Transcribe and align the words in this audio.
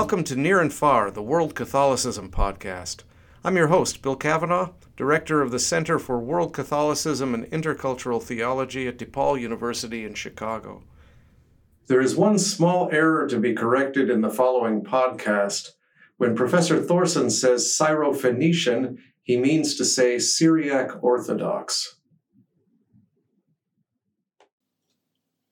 Welcome 0.00 0.24
to 0.24 0.34
Near 0.34 0.60
and 0.60 0.72
Far, 0.72 1.10
the 1.10 1.22
World 1.22 1.54
Catholicism 1.54 2.30
podcast. 2.30 3.02
I'm 3.44 3.54
your 3.54 3.66
host, 3.66 4.00
Bill 4.00 4.16
Cavanaugh, 4.16 4.70
Director 4.96 5.42
of 5.42 5.50
the 5.50 5.58
Center 5.58 5.98
for 5.98 6.18
World 6.18 6.54
Catholicism 6.54 7.34
and 7.34 7.44
Intercultural 7.50 8.22
Theology 8.22 8.88
at 8.88 8.96
DePaul 8.96 9.38
University 9.38 10.06
in 10.06 10.14
Chicago. 10.14 10.84
There 11.86 12.00
is 12.00 12.16
one 12.16 12.38
small 12.38 12.88
error 12.90 13.28
to 13.28 13.38
be 13.38 13.52
corrected 13.52 14.08
in 14.08 14.22
the 14.22 14.30
following 14.30 14.82
podcast. 14.82 15.72
When 16.16 16.34
Professor 16.34 16.80
Thorsen 16.80 17.30
says 17.30 17.76
Syrophoenician, 17.78 18.96
he 19.22 19.36
means 19.36 19.74
to 19.74 19.84
say 19.84 20.18
Syriac 20.18 21.04
Orthodox. 21.04 21.99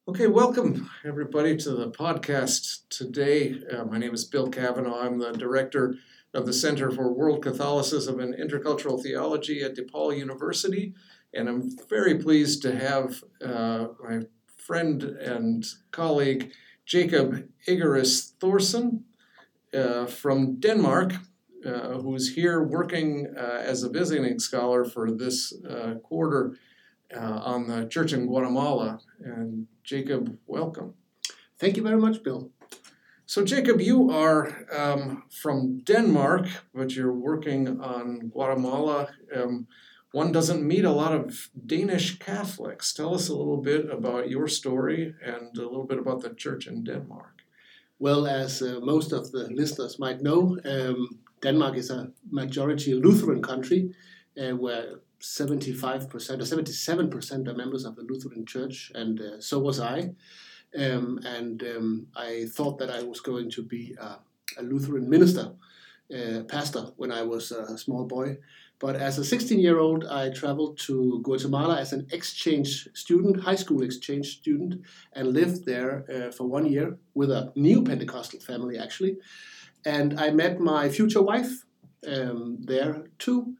Okay, 0.08 0.26
welcome 0.26 0.88
everybody 1.04 1.54
to 1.54 1.72
the 1.72 1.90
podcast 1.90 2.88
today. 2.88 3.60
Uh, 3.70 3.84
my 3.84 3.98
name 3.98 4.14
is 4.14 4.24
Bill 4.24 4.48
Cavanaugh. 4.48 5.02
I'm 5.02 5.18
the 5.18 5.32
director 5.32 5.96
of 6.32 6.46
the 6.46 6.52
Center 6.54 6.90
for 6.90 7.12
World 7.12 7.42
Catholicism 7.42 8.18
and 8.18 8.34
Intercultural 8.34 9.02
Theology 9.02 9.62
at 9.62 9.76
DePaul 9.76 10.16
University, 10.16 10.94
and 11.34 11.46
I'm 11.46 11.76
very 11.90 12.14
pleased 12.14 12.62
to 12.62 12.74
have 12.74 13.22
uh, 13.44 13.88
my 14.02 14.20
friend 14.56 15.02
and 15.02 15.66
colleague 15.90 16.52
Jakob 16.86 17.46
Egeris 17.66 18.32
Thorsen 18.40 19.02
uh, 19.74 20.06
from 20.06 20.58
Denmark, 20.58 21.16
uh, 21.66 21.98
who's 21.98 22.34
here 22.34 22.62
working 22.62 23.26
uh, 23.36 23.60
as 23.62 23.82
a 23.82 23.90
visiting 23.90 24.38
scholar 24.38 24.86
for 24.86 25.10
this 25.10 25.52
uh, 27.14 27.40
on 27.44 27.68
the 27.68 27.86
church 27.86 28.12
in 28.12 28.26
Guatemala. 28.26 29.00
And 29.20 29.66
Jakob, 29.82 30.38
welcome. 30.46 30.94
Thank 31.58 31.76
you 31.76 31.82
very 31.82 31.98
much, 31.98 32.22
Bill. 32.22 32.50
So, 33.26 33.44
Jakob, 33.44 33.80
you 33.80 34.10
are 34.10 34.66
um, 34.74 35.24
from 35.30 35.80
Denmark, 35.80 36.46
but 36.72 36.96
you're 36.96 37.12
working 37.12 37.80
on 37.80 38.30
Guatemala. 38.30 39.08
Um, 39.34 39.66
one 40.12 40.32
doesn't 40.32 40.66
meet 40.66 40.86
a 40.86 40.92
lot 40.92 41.12
of 41.12 41.50
Danish 41.66 42.18
Catholics. 42.18 42.94
Tell 42.94 43.14
us 43.14 43.28
a 43.28 43.36
little 43.36 43.58
bit 43.60 43.90
about 43.90 44.30
your 44.30 44.48
story 44.48 45.14
and 45.22 45.54
a 45.58 45.62
little 45.62 45.84
bit 45.84 45.98
about 45.98 46.22
the 46.22 46.30
church 46.30 46.66
in 46.66 46.84
Denmark. 46.84 47.42
Well, 47.98 48.26
as 48.26 48.62
uh, 48.62 48.80
most 48.80 49.12
of 49.12 49.30
the 49.32 49.48
listeners 49.50 49.98
might 49.98 50.22
know, 50.22 50.58
um, 50.64 51.18
Denmark 51.42 51.76
is 51.76 51.90
a 51.90 52.10
majority 52.30 52.94
Lutheran 52.94 53.42
country 53.42 53.94
uh, 54.40 54.56
where 54.56 55.00
75% 55.20 56.14
or 56.14 56.18
77% 56.18 57.48
are 57.48 57.54
members 57.54 57.84
of 57.84 57.96
the 57.96 58.02
Lutheran 58.02 58.46
Church, 58.46 58.92
and 58.94 59.20
uh, 59.20 59.40
so 59.40 59.58
was 59.58 59.80
I. 59.80 60.10
Um, 60.78 61.20
and 61.24 61.62
um, 61.62 62.06
I 62.14 62.46
thought 62.50 62.78
that 62.78 62.90
I 62.90 63.02
was 63.02 63.20
going 63.20 63.50
to 63.50 63.62
be 63.62 63.96
a, 63.98 64.18
a 64.58 64.62
Lutheran 64.62 65.08
minister, 65.08 65.52
uh, 66.14 66.42
pastor, 66.44 66.92
when 66.96 67.10
I 67.10 67.22
was 67.22 67.50
a 67.52 67.78
small 67.78 68.04
boy. 68.04 68.38
But 68.80 68.94
as 68.94 69.18
a 69.18 69.24
16 69.24 69.58
year 69.58 69.78
old, 69.78 70.04
I 70.04 70.30
traveled 70.30 70.78
to 70.86 71.20
Guatemala 71.24 71.80
as 71.80 71.92
an 71.92 72.06
exchange 72.12 72.88
student, 72.94 73.40
high 73.40 73.56
school 73.56 73.82
exchange 73.82 74.38
student, 74.38 74.82
and 75.14 75.32
lived 75.32 75.66
there 75.66 76.04
uh, 76.08 76.30
for 76.30 76.44
one 76.44 76.66
year 76.66 76.96
with 77.14 77.30
a 77.30 77.52
new 77.56 77.82
Pentecostal 77.82 78.40
family, 78.40 78.78
actually. 78.78 79.16
And 79.84 80.20
I 80.20 80.30
met 80.30 80.60
my 80.60 80.88
future 80.90 81.22
wife 81.22 81.64
um, 82.06 82.58
there 82.60 83.06
too 83.18 83.56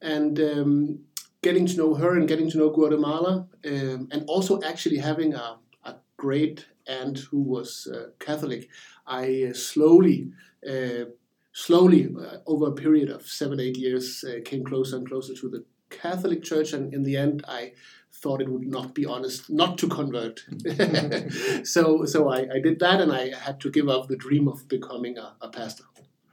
and 0.00 0.38
um, 0.40 1.00
getting 1.42 1.66
to 1.66 1.76
know 1.76 1.94
her 1.94 2.16
and 2.16 2.28
getting 2.28 2.50
to 2.50 2.58
know 2.58 2.70
Guatemala, 2.70 3.46
um, 3.64 4.08
and 4.10 4.24
also 4.26 4.60
actually 4.62 4.98
having 4.98 5.34
a, 5.34 5.58
a 5.84 5.94
great 6.16 6.66
aunt 6.86 7.18
who 7.30 7.40
was 7.40 7.88
uh, 7.92 8.10
Catholic, 8.18 8.68
I 9.06 9.48
uh, 9.50 9.54
slowly, 9.54 10.30
uh, 10.68 11.06
slowly 11.52 12.14
uh, 12.18 12.38
over 12.46 12.68
a 12.68 12.72
period 12.72 13.10
of 13.10 13.26
seven, 13.26 13.60
eight 13.60 13.76
years, 13.76 14.24
uh, 14.24 14.40
came 14.44 14.64
closer 14.64 14.96
and 14.96 15.08
closer 15.08 15.34
to 15.34 15.48
the 15.48 15.64
Catholic 15.90 16.42
Church, 16.42 16.72
and 16.72 16.92
in 16.92 17.02
the 17.02 17.16
end, 17.16 17.44
I 17.48 17.72
thought 18.12 18.40
it 18.40 18.48
would 18.48 18.66
not 18.66 18.94
be 18.94 19.04
honest 19.04 19.50
not 19.50 19.78
to 19.78 19.88
convert. 19.88 20.44
so, 21.64 22.04
so 22.04 22.28
I, 22.30 22.48
I, 22.54 22.60
did 22.62 22.78
that, 22.80 23.00
and 23.00 23.12
I 23.12 23.34
had 23.34 23.60
to 23.60 23.70
give 23.70 23.88
up 23.88 24.08
the 24.08 24.16
dream 24.16 24.48
of 24.48 24.68
becoming 24.68 25.18
a, 25.18 25.34
a 25.40 25.48
pastor. 25.48 25.84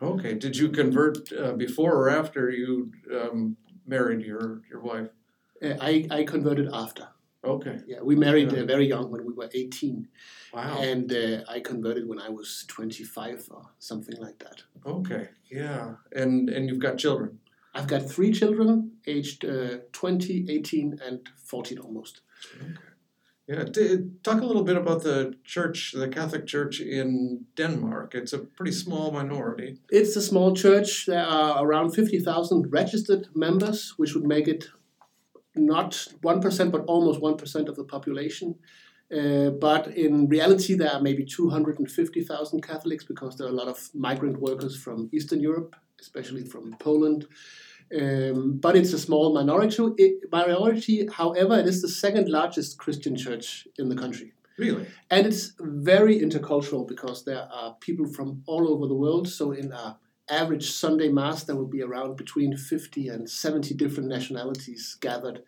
Okay. 0.03 0.33
Did 0.33 0.57
you 0.57 0.69
convert 0.69 1.31
uh, 1.31 1.53
before 1.53 1.93
or 1.95 2.09
after 2.09 2.49
you 2.49 2.91
um, 3.11 3.57
married 3.85 4.21
your 4.25 4.61
your 4.69 4.81
wife? 4.81 5.09
Uh, 5.63 5.75
I 5.81 6.07
I 6.11 6.23
converted 6.23 6.69
after. 6.73 7.07
Okay. 7.45 7.79
Yeah, 7.85 8.01
we 8.01 8.15
married 8.15 8.51
yeah. 8.51 8.61
uh, 8.61 8.65
very 8.65 8.87
young 8.87 9.11
when 9.11 9.25
we 9.25 9.33
were 9.33 9.49
eighteen. 9.53 10.07
Wow. 10.53 10.79
And 10.79 11.11
uh, 11.11 11.43
I 11.49 11.59
converted 11.59 12.07
when 12.07 12.19
I 12.19 12.29
was 12.29 12.65
twenty 12.67 13.03
five 13.03 13.47
or 13.51 13.69
something 13.79 14.17
like 14.19 14.39
that. 14.39 14.63
Okay. 14.85 15.29
Yeah. 15.49 15.95
And 16.11 16.49
and 16.49 16.69
you've 16.69 16.79
got 16.79 16.97
children. 16.97 17.39
I've 17.75 17.87
got 17.87 18.03
three 18.09 18.31
children, 18.31 18.91
aged 19.07 19.45
uh, 19.45 19.77
20, 19.93 20.45
18, 20.47 20.99
and 21.03 21.27
14 21.43 21.79
almost. 21.79 22.21
Okay. 22.55 22.71
Yeah, 23.47 23.65
talk 24.23 24.41
a 24.41 24.45
little 24.45 24.63
bit 24.63 24.77
about 24.77 25.03
the 25.03 25.35
church, 25.43 25.91
the 25.91 26.07
Catholic 26.07 26.47
Church 26.47 26.79
in 26.79 27.45
Denmark. 27.57 28.15
It's 28.15 28.31
a 28.31 28.39
pretty 28.39 28.71
small 28.71 29.11
minority. 29.11 29.79
It's 29.89 30.15
a 30.15 30.21
small 30.21 30.55
church. 30.55 31.07
There 31.07 31.25
are 31.25 31.65
around 31.65 31.91
50,000 31.91 32.71
registered 32.71 33.27
members, 33.35 33.95
which 33.97 34.15
would 34.15 34.25
make 34.25 34.47
it 34.47 34.69
not 35.55 35.91
1%, 36.23 36.71
but 36.71 36.85
almost 36.85 37.19
1% 37.19 37.67
of 37.67 37.75
the 37.75 37.83
population. 37.83 38.55
Uh, 39.13 39.49
but 39.49 39.87
in 39.87 40.29
reality, 40.29 40.75
there 40.75 40.93
are 40.93 41.01
maybe 41.01 41.25
250,000 41.25 42.61
Catholics 42.61 43.03
because 43.03 43.37
there 43.37 43.47
are 43.47 43.51
a 43.51 43.53
lot 43.53 43.67
of 43.67 43.89
migrant 43.93 44.39
workers 44.39 44.77
from 44.77 45.09
Eastern 45.11 45.41
Europe, 45.41 45.75
especially 45.99 46.45
from 46.45 46.75
Poland, 46.79 47.27
um, 48.01 48.57
but 48.57 48.75
it's 48.75 48.93
a 48.93 48.99
small 48.99 49.33
minority. 49.33 49.83
It, 49.97 50.31
minority, 50.31 51.07
however, 51.07 51.59
it 51.59 51.67
is 51.67 51.81
the 51.81 51.89
second 51.89 52.29
largest 52.29 52.77
Christian 52.77 53.15
church 53.15 53.67
in 53.77 53.89
the 53.89 53.95
country. 53.95 54.33
Really? 54.57 54.87
And 55.09 55.25
it's 55.25 55.53
very 55.59 56.19
intercultural 56.19 56.87
because 56.87 57.25
there 57.25 57.47
are 57.51 57.75
people 57.79 58.05
from 58.05 58.43
all 58.45 58.69
over 58.71 58.87
the 58.87 58.95
world. 58.95 59.27
So 59.27 59.51
in 59.51 59.71
a 59.71 59.97
average 60.29 60.71
Sunday 60.71 61.09
mass, 61.09 61.43
there 61.43 61.55
will 61.55 61.67
be 61.67 61.81
around 61.81 62.17
between 62.17 62.55
50 62.55 63.09
and 63.09 63.29
70 63.29 63.73
different 63.75 64.09
nationalities 64.09 64.97
gathered 65.01 65.43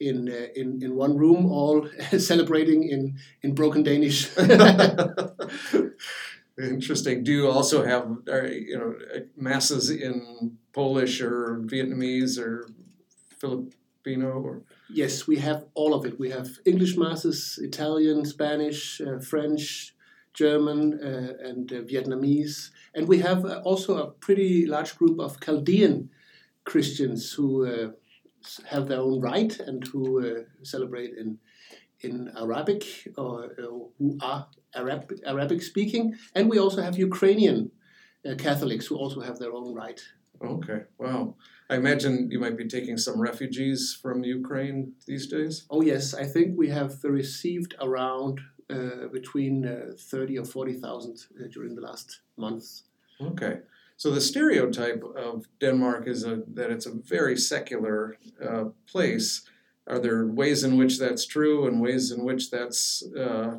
in 0.00 0.28
uh, 0.28 0.46
in 0.56 0.82
in 0.82 0.96
one 0.96 1.16
room, 1.16 1.46
all 1.46 1.88
celebrating 2.18 2.88
in 2.88 3.16
in 3.42 3.54
broken 3.54 3.82
Danish. 3.82 4.28
Interesting. 6.58 7.24
Do 7.24 7.32
you 7.32 7.50
also 7.50 7.84
have 7.84 8.18
uh, 8.28 8.42
you 8.42 8.78
know 8.78 8.94
masses 9.36 9.90
in 9.90 10.56
Polish 10.72 11.20
or 11.20 11.60
Vietnamese 11.64 12.38
or 12.38 12.68
Filipino 13.38 14.30
or? 14.40 14.62
Yes, 14.88 15.26
we 15.26 15.36
have 15.38 15.64
all 15.74 15.94
of 15.94 16.04
it. 16.04 16.18
We 16.18 16.30
have 16.30 16.48
English 16.64 16.96
masses, 16.96 17.58
Italian, 17.60 18.24
Spanish, 18.24 19.00
uh, 19.00 19.18
French, 19.18 19.94
German, 20.32 21.00
uh, 21.02 21.48
and 21.48 21.72
uh, 21.72 21.76
Vietnamese, 21.82 22.70
and 22.94 23.08
we 23.08 23.18
have 23.18 23.44
uh, 23.44 23.60
also 23.64 23.98
a 23.98 24.10
pretty 24.10 24.66
large 24.66 24.96
group 24.96 25.18
of 25.18 25.40
Chaldean 25.40 26.10
Christians 26.64 27.32
who 27.32 27.66
uh, 27.66 27.90
have 28.66 28.86
their 28.86 29.00
own 29.00 29.20
rite 29.20 29.58
and 29.58 29.84
who 29.88 30.44
celebrate 30.62 31.14
in 31.16 31.38
in 32.04 32.30
Arabic 32.36 32.82
or 33.16 33.50
who 33.98 34.18
are 34.20 34.46
Arab, 34.74 35.12
Arabic 35.24 35.62
speaking, 35.62 36.14
and 36.34 36.50
we 36.50 36.58
also 36.58 36.82
have 36.82 36.98
Ukrainian 36.98 37.70
uh, 38.28 38.34
Catholics 38.46 38.86
who 38.86 38.96
also 38.96 39.20
have 39.20 39.38
their 39.38 39.52
own 39.52 39.74
right. 39.74 40.00
Okay, 40.42 40.80
wow. 40.98 41.36
I 41.70 41.76
imagine 41.76 42.28
you 42.30 42.40
might 42.40 42.56
be 42.56 42.68
taking 42.68 42.96
some 42.98 43.20
refugees 43.20 43.80
from 44.02 44.24
Ukraine 44.24 44.92
these 45.06 45.26
days. 45.26 45.54
Oh 45.70 45.82
yes, 45.92 46.04
I 46.12 46.24
think 46.34 46.58
we 46.58 46.68
have 46.68 46.92
received 47.04 47.74
around 47.80 48.40
uh, 48.68 49.06
between 49.12 49.54
uh, 49.66 49.92
thirty 50.10 50.38
or 50.38 50.44
forty 50.44 50.74
thousand 50.84 51.16
uh, 51.40 51.46
during 51.54 51.74
the 51.74 51.80
last 51.80 52.20
months. 52.36 52.84
Okay, 53.20 53.54
so 53.96 54.10
the 54.10 54.20
stereotype 54.20 55.02
of 55.28 55.46
Denmark 55.60 56.08
is 56.08 56.24
a, 56.24 56.42
that 56.54 56.70
it's 56.70 56.86
a 56.86 56.94
very 57.16 57.36
secular 57.36 58.16
uh, 58.46 58.64
place. 58.92 59.26
Are 59.86 59.98
there 59.98 60.26
ways 60.26 60.64
in 60.64 60.78
which 60.78 60.98
that's 60.98 61.26
true 61.26 61.66
and 61.66 61.80
ways 61.80 62.10
in 62.10 62.24
which 62.24 62.50
that's 62.50 63.04
uh, 63.16 63.58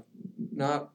not 0.52 0.90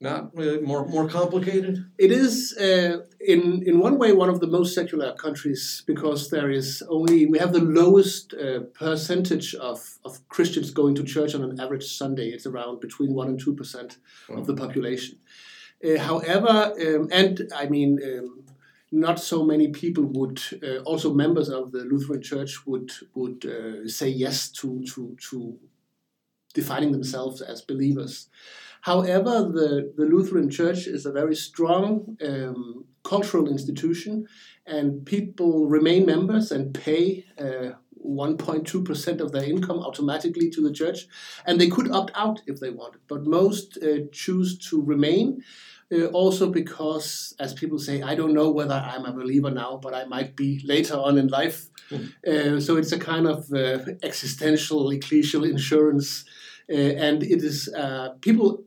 not 0.00 0.36
really 0.36 0.60
more 0.60 0.86
more 0.86 1.08
complicated? 1.08 1.90
It 1.98 2.12
is 2.12 2.56
uh, 2.56 2.98
in 3.20 3.64
in 3.66 3.80
one 3.80 3.98
way 3.98 4.12
one 4.12 4.28
of 4.28 4.38
the 4.38 4.46
most 4.46 4.74
secular 4.74 5.12
countries 5.14 5.82
because 5.86 6.30
there 6.30 6.50
is 6.50 6.84
only 6.88 7.26
we 7.26 7.38
have 7.38 7.52
the 7.52 7.64
lowest 7.80 8.32
uh, 8.34 8.60
percentage 8.78 9.54
of, 9.56 9.98
of 10.04 10.26
Christians 10.28 10.70
going 10.70 10.94
to 10.96 11.04
church 11.04 11.34
on 11.34 11.42
an 11.42 11.58
average 11.58 11.86
Sunday. 11.86 12.28
It's 12.28 12.46
around 12.46 12.80
between 12.80 13.12
one 13.12 13.28
and 13.28 13.40
two 13.40 13.54
percent 13.54 13.98
oh. 14.28 14.38
of 14.38 14.46
the 14.46 14.54
population. 14.54 15.18
Uh, 15.84 15.98
however, 15.98 16.74
um, 16.80 17.08
and 17.10 17.50
I 17.54 17.66
mean. 17.66 17.98
Um, 18.02 18.44
not 18.94 19.18
so 19.18 19.44
many 19.44 19.68
people 19.68 20.04
would, 20.04 20.40
uh, 20.62 20.78
also 20.84 21.12
members 21.12 21.48
of 21.48 21.72
the 21.72 21.80
Lutheran 21.80 22.22
Church 22.22 22.64
would 22.66 22.92
would 23.14 23.44
uh, 23.44 23.88
say 23.88 24.08
yes 24.08 24.50
to 24.50 24.84
to 24.84 25.16
to 25.30 25.58
defining 26.54 26.92
themselves 26.92 27.42
as 27.42 27.60
believers. 27.62 28.28
However, 28.82 29.50
the, 29.50 29.92
the 29.96 30.04
Lutheran 30.04 30.50
Church 30.50 30.86
is 30.86 31.04
a 31.04 31.10
very 31.10 31.34
strong 31.34 32.16
um, 32.24 32.84
cultural 33.02 33.48
institution, 33.48 34.28
and 34.66 35.04
people 35.04 35.66
remain 35.66 36.06
members 36.06 36.52
and 36.52 36.72
pay 36.72 37.24
uh, 37.38 37.70
1.2% 38.06 39.20
of 39.20 39.32
their 39.32 39.44
income 39.44 39.78
automatically 39.78 40.50
to 40.50 40.60
the 40.60 40.72
church, 40.72 41.06
and 41.46 41.60
they 41.60 41.68
could 41.68 41.90
opt 41.90 42.12
out 42.14 42.42
if 42.46 42.60
they 42.60 42.70
wanted, 42.70 43.00
but 43.08 43.24
most 43.24 43.78
uh, 43.82 44.00
choose 44.12 44.58
to 44.68 44.80
remain. 44.82 45.42
Uh, 45.92 46.06
also, 46.06 46.50
because, 46.50 47.34
as 47.38 47.52
people 47.52 47.78
say, 47.78 48.02
I 48.02 48.14
don't 48.14 48.34
know 48.34 48.50
whether 48.50 48.74
I'm 48.74 49.04
a 49.04 49.12
believer 49.12 49.50
now, 49.50 49.78
but 49.82 49.94
I 49.94 50.04
might 50.04 50.34
be 50.34 50.60
later 50.64 50.94
on 50.94 51.18
in 51.18 51.28
life. 51.28 51.68
Mm. 51.90 52.62
so 52.62 52.76
it's 52.78 52.92
a 52.92 52.98
kind 52.98 53.26
of 53.26 53.52
uh, 53.52 53.84
existential, 54.02 54.88
ecclesial 54.88 55.48
insurance, 55.48 56.24
uh, 56.72 56.74
and 56.74 57.22
it 57.22 57.44
is 57.44 57.68
people 58.22 58.64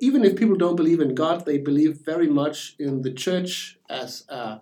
even 0.00 0.24
if 0.24 0.36
people 0.36 0.56
don't 0.56 0.76
believe 0.76 1.00
in 1.00 1.14
God, 1.14 1.44
they 1.44 1.58
believe 1.58 2.00
very 2.04 2.28
much 2.28 2.74
in 2.78 3.02
the 3.02 3.12
church 3.12 3.78
as 3.88 4.24
a, 4.28 4.60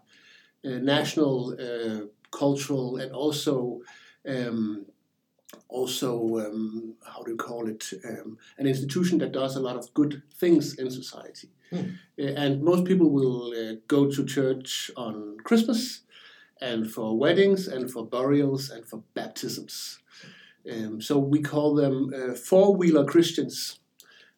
a 0.65 0.69
national, 0.69 1.57
uh, 1.61 2.07
cultural, 2.31 2.97
and 2.97 3.13
also 3.13 3.81
um, 4.27 4.87
also 5.69 6.39
um, 6.39 6.95
how 7.07 7.23
do 7.23 7.33
you 7.33 7.37
call 7.37 7.69
it 7.69 7.85
um, 8.05 8.39
an 8.59 8.67
institution 8.67 9.19
that 9.19 9.33
does 9.33 9.57
a 9.57 9.61
lot 9.61 9.77
of 9.77 9.93
good 9.95 10.23
things 10.35 10.75
in 10.75 10.91
society. 10.91 11.51
Hmm. 11.71 11.91
And 12.19 12.63
most 12.63 12.85
people 12.85 13.11
will 13.11 13.53
uh, 13.53 13.77
go 13.89 14.11
to 14.11 14.25
church 14.25 14.91
on 14.97 15.39
Christmas, 15.45 16.03
and 16.61 16.91
for 16.91 17.19
weddings, 17.19 17.69
and 17.69 17.91
for 17.91 18.07
burials, 18.07 18.71
and 18.71 18.87
for 18.87 19.03
baptisms. 19.15 19.99
Um, 20.71 21.01
so 21.01 21.19
we 21.19 21.43
call 21.43 21.75
them 21.75 22.13
uh, 22.15 22.35
four-wheeler 22.35 23.05
Christians 23.05 23.79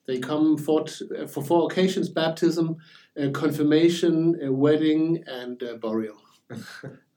they 0.08 0.19
come 0.19 0.56
for, 0.56 0.87
for 1.28 1.44
four 1.44 1.70
occasions 1.70 2.08
baptism, 2.08 2.78
uh, 3.22 3.28
confirmation, 3.31 4.40
a 4.43 4.50
wedding, 4.50 5.22
and 5.26 5.62
burial. 5.82 6.16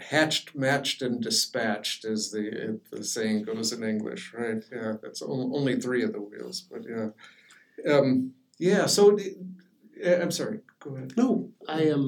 Hatched, 0.00 0.54
matched, 0.54 1.02
and 1.02 1.22
dispatched, 1.22 2.04
as 2.04 2.30
the 2.30 2.80
the 2.90 3.04
saying 3.04 3.42
goes 3.42 3.72
in 3.72 3.82
English, 3.82 4.32
right? 4.32 4.62
Yeah, 4.72 4.94
that's 5.02 5.22
only 5.22 5.80
three 5.80 6.02
of 6.02 6.12
the 6.12 6.20
wheels, 6.20 6.60
but 6.60 6.82
yeah, 6.88 7.08
um, 7.92 8.32
yeah. 8.58 8.86
So, 8.86 9.18
I'm 10.04 10.30
sorry. 10.30 10.60
Go 10.80 10.96
ahead. 10.96 11.12
No, 11.16 11.50
I 11.68 11.82
am. 11.82 12.00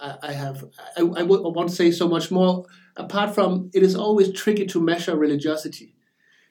Um, 0.00 0.18
I, 0.22 0.32
have. 0.32 0.64
I, 0.96 1.02
I, 1.02 1.22
w- 1.22 1.44
I 1.46 1.48
want 1.48 1.68
to 1.68 1.74
say 1.74 1.90
so 1.90 2.08
much 2.08 2.30
more. 2.30 2.66
Apart 2.96 3.34
from, 3.34 3.70
it 3.72 3.82
is 3.82 3.94
always 3.94 4.32
tricky 4.32 4.66
to 4.66 4.80
measure 4.80 5.16
religiosity 5.16 5.94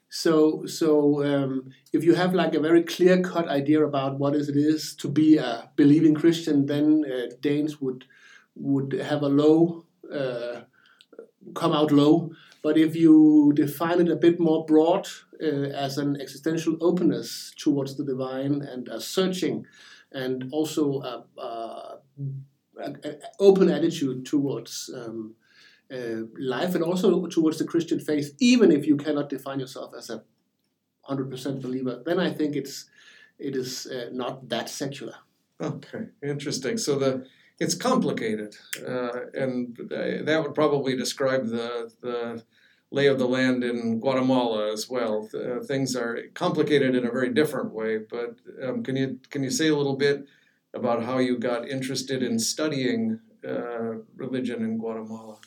so, 0.09 0.65
so 0.65 1.23
um, 1.23 1.69
if 1.93 2.03
you 2.03 2.15
have 2.15 2.33
like 2.33 2.55
a 2.55 2.59
very 2.59 2.83
clear 2.83 3.21
cut 3.21 3.47
idea 3.47 3.85
about 3.85 4.17
what 4.17 4.35
it 4.35 4.55
is 4.55 4.95
to 4.95 5.07
be 5.07 5.37
a 5.37 5.69
believing 5.75 6.15
Christian, 6.15 6.65
then 6.65 7.05
uh, 7.05 7.35
Danes 7.41 7.79
would 7.79 8.05
would 8.55 8.91
have 8.93 9.21
a 9.21 9.29
low, 9.29 9.85
uh, 10.13 10.61
come 11.53 11.73
out 11.73 11.91
low. 11.91 12.31
But 12.61 12.77
if 12.77 12.95
you 12.95 13.53
define 13.55 14.01
it 14.01 14.09
a 14.09 14.15
bit 14.15 14.39
more 14.39 14.65
broad 14.65 15.07
uh, 15.41 15.45
as 15.45 15.97
an 15.97 16.19
existential 16.19 16.75
openness 16.81 17.53
towards 17.57 17.95
the 17.95 18.03
divine 18.03 18.61
and 18.61 18.87
a 18.89 18.99
searching, 18.99 19.65
and 20.11 20.49
also 20.51 21.01
a, 21.01 21.25
a, 21.41 21.97
a 22.81 23.15
open 23.39 23.69
attitude 23.69 24.25
towards 24.25 24.89
um, 24.93 25.35
uh, 25.93 26.23
life 26.37 26.75
and 26.75 26.83
also 26.83 27.27
towards 27.27 27.57
the 27.59 27.65
Christian 27.65 27.99
faith, 27.99 28.35
even 28.39 28.71
if 28.71 28.85
you 28.85 28.97
cannot 28.97 29.29
define 29.29 29.59
yourself 29.59 29.93
as 29.97 30.09
a 30.09 30.23
hundred 31.03 31.29
percent 31.31 31.61
believer, 31.61 32.01
then 32.05 32.19
I 32.19 32.31
think 32.31 32.55
it's 32.55 32.89
it 33.37 33.55
is 33.55 33.85
uh, 33.87 34.09
not 34.11 34.49
that 34.49 34.69
secular. 34.69 35.15
Okay, 35.61 36.07
interesting. 36.21 36.77
So 36.77 36.99
the 36.99 37.25
it's 37.59 37.75
complicated, 37.75 38.55
uh, 38.87 39.25
and 39.33 39.77
that 39.91 40.41
would 40.41 40.55
probably 40.55 40.95
describe 40.95 41.47
the 41.47 41.91
the 42.01 42.43
lay 42.91 43.07
of 43.07 43.19
the 43.19 43.27
land 43.27 43.63
in 43.63 43.99
Guatemala 43.99 44.73
as 44.73 44.89
well. 44.89 45.29
Uh, 45.33 45.59
things 45.63 45.95
are 45.95 46.17
complicated 46.33 46.95
in 46.95 47.05
a 47.05 47.11
very 47.11 47.31
different 47.31 47.71
way. 47.71 47.97
But 47.97 48.37
um, 48.63 48.83
can 48.83 48.95
you 48.95 49.19
can 49.29 49.43
you 49.43 49.51
say 49.51 49.67
a 49.67 49.75
little 49.75 49.97
bit 49.97 50.25
about 50.73 51.03
how 51.03 51.17
you 51.17 51.37
got 51.37 51.67
interested 51.67 52.23
in 52.23 52.39
studying 52.39 53.19
uh, 53.47 53.99
religion 54.15 54.63
in 54.63 54.77
Guatemala? 54.77 55.37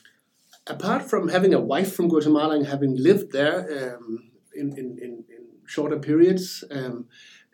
apart 0.67 1.09
from 1.09 1.29
having 1.29 1.53
a 1.53 1.59
wife 1.59 1.93
from 1.93 2.07
Guatemala 2.07 2.55
and 2.55 2.67
having 2.67 2.95
lived 2.95 3.31
there 3.31 3.95
um, 3.95 4.31
in, 4.55 4.77
in, 4.77 4.97
in, 5.01 5.23
shorter 5.65 5.97
periods, 5.97 6.63
um, 6.71 7.05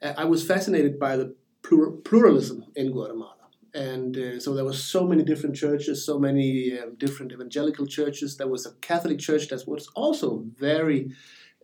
I 0.01 0.25
was 0.25 0.45
fascinated 0.45 1.00
by 1.00 1.15
the 1.15 1.35
pluralism 1.62 2.65
in 2.75 2.91
Guatemala. 2.91 3.38
And 3.74 4.18
uh, 4.18 4.39
so 4.39 4.54
there 4.54 4.66
were 4.66 4.74
so 4.74 5.06
many 5.06 5.24
different 5.24 5.56
churches, 5.56 6.06
so 6.06 6.19
many 6.19 6.77
um, 6.80 6.95
different 6.95 7.31
evangelical 7.31 7.86
churches. 7.86 8.38
There 8.38 8.48
was 8.48 8.66
a 8.66 8.74
Catholic 8.81 9.19
church 9.19 9.48
that 9.50 9.68
was 9.68 9.88
also 9.95 10.45
very, 10.57 11.12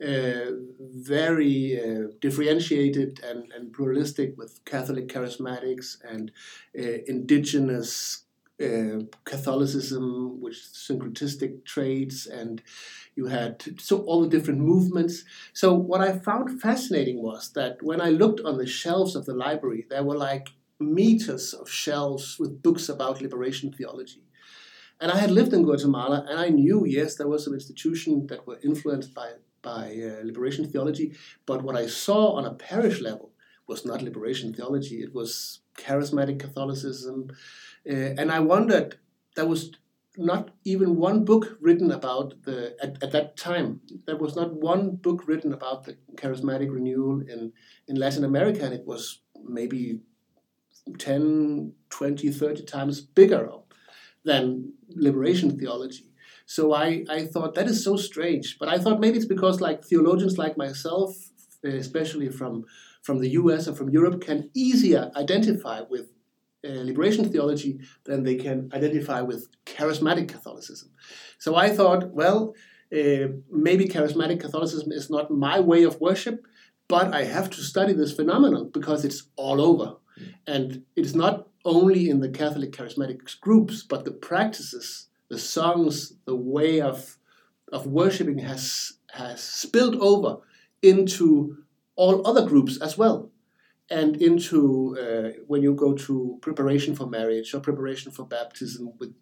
uh, 0.05 0.51
very 0.79 1.79
uh, 1.79 2.07
differentiated 2.19 3.21
and, 3.23 3.51
and 3.51 3.73
pluralistic 3.73 4.37
with 4.37 4.63
Catholic 4.65 5.07
charismatics 5.07 5.97
and 6.03 6.31
uh, 6.77 6.99
indigenous 7.07 8.25
uh, 8.61 9.03
Catholicism 9.25 10.39
with 10.39 10.55
syncretistic 10.55 11.65
traits, 11.65 12.25
and 12.25 12.61
you 13.15 13.25
had 13.25 13.61
so 13.81 13.99
all 14.03 14.21
the 14.21 14.29
different 14.29 14.61
movements. 14.61 15.25
So 15.51 15.73
what 15.73 16.01
I 16.01 16.17
found 16.17 16.61
fascinating 16.61 17.21
was 17.21 17.51
that 17.53 17.83
when 17.83 17.99
I 17.99 18.09
looked 18.09 18.39
on 18.41 18.57
the 18.57 18.65
shelves 18.65 19.15
of 19.15 19.25
the 19.25 19.33
library, 19.33 19.85
there 19.89 20.03
were 20.03 20.17
like 20.17 20.51
meters 20.79 21.53
of 21.53 21.69
shelves 21.69 22.37
with 22.39 22.61
books 22.61 22.89
about 22.89 23.21
liberation 23.21 23.71
theology. 23.71 24.23
And 24.99 25.11
I 25.11 25.17
had 25.17 25.31
lived 25.31 25.53
in 25.53 25.63
Guatemala, 25.63 26.25
and 26.29 26.39
I 26.39 26.49
knew 26.49 26.85
yes, 26.85 27.15
there 27.15 27.27
was 27.27 27.43
some 27.43 27.53
institutions 27.53 28.27
that 28.29 28.47
were 28.47 28.59
influenced 28.63 29.13
by 29.13 29.33
by 29.61 29.87
uh, 29.95 30.23
liberation 30.23 30.69
theology, 30.69 31.15
but 31.47 31.63
what 31.63 31.75
I 31.75 31.87
saw 31.87 32.33
on 32.33 32.45
a 32.45 32.53
parish 32.53 33.01
level 33.01 33.31
was 33.65 33.83
not 33.83 34.03
liberation 34.03 34.53
theology. 34.53 35.01
It 35.01 35.11
was 35.11 35.61
charismatic 35.75 36.39
Catholicism, 36.39 37.31
uh, 37.89 38.13
and 38.19 38.31
I 38.31 38.41
wondered, 38.41 38.99
there 39.35 39.47
was 39.47 39.71
not 40.17 40.51
even 40.63 40.97
one 40.97 41.25
book 41.25 41.57
written 41.59 41.91
about 41.91 42.43
the, 42.43 42.75
at, 42.81 43.01
at 43.03 43.11
that 43.11 43.37
time, 43.37 43.81
there 44.05 44.17
was 44.17 44.35
not 44.35 44.53
one 44.53 44.97
book 44.97 45.27
written 45.27 45.51
about 45.51 45.85
the 45.85 45.97
charismatic 46.15 46.71
renewal 46.71 47.21
in, 47.21 47.51
in 47.87 47.95
Latin 47.95 48.23
America, 48.23 48.63
and 48.63 48.73
it 48.73 48.85
was 48.85 49.21
maybe 49.43 49.99
10, 50.99 51.73
20, 51.89 52.31
30 52.31 52.63
times 52.63 53.01
bigger 53.01 53.49
than 54.23 54.73
liberation 54.89 55.57
theology. 55.57 56.11
So 56.45 56.73
I, 56.73 57.03
I 57.09 57.25
thought 57.25 57.55
that 57.55 57.67
is 57.67 57.83
so 57.83 57.97
strange. 57.97 58.57
But 58.59 58.69
I 58.69 58.77
thought 58.77 58.99
maybe 58.99 59.17
it's 59.17 59.25
because 59.25 59.61
like 59.61 59.83
theologians 59.83 60.37
like 60.37 60.57
myself, 60.57 61.15
especially 61.63 62.29
from, 62.29 62.65
from 63.01 63.19
the 63.19 63.29
US 63.29 63.67
and 63.67 63.77
from 63.77 63.89
Europe, 63.89 64.21
can 64.21 64.49
easier 64.53 65.11
identify 65.15 65.81
with 65.89 66.11
uh, 66.65 66.81
liberation 66.83 67.29
theology 67.31 67.79
than 68.05 68.23
they 68.23 68.35
can 68.35 68.69
identify 68.73 69.21
with 69.21 69.47
charismatic 69.65 70.27
Catholicism. 70.27 70.89
So 71.37 71.55
I 71.55 71.69
thought, 71.69 72.11
well, 72.11 72.55
uh, 72.93 73.27
maybe 73.51 73.85
charismatic 73.85 74.39
Catholicism 74.39 74.91
is 74.91 75.09
not 75.09 75.31
my 75.31 75.59
way 75.59 75.83
of 75.83 76.01
worship, 76.01 76.43
but 76.87 77.13
I 77.13 77.23
have 77.23 77.49
to 77.51 77.61
study 77.61 77.93
this 77.93 78.13
phenomenon 78.13 78.69
because 78.73 79.05
it's 79.05 79.23
all 79.35 79.61
over. 79.61 79.97
And 80.47 80.83
it's 80.95 81.13
not 81.13 81.47
only 81.63 82.09
in 82.09 82.19
the 82.19 82.29
Catholic 82.29 82.71
charismatic 82.71 83.39
groups, 83.41 83.83
but 83.83 84.05
the 84.05 84.11
practices, 84.11 85.07
the 85.29 85.39
songs, 85.39 86.13
the 86.25 86.35
way 86.35 86.81
of, 86.81 87.17
of 87.71 87.87
worshiping 87.87 88.39
has, 88.39 88.93
has 89.11 89.41
spilled 89.43 89.95
over 89.95 90.37
into 90.81 91.57
all 91.95 92.25
other 92.27 92.45
groups 92.45 92.79
as 92.81 92.97
well. 92.97 93.31
And 93.89 94.19
into 94.19 94.97
uh, 94.99 95.41
when 95.45 95.61
you 95.61 95.75
go 95.75 95.93
to 95.93 96.39
preparation 96.41 96.95
for 96.95 97.05
marriage 97.05 97.53
or 97.53 97.59
preparation 97.59 98.11
for 98.11 98.25
baptism 98.25 98.93
with 98.99 99.13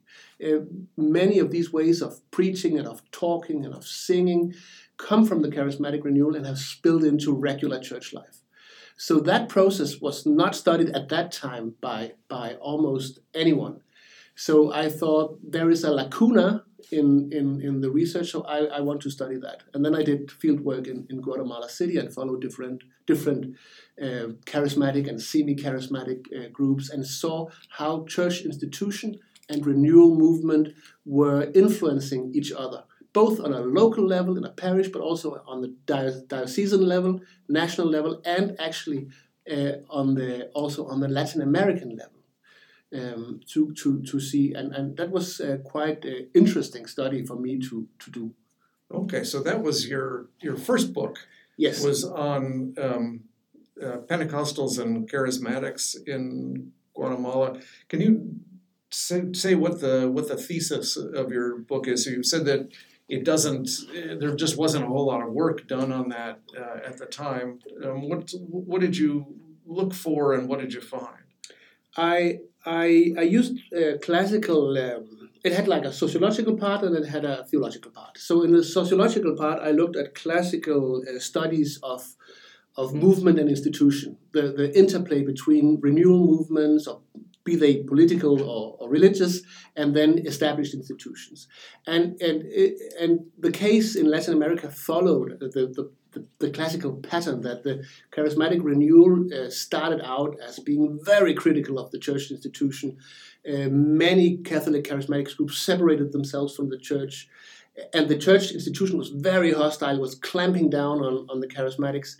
uh, 0.41 0.63
many 0.95 1.39
of 1.39 1.51
these 1.51 1.73
ways 1.73 2.01
of 2.01 2.19
preaching 2.31 2.79
and 2.79 2.87
of 2.87 3.01
talking 3.11 3.65
and 3.65 3.73
of 3.73 3.85
singing 3.85 4.53
come 4.95 5.25
from 5.25 5.41
the 5.41 5.49
charismatic 5.49 6.05
renewal 6.05 6.35
and 6.35 6.45
have 6.45 6.59
spilled 6.59 7.03
into 7.03 7.33
regular 7.33 7.77
church 7.77 8.13
life 8.13 8.42
so 8.97 9.19
that 9.19 9.49
process 9.49 9.99
was 9.99 10.25
not 10.25 10.55
studied 10.55 10.89
at 10.89 11.09
that 11.09 11.31
time 11.31 11.75
by 11.81 12.13
by 12.27 12.55
almost 12.55 13.19
anyone 13.33 13.81
so 14.35 14.73
i 14.73 14.89
thought 14.89 15.39
there 15.43 15.69
is 15.69 15.83
a 15.83 15.91
lacuna 15.91 16.63
in, 16.91 17.29
in, 17.31 17.61
in 17.61 17.81
the 17.81 17.89
research, 17.89 18.31
so 18.31 18.43
I, 18.43 18.65
I 18.65 18.81
want 18.81 19.01
to 19.01 19.09
study 19.09 19.37
that. 19.37 19.63
And 19.73 19.83
then 19.83 19.95
I 19.95 20.03
did 20.03 20.31
field 20.31 20.61
work 20.61 20.87
in, 20.87 21.07
in 21.09 21.21
Guatemala 21.21 21.69
City 21.69 21.97
and 21.97 22.13
followed 22.13 22.41
different 22.41 22.83
different 23.05 23.55
uh, 24.01 24.31
charismatic 24.45 25.09
and 25.09 25.21
semi-charismatic 25.21 26.25
uh, 26.33 26.49
groups 26.53 26.89
and 26.89 27.05
saw 27.05 27.47
how 27.69 28.05
church 28.05 28.41
institution 28.41 29.19
and 29.49 29.65
renewal 29.65 30.15
movement 30.15 30.69
were 31.05 31.51
influencing 31.53 32.31
each 32.33 32.53
other 32.53 32.83
both 33.13 33.39
on 33.39 33.53
a 33.53 33.61
local 33.61 34.05
level 34.05 34.37
in 34.37 34.43
a 34.43 34.49
parish, 34.49 34.89
but 34.89 35.01
also 35.01 35.41
on 35.47 35.61
the 35.61 35.73
diocesan 35.85 36.85
level, 36.85 37.21
national 37.47 37.87
level, 37.87 38.21
and 38.25 38.55
actually 38.59 39.07
uh, 39.49 39.73
on 39.89 40.15
the 40.15 40.49
also 40.53 40.87
on 40.87 40.99
the 40.99 41.07
Latin 41.07 41.41
American 41.41 41.95
level. 41.95 42.19
Um, 42.95 43.39
to, 43.47 43.73
to, 43.73 44.03
to 44.03 44.19
see, 44.19 44.53
and, 44.53 44.71
and 44.71 44.95
that 44.97 45.09
was 45.09 45.41
uh, 45.41 45.57
quite 45.63 46.05
an 46.05 46.27
interesting 46.35 46.85
study 46.85 47.25
for 47.25 47.35
me 47.35 47.57
to, 47.57 47.87
to 47.97 48.11
do. 48.11 48.35
Okay, 48.91 49.23
so 49.23 49.41
that 49.41 49.63
was 49.63 49.87
your 49.87 50.27
your 50.39 50.55
first 50.55 50.93
book. 50.93 51.17
Yes, 51.57 51.83
was 51.83 52.03
on 52.05 52.75
um, 52.79 53.21
uh, 53.81 53.97
Pentecostals 54.07 54.79
and 54.79 55.09
charismatics 55.09 55.95
in 56.05 56.71
Guatemala. 56.93 57.59
Can 57.89 58.01
you 58.01 58.39
say, 58.91 59.23
say 59.33 59.55
what 59.55 59.81
the 59.81 60.09
what 60.09 60.27
the 60.27 60.37
thesis 60.37 60.95
of 60.95 61.31
your 61.31 61.57
book 61.57 61.87
is? 61.87 62.05
So 62.05 62.11
you 62.11 62.21
said 62.21 62.45
that 62.45 62.69
it 63.09 63.23
doesn't. 63.25 63.69
There 63.93 64.35
just 64.35 64.57
wasn't 64.57 64.85
a 64.85 64.87
whole 64.87 65.07
lot 65.07 65.21
of 65.21 65.31
work 65.31 65.67
done 65.67 65.91
on 65.91 66.09
that 66.09 66.39
uh, 66.57 66.79
at 66.85 66.97
the 66.97 67.05
time. 67.05 67.59
Um, 67.83 68.09
what 68.09 68.33
what 68.49 68.81
did 68.81 68.97
you 68.97 69.35
look 69.65 69.93
for, 69.93 70.33
and 70.33 70.47
what 70.47 70.59
did 70.59 70.73
you 70.73 70.81
find? 70.81 71.25
I 71.97 72.39
I 72.65 73.13
I 73.17 73.23
used 73.23 73.59
uh, 73.73 73.97
classical. 74.01 74.77
Um, 74.77 75.29
it 75.43 75.51
had 75.51 75.67
like 75.67 75.83
a 75.83 75.91
sociological 75.91 76.55
part 76.55 76.83
and 76.83 76.95
it 76.95 77.05
had 77.05 77.25
a 77.25 77.43
theological 77.43 77.91
part. 77.91 78.17
So 78.17 78.43
in 78.43 78.53
the 78.53 78.63
sociological 78.63 79.35
part, 79.35 79.59
I 79.61 79.71
looked 79.71 79.97
at 79.97 80.15
classical 80.15 81.03
uh, 81.03 81.19
studies 81.19 81.79
of 81.83 82.15
of 82.75 82.93
movement 82.93 83.37
and 83.37 83.49
institution, 83.49 84.17
the, 84.31 84.51
the 84.51 84.75
interplay 84.75 85.21
between 85.21 85.79
renewal 85.81 86.25
movements, 86.25 86.87
or 86.87 87.01
be 87.43 87.55
they 87.55 87.83
political 87.83 88.41
or, 88.41 88.77
or 88.79 88.89
religious, 88.89 89.41
and 89.75 89.95
then 89.95 90.19
established 90.25 90.73
institutions. 90.73 91.47
And, 91.85 92.21
and, 92.21 92.43
and 92.99 93.25
the 93.37 93.51
case 93.51 93.95
in 93.95 94.09
Latin 94.09 94.33
America 94.33 94.69
followed 94.69 95.39
the, 95.39 95.49
the, 95.49 95.91
the, 96.13 96.25
the 96.39 96.51
classical 96.51 96.93
pattern 96.97 97.41
that 97.41 97.63
the 97.63 97.83
charismatic 98.11 98.63
renewal 98.63 99.27
uh, 99.33 99.49
started 99.49 100.01
out 100.03 100.37
as 100.41 100.59
being 100.59 100.99
very 101.03 101.33
critical 101.33 101.79
of 101.79 101.91
the 101.91 101.99
church 101.99 102.31
institution. 102.31 102.97
Uh, 103.47 103.67
many 103.69 104.37
Catholic 104.37 104.85
charismatic 104.85 105.35
groups 105.35 105.57
separated 105.57 106.11
themselves 106.11 106.55
from 106.55 106.69
the 106.69 106.77
church, 106.77 107.27
and 107.93 108.07
the 108.07 108.17
church 108.17 108.51
institution 108.51 108.97
was 108.97 109.09
very 109.09 109.51
hostile, 109.51 109.99
was 109.99 110.15
clamping 110.15 110.69
down 110.69 110.99
on, 110.99 111.27
on 111.29 111.39
the 111.39 111.47
charismatics. 111.47 112.15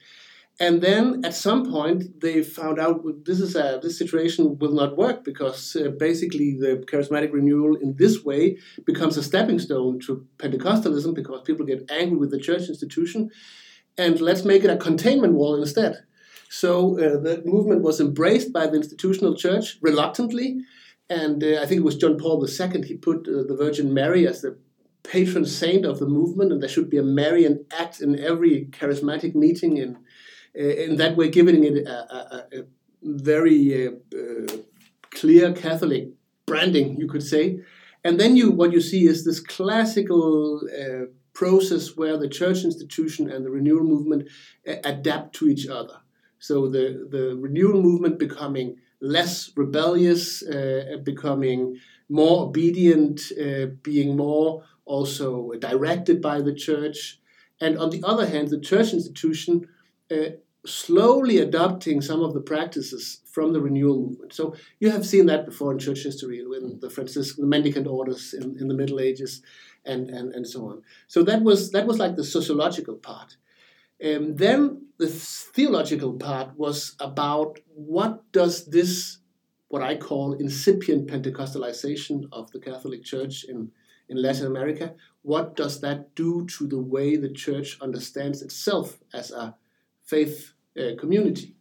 And 0.60 0.82
then 0.82 1.26
at 1.26 1.34
some 1.34 1.70
point 1.70 2.22
they 2.22 2.44
found 2.44 2.80
out 2.80 3.04
this 3.26 3.40
is 3.40 3.56
a, 3.56 3.80
this 3.82 3.98
situation 3.98 4.60
will 4.60 4.74
not 4.74 4.98
work 4.98 5.24
because 5.24 5.76
uh, 5.76 5.90
basically 5.90 6.56
the 6.60 6.84
charismatic 6.86 7.34
renewal 7.34 7.76
in 7.76 7.96
this 7.98 8.24
way 8.24 8.60
becomes 8.86 9.18
a 9.18 9.24
stepping 9.24 9.58
stone 9.58 10.00
to 10.02 10.26
Pentecostalism 10.38 11.16
because 11.16 11.42
people 11.42 11.66
get 11.66 11.90
angry 11.90 12.18
with 12.18 12.30
the 12.30 12.40
church 12.40 12.70
institution, 12.70 13.32
and 13.98 14.22
let's 14.22 14.46
make 14.46 14.64
it 14.64 14.70
a 14.70 14.78
containment 14.78 15.34
wall 15.34 15.60
instead. 15.60 16.04
So 16.50 17.00
uh, 17.00 17.20
the 17.20 17.42
movement 17.46 17.82
was 17.82 18.00
embraced 18.00 18.54
by 18.54 18.68
the 18.68 18.78
institutional 18.78 19.36
church 19.36 19.80
reluctantly, 19.82 20.62
and 21.10 21.44
uh, 21.44 21.62
I 21.64 21.66
think 21.66 21.80
it 21.80 21.84
was 21.84 21.98
John 21.98 22.18
Paul 22.18 22.48
II. 22.48 22.84
He 22.84 22.96
put 22.96 23.28
uh, 23.28 23.42
the 23.48 23.56
Virgin 23.58 23.92
Mary 23.92 24.28
as 24.28 24.42
the 24.42 24.56
patron 25.02 25.46
saint 25.46 25.84
of 25.84 25.98
the 25.98 26.06
movement, 26.06 26.52
and 26.52 26.62
there 26.62 26.70
should 26.70 26.92
be 26.92 26.98
a 26.98 27.04
Marian 27.04 27.66
act 27.72 28.02
in 28.02 28.20
every 28.20 28.66
charismatic 28.72 29.34
meeting 29.34 29.78
in 29.78 29.98
uh, 30.58 30.62
in 30.62 30.98
that 30.98 31.18
way, 31.18 31.30
giving 31.30 31.64
it 31.64 31.88
a, 31.88 31.92
a, 31.92 32.46
a 32.60 32.64
very 33.02 33.88
uh, 33.88 33.92
uh, 34.16 34.58
clear 35.12 35.54
Catholic 35.54 36.10
branding, 36.46 36.98
you 36.98 37.08
could 37.08 37.24
say. 37.24 37.60
And 38.04 38.20
then 38.20 38.36
you, 38.36 38.52
what 38.52 38.72
you 38.72 38.82
see 38.82 39.08
is 39.08 39.24
this 39.24 39.40
classical 39.40 40.62
process 41.34 41.98
where 41.98 42.18
the 42.18 42.28
church 42.28 42.64
institution 42.64 43.30
and 43.30 43.46
the 43.46 43.50
renewal 43.50 43.84
movement 43.84 44.30
adapt 44.66 45.34
to 45.36 45.48
each 45.48 45.68
other. 45.68 45.98
So 46.38 46.68
the, 46.68 47.08
the 47.10 47.36
renewal 47.40 47.82
movement 47.82 48.20
becoming 48.20 48.78
less 49.00 49.52
rebellious, 49.56 50.44
uh, 50.44 50.98
becoming 51.04 51.78
more 52.10 52.48
obedient, 52.48 53.22
uh, 53.42 53.68
being 53.82 54.16
more 54.16 54.64
also 54.86 55.52
directed 55.60 56.22
by 56.22 56.42
the 56.42 56.54
church. 56.54 57.20
And 57.60 57.78
on 57.78 57.90
the 57.90 58.04
other 58.04 58.28
hand, 58.28 58.50
the 58.50 58.60
church 58.60 58.94
institution 58.94 59.68
uh, 60.12 60.36
slowly 60.66 61.40
adopting 61.40 62.02
some 62.02 62.22
of 62.22 62.34
the 62.34 62.42
practices 62.42 63.22
from 63.26 63.52
the 63.54 63.62
renewal 63.62 64.00
movement. 64.00 64.34
So 64.34 64.56
you 64.80 64.92
have 64.92 65.06
seen 65.06 65.26
that 65.26 65.46
before 65.46 65.72
in 65.72 65.80
church 65.80 66.04
history 66.04 66.46
with 66.46 66.80
the 66.82 66.90
Franciscan 66.90 67.44
the 67.44 67.48
mendicant 67.48 67.88
orders 67.88 68.34
in, 68.34 68.58
in 68.60 68.68
the 68.68 68.74
Middle 68.74 69.00
Ages 69.00 69.42
and, 69.86 70.10
and, 70.10 70.34
and 70.34 70.48
so 70.48 70.70
on. 70.70 70.82
So 71.08 71.24
that 71.24 71.42
was 71.42 71.72
that 71.72 71.86
was 71.86 72.00
like 72.00 72.16
the 72.16 72.24
sociological 72.24 72.96
part. 72.96 73.38
And 74.00 74.38
then 74.38 74.88
the 74.98 75.08
theological 75.08 76.14
part 76.14 76.58
was 76.58 76.96
about 77.00 77.60
what 77.74 78.32
does 78.32 78.66
this 78.66 79.20
what 79.74 79.82
I 79.82 79.96
call 79.96 80.34
incipient 80.34 81.08
Pentecostalization 81.08 82.26
of 82.32 82.52
the 82.52 82.60
Catholic 82.60 83.04
Church 83.04 83.44
in, 83.44 83.72
in 84.08 84.22
Latin 84.22 84.46
America, 84.46 84.94
what 85.24 85.56
does 85.56 85.82
that 85.82 86.14
do 86.14 86.46
to 86.58 86.68
the 86.68 86.78
way 86.78 87.16
the 87.16 87.32
church 87.32 87.80
understands 87.82 88.44
itself 88.44 89.00
as 89.16 89.32
a 89.32 89.56
faith 90.04 90.54
uh, 90.80 90.96
community? 91.00 91.56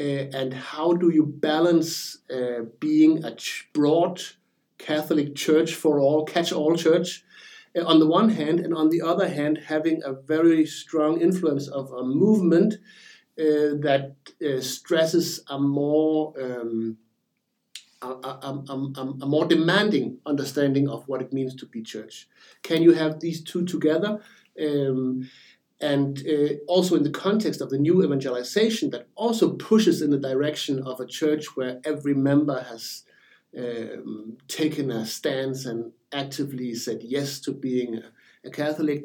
Uh, 0.00 0.30
and 0.32 0.54
how 0.54 0.92
do 0.92 1.10
you 1.10 1.26
balance 1.26 2.18
uh, 2.30 2.62
being 2.78 3.24
a 3.24 3.34
ch- 3.34 3.68
broad 3.72 4.22
Catholic 4.78 5.34
church 5.34 5.74
for 5.74 5.98
all, 5.98 6.24
catch 6.24 6.52
all 6.52 6.76
church, 6.76 7.24
uh, 7.76 7.84
on 7.84 7.98
the 7.98 8.06
one 8.06 8.28
hand, 8.28 8.60
and 8.60 8.72
on 8.72 8.90
the 8.90 9.02
other 9.02 9.28
hand, 9.28 9.58
having 9.66 10.00
a 10.04 10.12
very 10.12 10.64
strong 10.66 11.20
influence 11.20 11.66
of 11.66 11.90
a 11.92 12.04
movement 12.04 12.74
uh, 13.38 13.74
that 13.80 14.14
uh, 14.44 14.60
stresses 14.60 15.40
a 15.48 15.58
more 15.58 16.32
um, 16.40 16.96
a, 18.02 18.06
a, 18.06 18.64
a, 18.68 19.14
a, 19.22 19.26
more 19.26 19.44
demanding 19.44 20.18
understanding 20.24 20.88
of 20.88 21.06
what 21.08 21.20
it 21.20 21.32
means 21.32 21.54
to 21.56 21.66
be 21.66 21.82
church. 21.82 22.28
Can 22.62 22.82
you 22.82 22.92
have 22.92 23.18
these 23.18 23.42
two 23.42 23.64
together? 23.64 24.20
Um, 24.60 25.28
and 25.80 26.26
uh, 26.26 26.54
also 26.66 26.96
in 26.96 27.04
the 27.04 27.10
context 27.10 27.60
of 27.60 27.70
the 27.70 27.78
new 27.78 28.02
evangelization 28.04 28.90
that 28.90 29.08
also 29.14 29.52
pushes 29.52 30.02
in 30.02 30.10
the 30.10 30.18
direction 30.18 30.82
of 30.82 30.98
a 30.98 31.06
church 31.06 31.56
where 31.56 31.80
every 31.84 32.14
member 32.14 32.60
has 32.62 33.04
um, 33.56 34.36
taken 34.48 34.90
a 34.90 35.06
stance 35.06 35.66
and 35.66 35.92
actively 36.12 36.74
said 36.74 37.00
yes 37.02 37.38
to 37.40 37.52
being 37.52 37.96
a, 37.96 38.48
a 38.48 38.50
Catholic. 38.50 39.04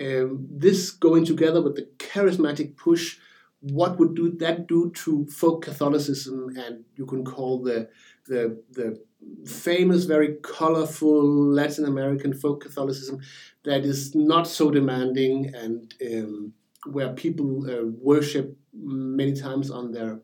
Um, 0.00 0.46
this 0.50 0.90
going 0.90 1.24
together 1.24 1.62
with 1.62 1.76
the 1.76 1.88
charismatic 1.98 2.76
push, 2.76 3.18
what 3.60 3.98
would 3.98 4.14
do 4.14 4.30
that 4.38 4.66
do 4.66 4.90
to 4.90 5.26
folk 5.26 5.64
Catholicism 5.64 6.50
and 6.56 6.84
you 6.96 7.06
can 7.06 7.24
call 7.24 7.62
the 7.62 7.88
the 8.26 8.62
the 8.70 9.02
famous, 9.46 10.04
very 10.04 10.36
colorful 10.42 11.24
Latin 11.24 11.84
American 11.84 12.32
folk 12.32 12.62
Catholicism 12.62 13.20
that 13.64 13.84
is 13.84 14.14
not 14.14 14.46
so 14.46 14.70
demanding 14.70 15.54
and 15.54 15.94
um, 16.10 16.52
where 16.86 17.12
people 17.12 17.70
uh, 17.70 17.84
worship 18.00 18.56
many 18.72 19.34
times 19.34 19.70
on 19.70 19.92
their 19.92 20.20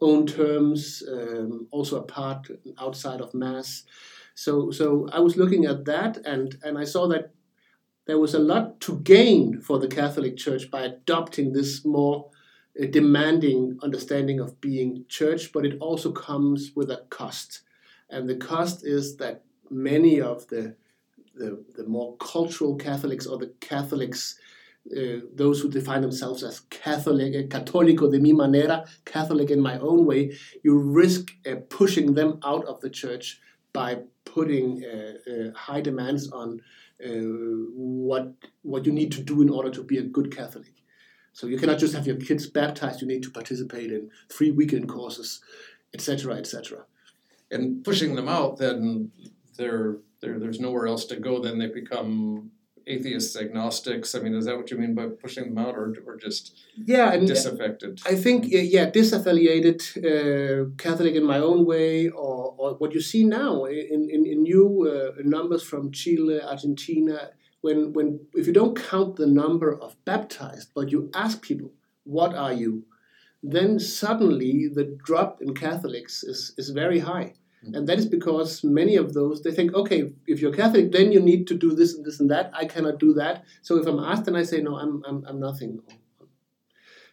own 0.00 0.26
terms, 0.26 1.02
um, 1.10 1.66
also 1.70 1.98
apart 1.98 2.48
outside 2.78 3.20
of 3.20 3.34
Mass. 3.34 3.84
So, 4.34 4.70
so 4.70 5.08
I 5.12 5.20
was 5.20 5.36
looking 5.36 5.66
at 5.66 5.84
that 5.84 6.18
and, 6.24 6.56
and 6.62 6.78
I 6.78 6.84
saw 6.84 7.08
that 7.08 7.32
there 8.06 8.18
was 8.18 8.34
a 8.34 8.38
lot 8.38 8.80
to 8.80 8.98
gain 9.00 9.60
for 9.60 9.78
the 9.78 9.88
Catholic 9.88 10.36
Church 10.36 10.70
by 10.70 10.82
adopting 10.82 11.52
this 11.52 11.84
more 11.84 12.30
uh, 12.80 12.86
demanding 12.86 13.78
understanding 13.82 14.40
of 14.40 14.60
being 14.60 15.04
church, 15.08 15.52
but 15.52 15.66
it 15.66 15.76
also 15.80 16.12
comes 16.12 16.72
with 16.74 16.90
a 16.90 17.04
cost. 17.10 17.62
And 18.10 18.28
the 18.28 18.36
cost 18.36 18.84
is 18.84 19.16
that 19.16 19.42
many 19.70 20.20
of 20.20 20.46
the, 20.48 20.74
the, 21.34 21.64
the 21.76 21.86
more 21.86 22.16
cultural 22.16 22.76
Catholics 22.76 23.26
or 23.26 23.38
the 23.38 23.52
Catholics, 23.60 24.38
uh, 24.96 25.20
those 25.34 25.60
who 25.60 25.70
define 25.70 26.02
themselves 26.02 26.42
as 26.42 26.60
Catholic, 26.70 27.34
uh, 27.34 27.58
Católico 27.58 28.10
de 28.10 28.18
mi 28.18 28.32
manera, 28.32 28.84
Catholic 29.04 29.50
in 29.50 29.60
my 29.60 29.78
own 29.78 30.04
way, 30.06 30.36
you 30.62 30.76
risk 30.76 31.30
uh, 31.46 31.56
pushing 31.68 32.14
them 32.14 32.40
out 32.44 32.64
of 32.66 32.80
the 32.80 32.90
church 32.90 33.40
by 33.72 33.98
putting 34.24 34.84
uh, 34.84 35.52
high 35.56 35.80
demands 35.80 36.30
on 36.32 36.60
what 37.02 38.34
what 38.60 38.84
you 38.84 38.92
need 38.92 39.10
to 39.10 39.22
do 39.22 39.40
in 39.40 39.48
order 39.48 39.70
to 39.70 39.82
be 39.82 39.96
a 39.96 40.02
good 40.02 40.36
Catholic. 40.36 40.74
So 41.32 41.46
you 41.46 41.56
cannot 41.56 41.78
just 41.78 41.94
have 41.94 42.06
your 42.06 42.16
kids 42.16 42.46
baptized; 42.46 43.00
you 43.00 43.06
need 43.06 43.22
to 43.22 43.30
participate 43.30 43.90
in 43.90 44.10
three 44.28 44.50
weekend 44.50 44.88
courses, 44.88 45.40
etc., 45.94 46.34
etc 46.34 46.84
and 47.50 47.84
pushing 47.84 48.14
them 48.14 48.28
out, 48.28 48.58
then 48.58 49.10
they're, 49.56 49.98
they're, 50.20 50.38
there's 50.38 50.60
nowhere 50.60 50.86
else 50.86 51.04
to 51.06 51.16
go. 51.16 51.40
Then 51.40 51.58
they 51.58 51.66
become 51.66 52.50
atheists, 52.86 53.36
agnostics. 53.36 54.14
I 54.14 54.20
mean, 54.20 54.34
is 54.34 54.46
that 54.46 54.56
what 54.56 54.70
you 54.70 54.78
mean 54.78 54.94
by 54.94 55.06
pushing 55.06 55.44
them 55.44 55.58
out, 55.58 55.74
or 55.74 55.94
or 56.06 56.16
just 56.16 56.58
yeah, 56.76 57.12
and 57.12 57.26
disaffected? 57.26 58.00
I 58.06 58.14
think 58.14 58.46
yeah, 58.48 58.90
disaffiliated, 58.90 59.80
uh, 59.98 60.70
Catholic 60.76 61.14
in 61.14 61.24
my 61.24 61.38
own 61.38 61.64
way, 61.64 62.08
or, 62.08 62.54
or 62.58 62.74
what 62.74 62.94
you 62.94 63.00
see 63.00 63.24
now 63.24 63.64
in 63.64 64.08
in, 64.10 64.26
in 64.26 64.42
new 64.42 64.88
uh, 64.88 65.22
numbers 65.24 65.62
from 65.62 65.92
Chile, 65.92 66.40
Argentina, 66.42 67.30
when 67.60 67.92
when 67.92 68.20
if 68.34 68.46
you 68.46 68.52
don't 68.52 68.76
count 68.76 69.16
the 69.16 69.26
number 69.26 69.74
of 69.74 69.96
baptized, 70.04 70.70
but 70.74 70.90
you 70.90 71.10
ask 71.14 71.42
people, 71.42 71.72
"What 72.04 72.34
are 72.34 72.52
you?" 72.52 72.84
then 73.42 73.78
suddenly 73.78 74.68
the 74.68 74.84
drop 74.84 75.40
in 75.40 75.54
Catholics 75.54 76.22
is 76.22 76.52
is 76.58 76.70
very 76.70 76.98
high. 76.98 77.34
And 77.62 77.86
that 77.86 77.98
is 77.98 78.06
because 78.06 78.64
many 78.64 78.96
of 78.96 79.12
those 79.12 79.42
they 79.42 79.52
think, 79.52 79.74
okay, 79.74 80.12
if 80.26 80.40
you're 80.40 80.52
Catholic, 80.52 80.92
then 80.92 81.12
you 81.12 81.20
need 81.20 81.46
to 81.48 81.54
do 81.54 81.74
this 81.74 81.94
and 81.94 82.04
this 82.04 82.18
and 82.18 82.30
that. 82.30 82.50
I 82.54 82.64
cannot 82.64 82.98
do 82.98 83.12
that. 83.14 83.44
So 83.60 83.76
if 83.76 83.86
I'm 83.86 83.98
asked, 83.98 84.26
and 84.28 84.36
I 84.36 84.44
say, 84.44 84.60
no, 84.60 84.76
I'm 84.76 85.02
I'm, 85.06 85.24
I'm 85.26 85.40
nothing. 85.40 85.82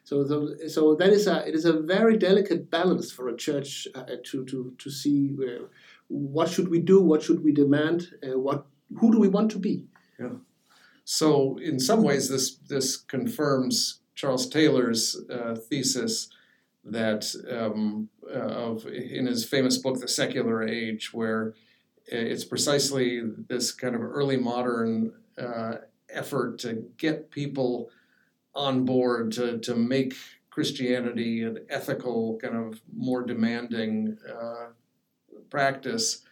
So, 0.04 0.24
the, 0.24 0.70
so 0.70 0.96
that 0.96 1.10
is 1.10 1.28
a 1.28 1.46
it 1.46 1.54
is 1.54 1.66
a 1.66 1.74
very 1.74 2.18
delicate 2.18 2.72
balance 2.72 3.12
for 3.12 3.28
a 3.28 3.36
church 3.36 3.90
uh, 3.94 4.06
to 4.28 4.46
to 4.46 4.74
to 4.78 4.90
see 4.90 5.36
uh, 5.38 5.66
what 6.08 6.50
should 6.50 6.70
we 6.70 6.80
do, 6.80 7.02
what 7.02 7.22
should 7.22 7.44
we 7.44 7.52
demand, 7.52 8.08
uh, 8.24 8.40
what 8.40 8.66
who 9.00 9.12
do 9.12 9.20
we 9.20 9.28
want 9.28 9.52
to 9.52 9.60
be. 9.60 9.84
Yeah. 10.18 10.38
So 11.04 11.58
in 11.58 11.78
some 11.78 12.04
ways, 12.04 12.30
this 12.30 12.56
this 12.70 12.96
confirms 12.96 14.00
Charles 14.16 14.48
Taylor's 14.48 15.20
uh, 15.30 15.56
thesis 15.56 16.30
that 16.92 17.34
um, 17.50 18.10
uh, 18.30 18.40
of 18.40 18.86
in 18.88 19.26
his 19.26 19.46
famous 19.46 19.78
book 19.78 20.00
The 20.00 20.08
Secular 20.08 20.68
Age, 20.68 21.14
where 21.14 21.54
it's 22.06 22.46
precisely 22.46 23.22
this 23.50 23.72
kind 23.72 23.96
of 23.96 24.02
early 24.02 24.38
modern 24.38 25.14
uh, 25.38 25.76
effort 26.10 26.60
to 26.60 26.86
get 26.98 27.30
people 27.32 27.90
on 28.56 28.86
board 28.86 29.32
to 29.34 29.58
to 29.60 29.76
make 29.76 30.16
Christianity 30.50 31.44
an 31.44 31.60
ethical, 31.70 32.40
kind 32.42 32.56
of 32.56 32.82
more 32.96 33.24
demanding 33.24 34.18
uh, 34.28 34.68
practice 35.50 36.24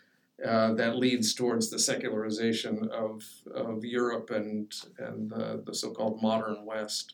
uh, 0.43 0.73
that 0.73 0.97
leads 0.97 1.33
towards 1.33 1.69
the 1.69 1.79
secularization 1.79 2.89
of 2.91 3.23
of 3.53 3.85
Europe 3.85 4.31
and 4.31 4.73
and 4.97 5.29
the, 5.29 5.61
the 5.65 5.75
so-called 5.75 6.21
modern 6.21 6.65
West. 6.65 7.13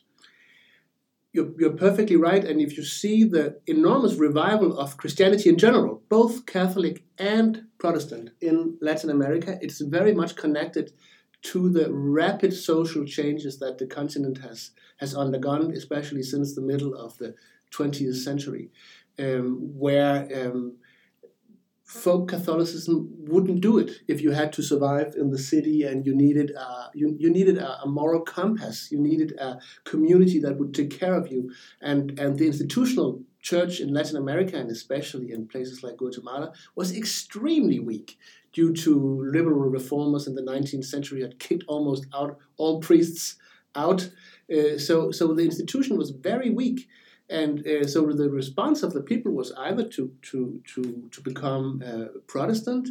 You're, 1.32 1.52
you're 1.58 1.72
perfectly 1.76 2.16
right, 2.16 2.44
and 2.44 2.60
if 2.60 2.76
you 2.76 2.84
see 2.84 3.24
the 3.24 3.58
enormous 3.66 4.16
revival 4.16 4.78
of 4.78 4.98
Christianity 4.98 5.48
in 5.48 5.56
general, 5.56 6.02
both 6.10 6.44
Catholic 6.44 7.04
and 7.18 7.64
Protestant 7.78 8.30
in 8.42 8.76
Latin 8.82 9.08
America, 9.08 9.58
it's 9.62 9.80
very 9.80 10.14
much 10.14 10.36
connected 10.36 10.92
to 11.42 11.68
the 11.70 11.92
rapid 11.92 12.52
social 12.52 13.04
changes 13.04 13.58
that 13.58 13.78
the 13.78 13.86
continent 13.86 14.38
has 14.38 14.70
has 14.98 15.14
undergone, 15.14 15.72
especially 15.72 16.22
since 16.22 16.54
the 16.54 16.60
middle 16.60 16.94
of 16.94 17.18
the 17.18 17.34
20th 17.72 18.14
century, 18.14 18.70
um, 19.18 19.58
where 19.76 20.28
um, 20.34 20.76
folk 21.92 22.28
Catholicism 22.28 23.08
wouldn't 23.18 23.60
do 23.60 23.78
it 23.78 23.90
if 24.08 24.22
you 24.22 24.30
had 24.30 24.52
to 24.54 24.62
survive 24.62 25.14
in 25.14 25.30
the 25.30 25.38
city 25.38 25.82
and 25.82 26.06
you 26.06 26.14
needed 26.14 26.52
you, 26.94 27.14
you 27.18 27.30
needed 27.30 27.58
a, 27.58 27.82
a, 27.82 27.86
moral 27.86 28.22
compass, 28.22 28.90
you 28.90 28.98
needed 28.98 29.32
a 29.38 29.60
community 29.84 30.40
that 30.40 30.58
would 30.58 30.74
take 30.74 30.90
care 30.98 31.14
of 31.14 31.30
you, 31.30 31.52
and 31.80 32.18
and 32.18 32.38
the 32.38 32.46
institutional 32.46 33.20
church 33.40 33.80
in 33.80 33.92
Latin 33.92 34.16
America 34.16 34.56
and 34.56 34.70
especially 34.70 35.32
in 35.32 35.46
places 35.46 35.82
like 35.82 35.96
Guatemala 35.96 36.52
was 36.76 36.96
extremely 36.96 37.78
weak 37.78 38.18
due 38.52 38.72
to 38.72 39.24
liberal 39.32 39.68
reformers 39.68 40.26
in 40.26 40.34
the 40.34 40.42
19th 40.42 40.84
century 40.84 41.20
had 41.20 41.38
kicked 41.38 41.64
almost 41.66 42.06
out 42.14 42.38
all 42.56 42.80
priests 42.80 43.36
out. 43.74 44.10
Uh, 44.52 44.78
so, 44.78 45.10
so 45.10 45.34
the 45.34 45.44
institution 45.44 45.96
was 45.96 46.10
very 46.10 46.50
weak. 46.50 46.88
And 47.32 47.66
uh, 47.66 47.86
so 47.86 48.12
the 48.12 48.30
response 48.30 48.82
of 48.82 48.92
the 48.92 49.00
people 49.00 49.32
was 49.32 49.52
either 49.52 49.84
to, 49.88 50.12
to, 50.30 50.62
to, 50.74 51.08
to 51.10 51.20
become 51.22 51.82
uh, 51.84 52.18
Protestant 52.26 52.88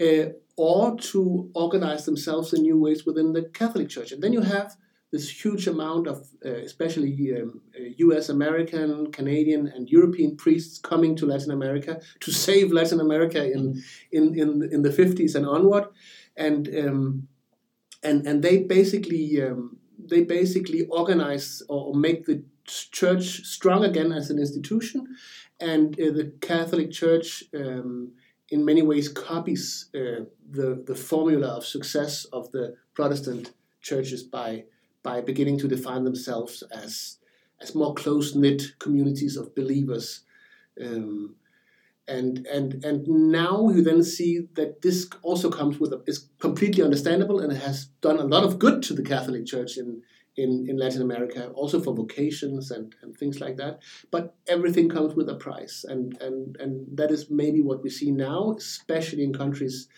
uh, 0.00 0.30
or 0.56 0.96
to 0.96 1.50
organize 1.54 2.06
themselves 2.06 2.54
in 2.54 2.62
new 2.62 2.80
ways 2.80 3.04
within 3.04 3.34
the 3.34 3.42
Catholic 3.42 3.90
Church. 3.90 4.12
And 4.12 4.22
then 4.22 4.32
you 4.32 4.40
have 4.40 4.76
this 5.12 5.28
huge 5.28 5.66
amount 5.66 6.06
of, 6.06 6.26
uh, 6.44 6.50
especially 6.50 7.12
um, 7.36 7.60
US, 7.98 8.30
uh, 8.30 8.32
American, 8.32 9.12
Canadian, 9.12 9.68
and 9.68 9.88
European 9.90 10.36
priests 10.36 10.78
coming 10.78 11.14
to 11.16 11.26
Latin 11.26 11.52
America 11.52 12.00
to 12.20 12.32
save 12.32 12.72
Latin 12.72 13.00
America 13.00 13.44
in, 13.44 13.82
in, 14.10 14.38
in, 14.38 14.68
in 14.72 14.82
the 14.82 14.90
50s 14.90 15.34
and 15.34 15.46
onward. 15.46 15.84
And, 16.34 16.66
um, 16.78 17.28
and, 18.02 18.26
and 18.26 18.42
they 18.42 18.62
basically 18.62 19.42
um, 19.42 19.78
they 19.98 20.22
basically 20.22 20.86
organize 20.86 21.62
or 21.68 21.94
make 21.94 22.26
the 22.26 22.42
church 22.66 23.44
strong 23.44 23.84
again 23.84 24.12
as 24.12 24.30
an 24.30 24.38
institution, 24.38 25.16
and 25.60 25.98
uh, 26.00 26.12
the 26.12 26.32
Catholic 26.40 26.90
Church, 26.90 27.44
um, 27.54 28.12
in 28.50 28.64
many 28.64 28.82
ways, 28.82 29.08
copies 29.08 29.88
uh, 29.94 30.24
the 30.50 30.82
the 30.86 30.94
formula 30.94 31.48
of 31.48 31.64
success 31.64 32.24
of 32.26 32.50
the 32.52 32.76
Protestant 32.94 33.52
churches 33.80 34.22
by 34.22 34.64
by 35.02 35.20
beginning 35.20 35.58
to 35.58 35.68
define 35.68 36.04
themselves 36.04 36.62
as 36.72 37.18
as 37.60 37.74
more 37.74 37.94
close 37.94 38.34
knit 38.34 38.78
communities 38.78 39.36
of 39.36 39.54
believers. 39.54 40.22
Um, 40.80 41.36
and 42.08 42.46
and 42.46 42.84
and 42.84 43.08
now 43.08 43.68
you 43.68 43.82
then 43.82 44.02
see 44.02 44.46
that 44.54 44.82
this 44.82 45.08
also 45.22 45.50
comes 45.50 45.80
with 45.80 45.92
a, 45.92 46.02
is 46.06 46.28
completely 46.38 46.84
understandable 46.84 47.40
and 47.40 47.52
has 47.52 47.86
done 48.00 48.18
a 48.18 48.24
lot 48.24 48.44
of 48.44 48.58
good 48.58 48.82
to 48.84 48.94
the 48.94 49.02
Catholic 49.02 49.44
Church 49.46 49.76
in 49.76 50.02
in, 50.36 50.66
in 50.68 50.76
Latin 50.76 51.02
America, 51.02 51.48
also 51.54 51.80
for 51.80 51.94
vocations 51.94 52.70
and, 52.70 52.94
and 53.02 53.16
things 53.16 53.40
like 53.40 53.56
that. 53.56 53.80
But 54.10 54.34
everything 54.46 54.88
comes 54.88 55.14
with 55.14 55.28
a 55.28 55.34
price, 55.34 55.84
and, 55.88 56.20
and, 56.20 56.56
and 56.56 56.86
that 56.96 57.10
is 57.10 57.30
maybe 57.30 57.62
what 57.62 57.82
we 57.82 57.90
see 57.90 58.10
now, 58.10 58.54
especially 58.56 59.24
in 59.24 59.32
countries 59.32 59.88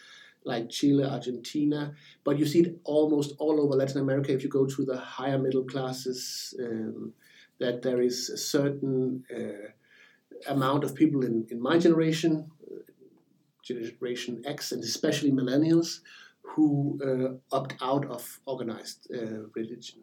like 0.44 0.70
Chile, 0.70 1.04
Argentina. 1.04 1.92
But 2.24 2.38
you 2.38 2.46
see 2.46 2.60
it 2.60 2.80
almost 2.84 3.34
all 3.38 3.60
over 3.60 3.74
Latin 3.74 4.00
America 4.00 4.32
if 4.32 4.42
you 4.42 4.48
go 4.48 4.66
to 4.66 4.84
the 4.84 4.96
higher 4.96 5.38
middle 5.38 5.64
classes, 5.64 6.54
um, 6.60 7.12
that 7.58 7.82
there 7.82 8.00
is 8.00 8.30
a 8.30 8.36
certain 8.36 9.24
uh, 9.34 10.52
amount 10.52 10.84
of 10.84 10.94
people 10.94 11.24
in, 11.24 11.46
in 11.50 11.60
my 11.60 11.78
generation, 11.78 12.50
uh, 12.70 12.76
Generation 13.62 14.42
X, 14.46 14.72
and 14.72 14.82
especially 14.84 15.32
millennials, 15.32 16.00
who 16.42 16.98
uh, 17.04 17.56
opt 17.56 17.74
out 17.82 18.06
of 18.06 18.40
organized 18.46 19.08
uh, 19.12 19.42
religion. 19.54 20.00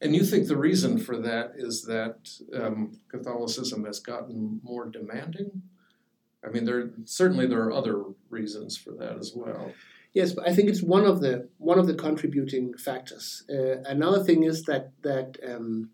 And 0.00 0.14
you 0.14 0.24
think 0.24 0.46
the 0.46 0.56
reason 0.56 0.98
for 0.98 1.16
that 1.18 1.52
is 1.56 1.84
that 1.84 2.28
um, 2.54 3.00
Catholicism 3.08 3.84
has 3.84 3.98
gotten 3.98 4.60
more 4.62 4.86
demanding? 4.86 5.62
I 6.46 6.50
mean, 6.50 6.64
there 6.64 6.90
certainly 7.04 7.46
there 7.46 7.62
are 7.62 7.72
other 7.72 8.04
reasons 8.28 8.76
for 8.76 8.92
that 8.92 9.16
as 9.18 9.32
well. 9.34 9.72
Yes, 10.12 10.32
but 10.32 10.48
I 10.48 10.54
think 10.54 10.68
it's 10.68 10.82
one 10.82 11.04
of 11.04 11.20
the 11.20 11.48
one 11.58 11.78
of 11.78 11.86
the 11.86 11.94
contributing 11.94 12.74
factors. 12.74 13.44
Uh, 13.50 13.82
another 13.84 14.22
thing 14.22 14.44
is 14.44 14.62
that 14.64 14.92
that 15.02 15.38
um, 15.46 15.90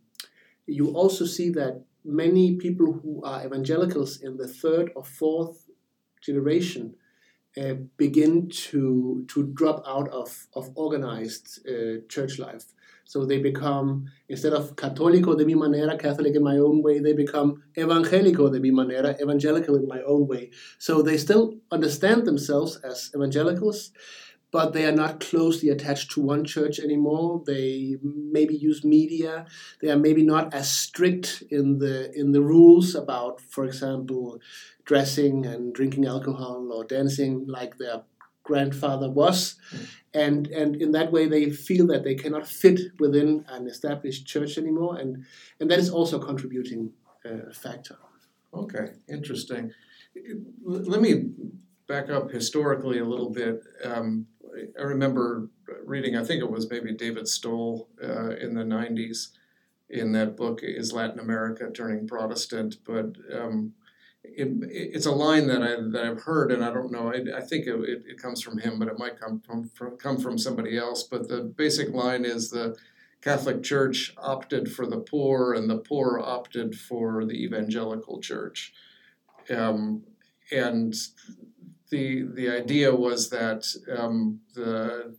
you 0.66 0.90
also 0.90 1.24
see 1.24 1.50
that 1.50 1.82
many 2.04 2.56
people 2.56 2.92
who 2.92 3.22
are 3.24 3.44
evangelicals 3.44 4.20
in 4.20 4.36
the 4.36 4.48
third 4.48 4.90
or 4.94 5.04
fourth 5.04 5.68
generation 6.20 6.94
uh, 7.60 7.74
begin 7.96 8.48
to 8.48 9.24
to 9.28 9.44
drop 9.54 9.82
out 9.86 10.08
of 10.10 10.46
of 10.54 10.70
organized 10.74 11.66
uh, 11.68 12.00
church 12.08 12.38
life. 12.38 12.66
So 13.12 13.26
they 13.26 13.40
become, 13.42 14.06
instead 14.30 14.54
of 14.54 14.74
católico 14.74 15.36
de 15.36 15.44
mi 15.44 15.54
manera, 15.54 15.98
Catholic 15.98 16.34
in 16.34 16.42
my 16.42 16.56
own 16.56 16.82
way, 16.82 16.98
they 16.98 17.12
become 17.12 17.62
evangélico 17.76 18.50
de 18.50 18.58
mi 18.58 18.70
manera, 18.70 19.14
evangelical 19.20 19.76
in 19.76 19.86
my 19.86 20.00
own 20.06 20.26
way. 20.26 20.50
So 20.78 21.02
they 21.02 21.18
still 21.18 21.58
understand 21.70 22.24
themselves 22.24 22.78
as 22.82 23.10
evangelicals, 23.14 23.90
but 24.50 24.72
they 24.72 24.86
are 24.86 24.96
not 25.04 25.20
closely 25.20 25.68
attached 25.68 26.12
to 26.12 26.22
one 26.22 26.46
church 26.46 26.80
anymore. 26.80 27.42
They 27.44 27.98
maybe 28.02 28.54
use 28.56 28.82
media. 28.82 29.44
They 29.82 29.90
are 29.90 29.98
maybe 29.98 30.24
not 30.24 30.54
as 30.54 30.70
strict 30.70 31.44
in 31.50 31.80
the 31.80 32.10
in 32.18 32.32
the 32.32 32.40
rules 32.40 32.94
about, 32.94 33.42
for 33.42 33.66
example, 33.66 34.40
dressing 34.86 35.44
and 35.44 35.74
drinking 35.74 36.06
alcohol 36.06 36.70
or 36.72 36.84
dancing 36.84 37.46
like 37.46 37.76
their 37.76 38.04
grandfather 38.42 39.10
was. 39.10 39.56
Mm 39.74 39.88
and 40.14 40.46
and 40.48 40.76
in 40.76 40.92
that 40.92 41.12
way 41.12 41.26
they 41.26 41.50
feel 41.50 41.86
that 41.86 42.04
they 42.04 42.14
cannot 42.14 42.46
fit 42.46 42.80
within 42.98 43.44
an 43.48 43.66
established 43.66 44.26
church 44.26 44.58
anymore. 44.58 44.96
And 44.98 45.24
and 45.60 45.70
that 45.70 45.78
is 45.78 45.90
also 45.90 46.20
a 46.20 46.24
contributing 46.24 46.92
uh, 47.24 47.52
factor. 47.52 47.96
Okay 48.54 48.92
interesting. 49.08 49.72
Let 50.64 51.00
me 51.00 51.30
back 51.86 52.10
up 52.10 52.30
historically 52.30 52.98
a 52.98 53.04
little 53.04 53.30
bit. 53.30 53.62
Um, 53.84 54.26
i 54.78 54.82
remember 54.82 55.48
reading 55.86 56.14
i 56.14 56.22
think 56.22 56.42
it 56.42 56.50
was 56.50 56.68
maybe 56.68 56.92
david 56.92 57.26
stoll 57.26 57.88
uh, 58.04 58.36
in 58.36 58.52
the 58.52 58.62
90s 58.62 59.28
in 59.88 60.12
that 60.12 60.36
book 60.36 60.60
is 60.62 60.92
latin 60.92 61.18
america 61.18 61.70
turning 61.72 62.06
protestant? 62.06 62.76
But 62.84 63.16
um, 63.32 63.72
it, 64.24 64.48
it's 64.70 65.06
a 65.06 65.12
line 65.12 65.46
that 65.48 65.62
I 65.62 65.76
that 65.90 66.04
I've 66.04 66.22
heard, 66.22 66.52
and 66.52 66.64
I 66.64 66.72
don't 66.72 66.92
know. 66.92 67.12
I, 67.12 67.38
I 67.38 67.40
think 67.40 67.66
it, 67.66 67.74
it, 67.80 68.02
it, 68.06 68.22
comes 68.22 68.42
from 68.42 68.58
him, 68.58 68.78
but 68.78 68.88
it 68.88 68.98
might 68.98 69.18
come 69.18 69.40
from, 69.40 69.68
from 69.68 69.96
come 69.96 70.18
from 70.18 70.38
somebody 70.38 70.78
else. 70.78 71.02
But 71.02 71.28
the 71.28 71.42
basic 71.42 71.92
line 71.92 72.24
is 72.24 72.50
the 72.50 72.76
Catholic 73.20 73.62
Church 73.62 74.14
opted 74.16 74.72
for 74.72 74.86
the 74.86 74.98
poor, 74.98 75.54
and 75.54 75.68
the 75.68 75.78
poor 75.78 76.20
opted 76.20 76.78
for 76.78 77.24
the 77.24 77.44
evangelical 77.44 78.20
church. 78.20 78.72
Um, 79.50 80.04
and 80.50 80.94
the 81.90 82.22
the 82.34 82.48
idea 82.48 82.94
was 82.94 83.28
that 83.30 83.66
um, 83.96 84.40
the 84.54 85.16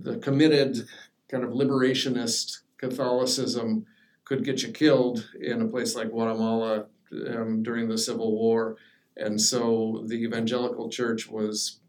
the 0.00 0.16
committed 0.18 0.86
kind 1.28 1.44
of 1.44 1.50
liberationist 1.50 2.60
Catholicism 2.78 3.86
could 4.24 4.44
get 4.44 4.62
you 4.62 4.72
killed 4.72 5.28
in 5.40 5.60
a 5.60 5.66
place 5.66 5.94
like 5.94 6.10
Guatemala 6.10 6.86
um, 7.28 7.62
during 7.62 7.88
the 7.88 7.98
Civil 7.98 8.32
War, 8.32 8.76
and 9.16 9.40
so 9.40 10.04
the 10.06 10.16
evangelical 10.24 10.88
church 10.88 11.28
was 11.28 11.80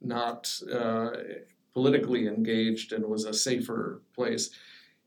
not 0.00 0.60
uh, 0.72 1.10
politically 1.72 2.26
engaged 2.26 2.92
and 2.92 3.06
was 3.06 3.24
a 3.24 3.34
safer 3.34 4.02
place. 4.14 4.50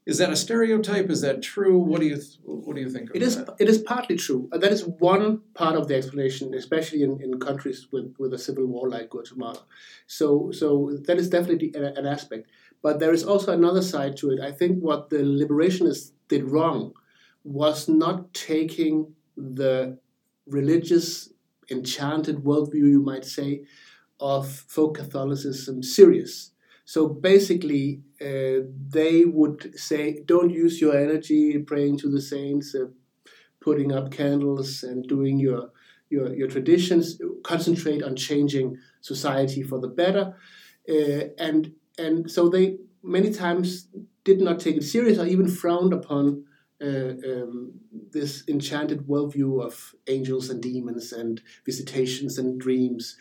Is 0.06 0.20
that 0.20 0.32
a 0.32 0.38
stereotype? 0.38 1.10
Is 1.10 1.20
that 1.22 1.42
true? 1.42 1.78
What 1.78 2.00
do 2.00 2.08
you 2.08 2.16
th- 2.16 2.40
what 2.46 2.76
do 2.78 2.82
you 2.82 2.90
think? 2.90 3.12
it 3.14 3.22
is 3.22 3.36
that? 3.36 3.56
it 3.60 3.68
is 3.68 3.78
partly 3.78 4.16
true. 4.16 4.48
That 4.54 4.72
is 4.72 4.86
one 4.86 5.42
part 5.54 5.76
of 5.76 5.90
the 5.90 5.96
explanation, 5.96 6.54
especially 6.54 7.04
in, 7.04 7.22
in 7.22 7.42
countries 7.42 7.88
with, 7.92 8.16
with 8.18 8.34
a 8.34 8.38
civil 8.38 8.66
war 8.68 8.90
like 8.90 9.10
Guatemala. 9.10 9.64
So 10.08 10.52
so 10.52 10.98
that 11.08 11.18
is 11.18 11.30
definitely 11.30 11.74
an 11.76 12.06
aspect. 12.06 12.48
But 12.82 13.00
there 13.00 13.12
is 13.12 13.26
also 13.26 13.52
another 13.52 13.82
side 13.82 14.16
to 14.18 14.32
it. 14.32 14.40
I 14.40 14.54
think 14.54 14.80
what 14.80 15.10
the 15.10 15.18
liberationists 15.18 16.12
did 16.30 16.44
wrong 16.46 16.94
was 17.44 17.90
not 17.90 18.34
taking 18.34 19.14
the 19.38 19.98
religious 20.48 21.30
enchanted 21.70 22.38
worldview, 22.38 22.90
you 22.90 23.02
might 23.02 23.26
say, 23.26 23.64
of 24.20 24.50
folk 24.50 24.96
Catholicism 24.96 25.84
serious. 25.84 26.52
So 26.86 27.08
basically, 27.08 28.02
uh, 28.22 28.66
they 28.90 29.26
would 29.26 29.78
say, 29.78 30.22
don't 30.26 30.50
use 30.50 30.82
your 30.82 30.98
energy 30.98 31.58
praying 31.60 31.98
to 32.00 32.10
the 32.10 32.22
saints, 32.22 32.74
uh, 32.74 32.86
putting 33.60 33.92
up 33.92 34.12
candles, 34.12 34.84
and 34.84 35.06
doing 35.08 35.38
your, 35.38 35.72
your, 36.10 36.34
your 36.34 36.48
traditions. 36.48 37.22
Concentrate 37.44 38.02
on 38.04 38.16
changing 38.16 38.78
society 39.02 39.62
for 39.62 39.80
the 39.80 39.90
better. 39.90 40.36
Uh, 40.90 41.30
and, 41.38 41.74
and 42.00 42.32
so 42.32 42.48
they 42.48 42.78
many 43.04 43.32
times 43.32 43.90
did 44.24 44.42
not 44.42 44.60
take 44.60 44.78
it 44.78 44.84
serious 44.84 45.18
or 45.18 45.26
even 45.26 45.48
frowned 45.48 45.94
upon 45.94 46.46
uh, 46.82 47.14
um, 47.32 47.74
this 48.12 48.44
enchanted 48.48 49.08
worldview 49.08 49.64
of 49.64 49.96
angels 50.08 50.50
and 50.50 50.62
demons 50.62 51.12
and 51.12 51.42
visitations 51.66 52.38
and 52.38 52.60
dreams. 52.60 53.18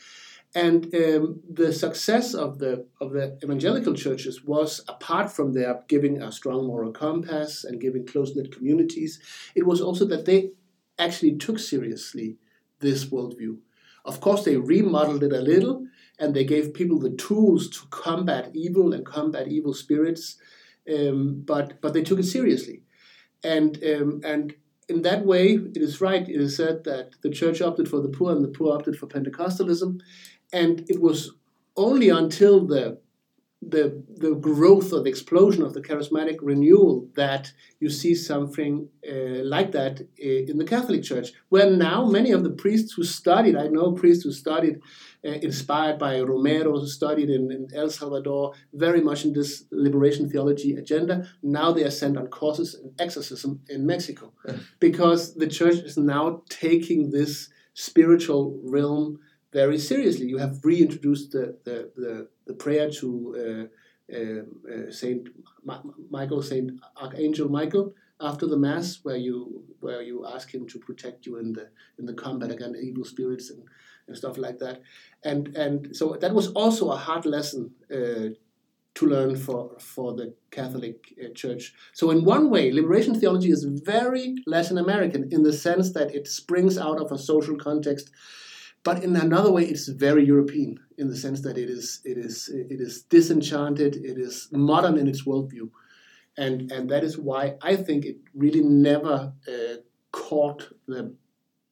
And 0.55 0.95
um, 0.95 1.40
the 1.53 1.73
success 1.73 2.33
of 2.33 2.59
the 2.59 2.87
of 3.01 3.12
the 3.12 3.38
evangelical 3.45 3.95
churches 3.95 4.42
was, 4.45 4.83
apart 4.88 5.31
from 5.31 5.53
their 5.53 5.83
giving 5.87 6.23
a 6.23 6.33
strong 6.33 6.66
moral 6.66 6.92
compass 6.92 7.64
and 7.64 7.81
giving 7.81 8.07
close 8.07 8.35
knit 8.35 8.53
communities, 8.53 9.21
it 9.55 9.66
was 9.66 9.81
also 9.81 10.07
that 10.07 10.25
they 10.25 10.53
actually 10.99 11.37
took 11.37 11.59
seriously 11.59 12.38
this 12.81 13.05
worldview. 13.07 13.59
Of 14.05 14.21
course, 14.21 14.45
they 14.45 14.57
remodeled 14.57 15.25
it 15.25 15.33
a 15.33 15.40
little, 15.40 15.87
and 16.19 16.33
they 16.33 16.45
gave 16.45 16.73
people 16.73 16.99
the 16.99 17.11
tools 17.11 17.69
to 17.71 17.81
combat 17.90 18.51
evil 18.55 18.95
and 18.95 19.05
combat 19.05 19.49
evil 19.49 19.75
spirits, 19.75 20.37
um, 20.90 21.42
but 21.45 21.81
but 21.83 21.92
they 21.92 22.03
took 22.03 22.21
it 22.21 22.25
seriously, 22.25 22.83
and 23.46 23.82
um, 23.85 24.20
and 24.24 24.54
in 24.88 25.02
that 25.02 25.24
way, 25.24 25.54
it 25.54 25.82
is 25.82 26.00
right. 26.00 26.28
It 26.28 26.40
is 26.40 26.56
said 26.56 26.85
that 26.85 27.11
the 27.22 27.30
church 27.30 27.61
opted 27.61 27.88
for 27.88 28.00
the 28.00 28.09
poor 28.09 28.32
and 28.32 28.44
the 28.44 28.48
poor 28.48 28.74
opted 28.74 28.96
for 28.96 29.06
Pentecostalism, 29.06 30.00
and 30.52 30.85
it 30.88 31.00
was 31.00 31.32
only 31.76 32.09
until 32.09 32.66
the 32.66 32.98
the 33.62 34.05
the 34.16 34.35
growth 34.35 34.92
or 34.92 35.03
the 35.03 35.09
explosion 35.09 35.62
of 35.62 35.73
the 35.73 35.81
charismatic 35.81 36.37
renewal 36.42 37.09
that 37.16 37.53
you 37.81 37.88
see 37.88 38.14
something 38.14 38.88
uh, 39.09 39.42
like 39.45 39.73
that 39.73 40.01
uh, 40.01 40.51
in 40.51 40.59
the 40.59 40.64
Catholic 40.64 41.03
Church, 41.03 41.33
where 41.49 41.71
now 41.71 42.05
many 42.05 42.33
of 42.33 42.45
the 42.45 42.51
priests 42.51 42.92
who 42.92 43.03
studied, 43.03 43.57
I 43.57 43.69
know 43.69 43.92
priests 43.92 44.25
who 44.25 44.33
studied, 44.33 44.81
uh, 45.25 45.31
inspired 45.31 45.99
by 45.99 46.21
Romero, 46.21 46.79
who 46.79 46.87
studied 46.87 47.31
in, 47.31 47.51
in, 47.51 47.69
El 47.75 47.88
Salvador, 47.88 48.53
very 48.75 49.01
much 49.01 49.25
in 49.25 49.33
this 49.33 49.64
liberation 49.71 50.29
theology 50.29 50.77
agenda. 50.77 51.29
Now 51.42 51.73
they 51.73 51.85
are 51.85 51.90
sent 51.90 52.16
on 52.16 52.27
courses 52.29 52.75
in 52.75 52.92
exorcism 52.99 53.61
in 53.69 53.87
Mexico, 53.87 54.33
because 54.81 55.35
the 55.35 55.47
church 55.47 55.77
is 55.77 55.97
now 55.97 56.42
taking 56.49 57.11
this 57.11 57.49
spiritual 57.73 58.59
realm 58.64 59.19
very 59.61 59.79
seriously. 59.79 60.27
You 60.27 60.38
have 60.45 60.55
reintroduced 60.71 61.33
the, 61.35 61.45
the, 61.66 61.77
the, 62.03 62.29
the 62.49 62.57
prayer 62.64 62.88
to 63.01 63.09
uh, 63.42 63.64
uh, 64.19 64.42
uh, 64.73 64.90
Saint 64.90 65.23
Michael, 66.11 66.42
Saint 66.42 66.69
Archangel 67.05 67.49
Michael, 67.49 67.87
after 68.21 68.47
the 68.47 68.61
mass, 68.69 69.01
where 69.03 69.21
you 69.27 69.64
where 69.81 70.03
you 70.11 70.16
ask 70.35 70.47
him 70.57 70.64
to 70.73 70.79
protect 70.79 71.27
you 71.27 71.38
in 71.42 71.49
the 71.53 71.66
in 71.99 72.05
the 72.07 72.16
combat 72.25 72.51
against 72.51 72.81
evil 72.88 73.05
spirits 73.05 73.47
and, 73.51 73.62
and 74.07 74.16
stuff 74.16 74.37
like 74.45 74.59
that, 74.64 74.77
and 75.31 75.42
and 75.64 75.77
so 75.99 76.05
that 76.23 76.35
was 76.38 76.49
also 76.62 76.85
a 76.90 77.03
hard 77.07 77.25
lesson 77.37 77.62
uh, 77.99 78.29
to 78.99 79.03
learn 79.14 79.37
for 79.45 79.61
for 79.95 80.09
the 80.21 80.29
Catholic 80.59 80.99
uh, 81.23 81.33
Church. 81.42 81.75
So 81.92 82.05
in 82.14 82.25
one 82.25 82.47
way, 82.55 82.64
liberation 82.81 83.14
theology 83.21 83.51
is 83.51 83.64
very 83.64 84.27
Latin 84.47 84.79
American 84.79 85.23
in 85.37 85.42
the 85.42 85.57
sense 85.66 85.87
that 85.97 86.14
it 86.19 86.27
springs 86.40 86.77
out 86.87 86.99
of 87.03 87.09
a 87.12 87.19
social 87.19 87.57
context 87.69 88.07
but 88.87 89.03
in 89.03 89.16
another 89.16 89.53
way 89.57 89.64
it's 89.72 89.88
very 90.07 90.25
european 90.25 90.79
in 91.01 91.09
the 91.09 91.18
sense 91.25 91.40
that 91.46 91.59
it 91.62 91.68
is 91.79 91.87
it 92.05 92.18
is 92.27 92.37
it 92.75 92.81
is 92.87 93.03
disenchanted 93.16 93.92
it 94.12 94.18
is 94.27 94.49
modern 94.53 94.96
in 94.96 95.07
its 95.12 95.22
worldview 95.29 95.66
and 96.44 96.70
and 96.75 96.88
that 96.92 97.05
is 97.09 97.18
why 97.29 97.42
i 97.70 97.75
think 97.87 98.01
it 98.05 98.18
really 98.44 98.62
never 98.62 99.16
uh, 99.55 99.75
caught 100.12 100.61
the 100.87 101.03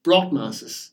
broad 0.03 0.33
masses 0.33 0.90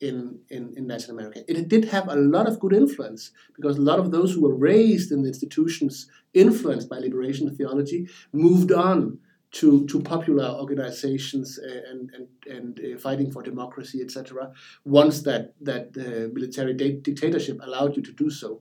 in, 0.00 0.38
in, 0.48 0.72
in 0.78 0.88
Latin 0.88 1.10
America. 1.10 1.40
It 1.46 1.68
did 1.68 1.84
have 1.86 2.08
a 2.08 2.16
lot 2.16 2.46
of 2.48 2.58
good 2.58 2.72
influence 2.72 3.32
because 3.54 3.76
a 3.76 3.82
lot 3.82 3.98
of 3.98 4.10
those 4.10 4.32
who 4.32 4.42
were 4.42 4.54
raised 4.54 5.12
in 5.12 5.22
the 5.22 5.28
institutions 5.28 6.08
influenced 6.32 6.88
by 6.88 6.98
liberation 6.98 7.54
theology 7.54 8.08
moved 8.32 8.72
on 8.72 9.18
to, 9.52 9.86
to 9.86 10.00
popular 10.00 10.48
organizations 10.48 11.58
uh, 11.58 11.90
and, 11.90 12.10
and, 12.14 12.28
and 12.46 12.80
uh, 12.80 12.98
fighting 12.98 13.30
for 13.30 13.42
democracy, 13.42 14.00
etc., 14.00 14.52
once 14.84 15.22
that, 15.22 15.54
that 15.60 15.88
uh, 15.96 16.32
military 16.32 16.74
dictatorship 16.74 17.58
allowed 17.62 17.96
you 17.96 18.02
to 18.02 18.12
do 18.12 18.30
so. 18.30 18.60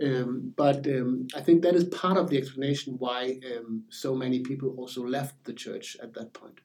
Um, 0.00 0.52
but 0.56 0.86
um, 0.86 1.26
I 1.34 1.40
think 1.40 1.62
that 1.62 1.74
is 1.74 1.84
part 1.84 2.18
of 2.18 2.30
the 2.30 2.38
explanation 2.38 2.96
why 2.98 3.40
um, 3.56 3.84
so 3.88 4.14
many 4.14 4.40
people 4.40 4.74
also 4.76 5.04
left 5.04 5.44
the 5.44 5.52
church 5.52 5.96
at 6.02 6.14
that 6.14 6.32
point. 6.32 6.60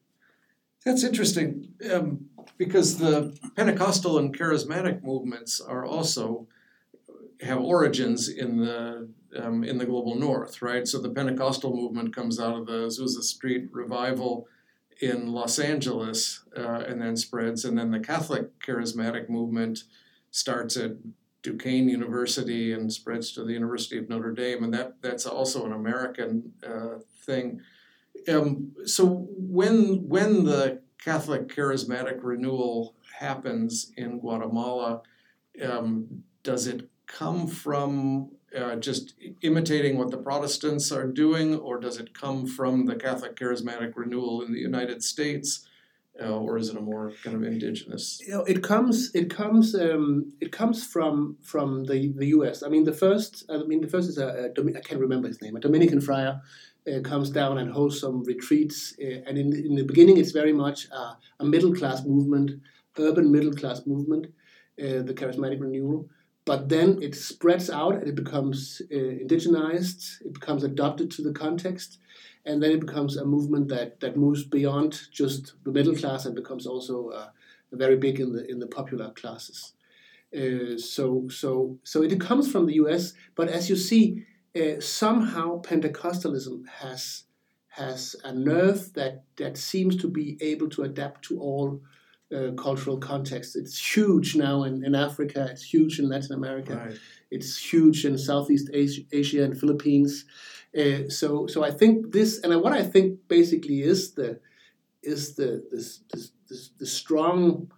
That's 0.85 1.03
interesting 1.03 1.73
um, 1.91 2.25
because 2.57 2.97
the 2.97 3.35
Pentecostal 3.55 4.17
and 4.17 4.37
charismatic 4.37 5.01
movements 5.01 5.61
are 5.61 5.85
also 5.85 6.47
have 7.41 7.59
origins 7.59 8.29
in 8.29 8.57
the 8.57 9.09
um, 9.35 9.63
in 9.63 9.77
the 9.77 9.85
global 9.85 10.15
north, 10.15 10.61
right? 10.61 10.87
So 10.87 10.99
the 10.99 11.09
Pentecostal 11.09 11.75
movement 11.75 12.15
comes 12.15 12.39
out 12.39 12.55
of 12.55 12.67
the 12.67 12.87
Azusa 12.87 13.23
Street 13.23 13.69
revival 13.71 14.47
in 15.01 15.31
Los 15.31 15.59
Angeles 15.59 16.43
uh, 16.55 16.83
and 16.87 17.01
then 17.01 17.17
spreads, 17.17 17.65
and 17.65 17.77
then 17.77 17.91
the 17.91 17.99
Catholic 17.99 18.59
charismatic 18.59 19.29
movement 19.29 19.83
starts 20.31 20.77
at 20.77 20.91
Duquesne 21.41 21.89
University 21.89 22.73
and 22.73 22.91
spreads 22.91 23.33
to 23.33 23.43
the 23.43 23.53
University 23.53 23.97
of 23.97 24.07
Notre 24.07 24.31
Dame, 24.31 24.63
and 24.63 24.73
that 24.73 25.01
that's 25.01 25.25
also 25.25 25.65
an 25.65 25.73
American 25.73 26.53
uh, 26.65 26.99
thing. 27.25 27.59
Um, 28.27 28.71
so 28.85 29.27
when 29.29 30.07
when 30.07 30.45
the 30.45 30.81
Catholic 31.03 31.49
charismatic 31.49 32.19
renewal 32.21 32.95
happens 33.19 33.91
in 33.97 34.19
Guatemala, 34.19 35.01
um, 35.61 36.23
does 36.43 36.67
it 36.67 36.89
come 37.07 37.47
from 37.47 38.31
uh, 38.57 38.75
just 38.75 39.15
imitating 39.41 39.97
what 39.97 40.11
the 40.11 40.17
Protestants 40.17 40.91
are 40.91 41.07
doing, 41.07 41.55
or 41.55 41.79
does 41.79 41.97
it 41.97 42.13
come 42.13 42.45
from 42.45 42.85
the 42.85 42.95
Catholic 42.95 43.35
charismatic 43.35 43.93
renewal 43.95 44.41
in 44.41 44.53
the 44.53 44.59
United 44.59 45.03
States? 45.03 45.67
Uh, 46.21 46.29
or 46.29 46.59
is 46.59 46.69
it 46.69 46.77
a 46.77 46.81
more 46.81 47.11
kind 47.23 47.35
of 47.35 47.41
indigenous? 47.41 48.21
You 48.23 48.33
know, 48.33 48.43
it 48.43 48.61
comes. 48.61 49.09
It 49.15 49.31
comes. 49.31 49.73
Um, 49.73 50.31
it 50.39 50.51
comes 50.51 50.85
from 50.85 51.37
from 51.41 51.85
the, 51.85 52.13
the 52.15 52.27
U.S. 52.27 52.61
I 52.61 52.69
mean, 52.69 52.83
the 52.83 52.93
first. 52.93 53.43
I 53.49 53.57
mean, 53.63 53.81
the 53.81 53.87
first 53.87 54.09
is 54.09 54.19
a, 54.19 54.51
a 54.55 54.77
I 54.77 54.81
can't 54.81 55.01
remember 55.01 55.27
his 55.27 55.41
name. 55.41 55.55
A 55.55 55.59
Dominican 55.59 56.01
friar 56.01 56.39
uh, 56.87 56.99
comes 56.99 57.31
down 57.31 57.57
and 57.57 57.71
hosts 57.71 58.01
some 58.01 58.23
retreats. 58.25 58.93
Uh, 59.01 59.23
and 59.25 59.39
in 59.39 59.53
in 59.55 59.73
the 59.73 59.83
beginning, 59.83 60.17
it's 60.17 60.31
very 60.31 60.53
much 60.53 60.87
a, 60.91 61.43
middle 61.43 61.73
class 61.73 62.05
movement, 62.05 62.51
urban 62.99 63.31
middle 63.31 63.53
class 63.53 63.81
movement, 63.87 64.27
uh, 64.79 65.01
the 65.01 65.15
charismatic 65.15 65.59
renewal 65.59 66.07
but 66.45 66.69
then 66.69 67.01
it 67.01 67.15
spreads 67.15 67.69
out 67.69 67.95
and 67.95 68.07
it 68.07 68.15
becomes 68.15 68.81
uh, 68.91 68.95
indigenized, 68.95 70.21
it 70.21 70.33
becomes 70.33 70.63
adopted 70.63 71.09
to 71.11 71.21
the 71.21 71.31
context, 71.31 71.99
and 72.45 72.61
then 72.61 72.71
it 72.71 72.81
becomes 72.81 73.15
a 73.15 73.25
movement 73.25 73.69
that, 73.69 73.99
that 74.01 74.17
moves 74.17 74.43
beyond 74.43 74.99
just 75.11 75.53
the 75.63 75.71
middle 75.71 75.95
class 75.95 76.25
and 76.25 76.35
becomes 76.35 76.67
also 76.67 77.09
uh, 77.09 77.29
very 77.71 77.95
big 77.95 78.19
in 78.19 78.33
the 78.33 78.49
in 78.49 78.59
the 78.59 78.67
popular 78.67 79.11
classes. 79.11 79.73
Uh, 80.35 80.77
so 80.77 81.27
so 81.29 81.77
so 81.83 82.01
it 82.01 82.19
comes 82.19 82.51
from 82.51 82.65
the 82.65 82.75
U.S., 82.75 83.13
but 83.35 83.47
as 83.47 83.69
you 83.69 83.75
see, 83.75 84.25
uh, 84.55 84.79
somehow 84.79 85.61
Pentecostalism 85.61 86.67
has 86.67 87.23
has 87.69 88.15
a 88.23 88.33
nerve 88.33 88.93
that 88.93 89.23
that 89.37 89.57
seems 89.57 89.95
to 89.97 90.07
be 90.07 90.37
able 90.41 90.69
to 90.69 90.83
adapt 90.83 91.23
to 91.25 91.39
all 91.39 91.81
uh, 92.33 92.51
cultural 92.53 92.97
context. 92.97 93.55
It's 93.55 93.77
huge 93.95 94.35
now 94.35 94.63
in, 94.63 94.83
in 94.83 94.95
Africa, 94.95 95.47
it's 95.51 95.63
huge 95.63 95.99
in 95.99 96.09
Latin 96.09 96.33
America, 96.33 96.75
Right. 96.75 96.99
it's 97.31 97.57
huge 97.57 98.05
in 98.05 98.17
Southeast 98.17 98.69
Asia, 98.73 99.01
Asia 99.11 99.43
and 99.43 99.59
Philippines. 99.59 100.25
Uh, 100.77 101.09
so, 101.09 101.47
so 101.47 101.63
I 101.63 101.71
think 101.71 102.11
this, 102.11 102.39
and 102.39 102.61
what 102.61 102.73
I 102.73 102.83
think 102.83 103.19
basically 103.27 103.81
is 103.83 104.13
the 104.13 104.39
is 105.03 105.35
the 105.35 105.63
this, 105.71 105.99
this, 106.11 106.31
this, 106.49 106.69
the 106.79 106.85
strong 106.85 107.71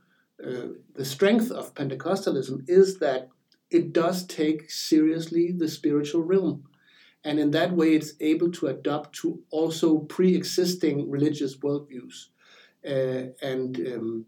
uh, 0.45 0.67
the 0.95 1.05
strength 1.05 1.51
of 1.51 1.73
Pentecostalism 1.73 2.63
is 2.67 2.99
that 2.99 3.29
it 3.71 3.93
does 3.93 4.25
take 4.27 4.69
seriously 4.69 5.51
the 5.51 5.67
spiritual 5.67 6.21
realm, 6.21 6.63
and 7.23 7.39
in 7.39 7.51
that 7.51 7.71
way, 7.73 7.95
it's 7.95 8.13
able 8.21 8.51
to 8.51 8.67
adapt 8.67 9.15
to 9.15 9.41
also 9.49 9.99
pre-existing 9.99 11.09
religious 11.09 11.57
worldviews, 11.57 12.27
uh, 12.87 13.31
and 13.41 13.77
um, 13.93 14.25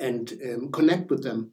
and 0.00 0.32
um, 0.44 0.72
connect 0.72 1.10
with 1.10 1.22
them, 1.22 1.52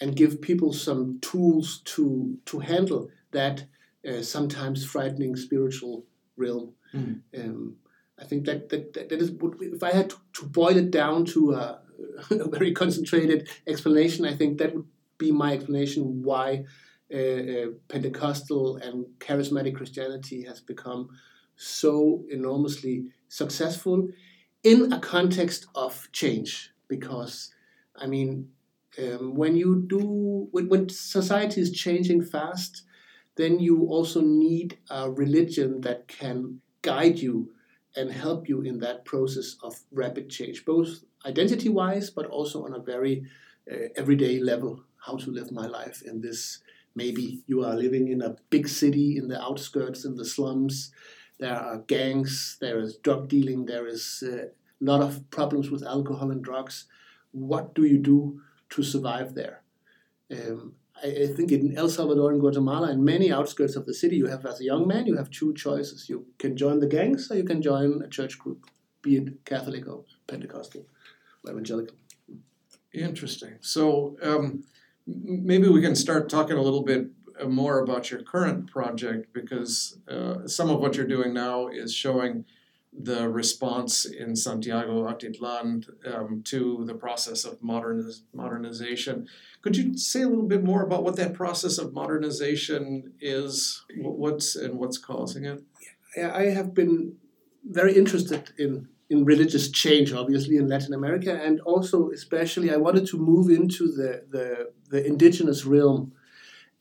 and 0.00 0.16
give 0.16 0.40
people 0.40 0.72
some 0.72 1.18
tools 1.20 1.82
to 1.84 2.38
to 2.46 2.60
handle 2.60 3.10
that 3.32 3.64
uh, 4.08 4.22
sometimes 4.22 4.84
frightening 4.84 5.36
spiritual 5.36 6.04
realm. 6.36 6.72
Mm. 6.94 7.20
Um, 7.38 7.76
I 8.18 8.24
think 8.24 8.44
that 8.46 8.68
that, 8.70 8.92
that 8.94 9.12
is 9.12 9.32
if 9.60 9.82
I 9.82 9.92
had 9.92 10.10
to, 10.10 10.16
to 10.34 10.46
boil 10.46 10.76
it 10.76 10.90
down 10.90 11.24
to 11.26 11.52
a, 11.52 11.80
a, 12.30 12.48
very 12.48 12.72
concentrated 12.72 13.48
explanation, 13.66 14.24
I 14.24 14.34
think 14.34 14.58
that 14.58 14.74
would 14.74 14.86
be 15.18 15.32
my 15.32 15.52
explanation 15.54 16.22
why 16.22 16.64
uh, 17.12 17.16
uh, 17.16 17.66
Pentecostal 17.88 18.76
and 18.76 19.06
charismatic 19.18 19.76
Christianity 19.76 20.44
has 20.44 20.60
become 20.60 21.10
so 21.56 22.24
enormously 22.30 23.06
successful 23.28 24.08
in 24.62 24.92
a 24.92 25.00
context 25.00 25.66
of 25.74 26.08
change. 26.12 26.70
Because 26.88 27.52
I 28.00 28.06
mean, 28.06 28.50
um, 28.98 29.34
when 29.34 29.56
you 29.56 29.84
do 29.86 30.48
when, 30.50 30.68
when 30.68 30.88
society 30.88 31.60
is 31.60 31.70
changing 31.70 32.22
fast, 32.22 32.82
then 33.36 33.60
you 33.60 33.86
also 33.86 34.20
need 34.20 34.78
a 34.90 35.10
religion 35.10 35.80
that 35.82 36.08
can 36.08 36.60
guide 36.82 37.18
you 37.18 37.52
and 37.96 38.10
help 38.10 38.48
you 38.48 38.62
in 38.62 38.78
that 38.78 39.04
process 39.04 39.56
of 39.62 39.74
rapid 39.92 40.30
change, 40.30 40.64
both 40.64 41.04
identity 41.26 41.68
wise, 41.68 42.10
but 42.10 42.26
also 42.26 42.64
on 42.64 42.74
a 42.74 42.78
very 42.78 43.24
uh, 43.70 43.88
everyday 43.96 44.38
level. 44.38 44.82
How 45.06 45.16
to 45.16 45.30
live 45.30 45.50
my 45.50 45.66
life 45.66 46.02
in 46.02 46.20
this. 46.20 46.60
Maybe 46.94 47.42
you 47.46 47.64
are 47.64 47.74
living 47.74 48.08
in 48.08 48.20
a 48.20 48.36
big 48.50 48.68
city 48.68 49.16
in 49.16 49.28
the 49.28 49.40
outskirts, 49.40 50.04
in 50.04 50.16
the 50.16 50.24
slums. 50.24 50.92
There 51.38 51.56
are 51.56 51.78
gangs, 51.78 52.58
there 52.60 52.78
is 52.78 52.96
drug 52.96 53.28
dealing, 53.28 53.64
there 53.64 53.86
is 53.86 54.22
a 54.26 54.48
lot 54.84 55.00
of 55.00 55.30
problems 55.30 55.70
with 55.70 55.82
alcohol 55.82 56.30
and 56.30 56.42
drugs. 56.42 56.86
What 57.32 57.74
do 57.74 57.84
you 57.84 57.98
do 57.98 58.40
to 58.70 58.82
survive 58.82 59.34
there? 59.34 59.62
Um, 60.30 60.74
I, 61.02 61.26
think 61.34 61.50
in 61.52 61.76
El 61.76 61.88
Salvador 61.88 62.30
and 62.30 62.40
Guatemala, 62.40 62.90
and 62.90 63.04
many 63.04 63.32
outskirts 63.32 63.76
of 63.76 63.86
the 63.86 63.94
city, 63.94 64.16
you 64.16 64.26
have, 64.26 64.44
as 64.44 64.60
a 64.60 64.64
young 64.64 64.86
man, 64.86 65.06
you 65.06 65.16
have 65.16 65.30
two 65.30 65.54
choices. 65.54 66.08
You 66.08 66.26
can 66.38 66.56
join 66.56 66.78
the 66.80 66.86
gangs 66.86 67.30
or 67.30 67.36
you 67.36 67.44
can 67.44 67.62
join 67.62 68.02
a 68.02 68.08
church 68.08 68.38
group, 68.38 68.66
be 69.02 69.16
it 69.16 69.44
Catholic 69.44 69.88
or 69.88 70.04
Pentecostal 70.26 70.86
or 71.44 71.52
evangelical. 71.52 71.96
Interesting. 72.92 73.54
So 73.60 74.16
um, 74.22 74.64
maybe 75.06 75.68
we 75.68 75.80
can 75.80 75.94
start 75.94 76.28
talking 76.28 76.56
a 76.56 76.62
little 76.62 76.82
bit 76.82 77.06
uh, 77.40 77.46
more 77.46 77.80
about 77.80 78.10
your 78.10 78.22
current 78.22 78.70
project 78.70 79.32
because 79.32 79.98
uh, 80.08 80.46
some 80.46 80.70
of 80.70 80.80
what 80.80 80.96
you're 80.96 81.06
doing 81.06 81.32
now 81.32 81.68
is 81.68 81.94
showing 81.94 82.44
the 83.04 83.28
response 83.28 84.04
in 84.04 84.36
Santiago 84.36 85.06
Atitlan 85.06 85.84
um, 86.12 86.42
to 86.44 86.84
the 86.86 86.94
process 86.94 87.44
of 87.44 87.60
moderniz- 87.60 88.22
modernization. 88.32 89.26
Could 89.62 89.76
you 89.76 89.96
say 89.96 90.22
a 90.22 90.28
little 90.28 90.48
bit 90.48 90.64
more 90.64 90.82
about 90.82 91.04
what 91.04 91.16
that 91.16 91.34
process 91.34 91.78
of 91.78 91.92
modernization 91.92 93.12
is, 93.20 93.82
what's 93.96 94.56
and 94.56 94.78
what's 94.78 94.98
causing 94.98 95.44
it? 95.44 95.62
I 96.16 96.44
have 96.44 96.74
been 96.74 97.16
very 97.64 97.94
interested 97.94 98.50
in 98.58 98.88
in 99.10 99.24
religious 99.24 99.68
change, 99.70 100.12
obviously 100.12 100.56
in 100.56 100.68
Latin 100.68 100.94
America, 100.94 101.32
and 101.34 101.60
also 101.62 102.10
especially 102.10 102.72
I 102.72 102.76
wanted 102.76 103.06
to 103.08 103.18
move 103.18 103.50
into 103.50 103.88
the 103.88 104.24
the, 104.30 104.70
the 104.88 105.06
indigenous 105.06 105.64
realm 105.64 106.12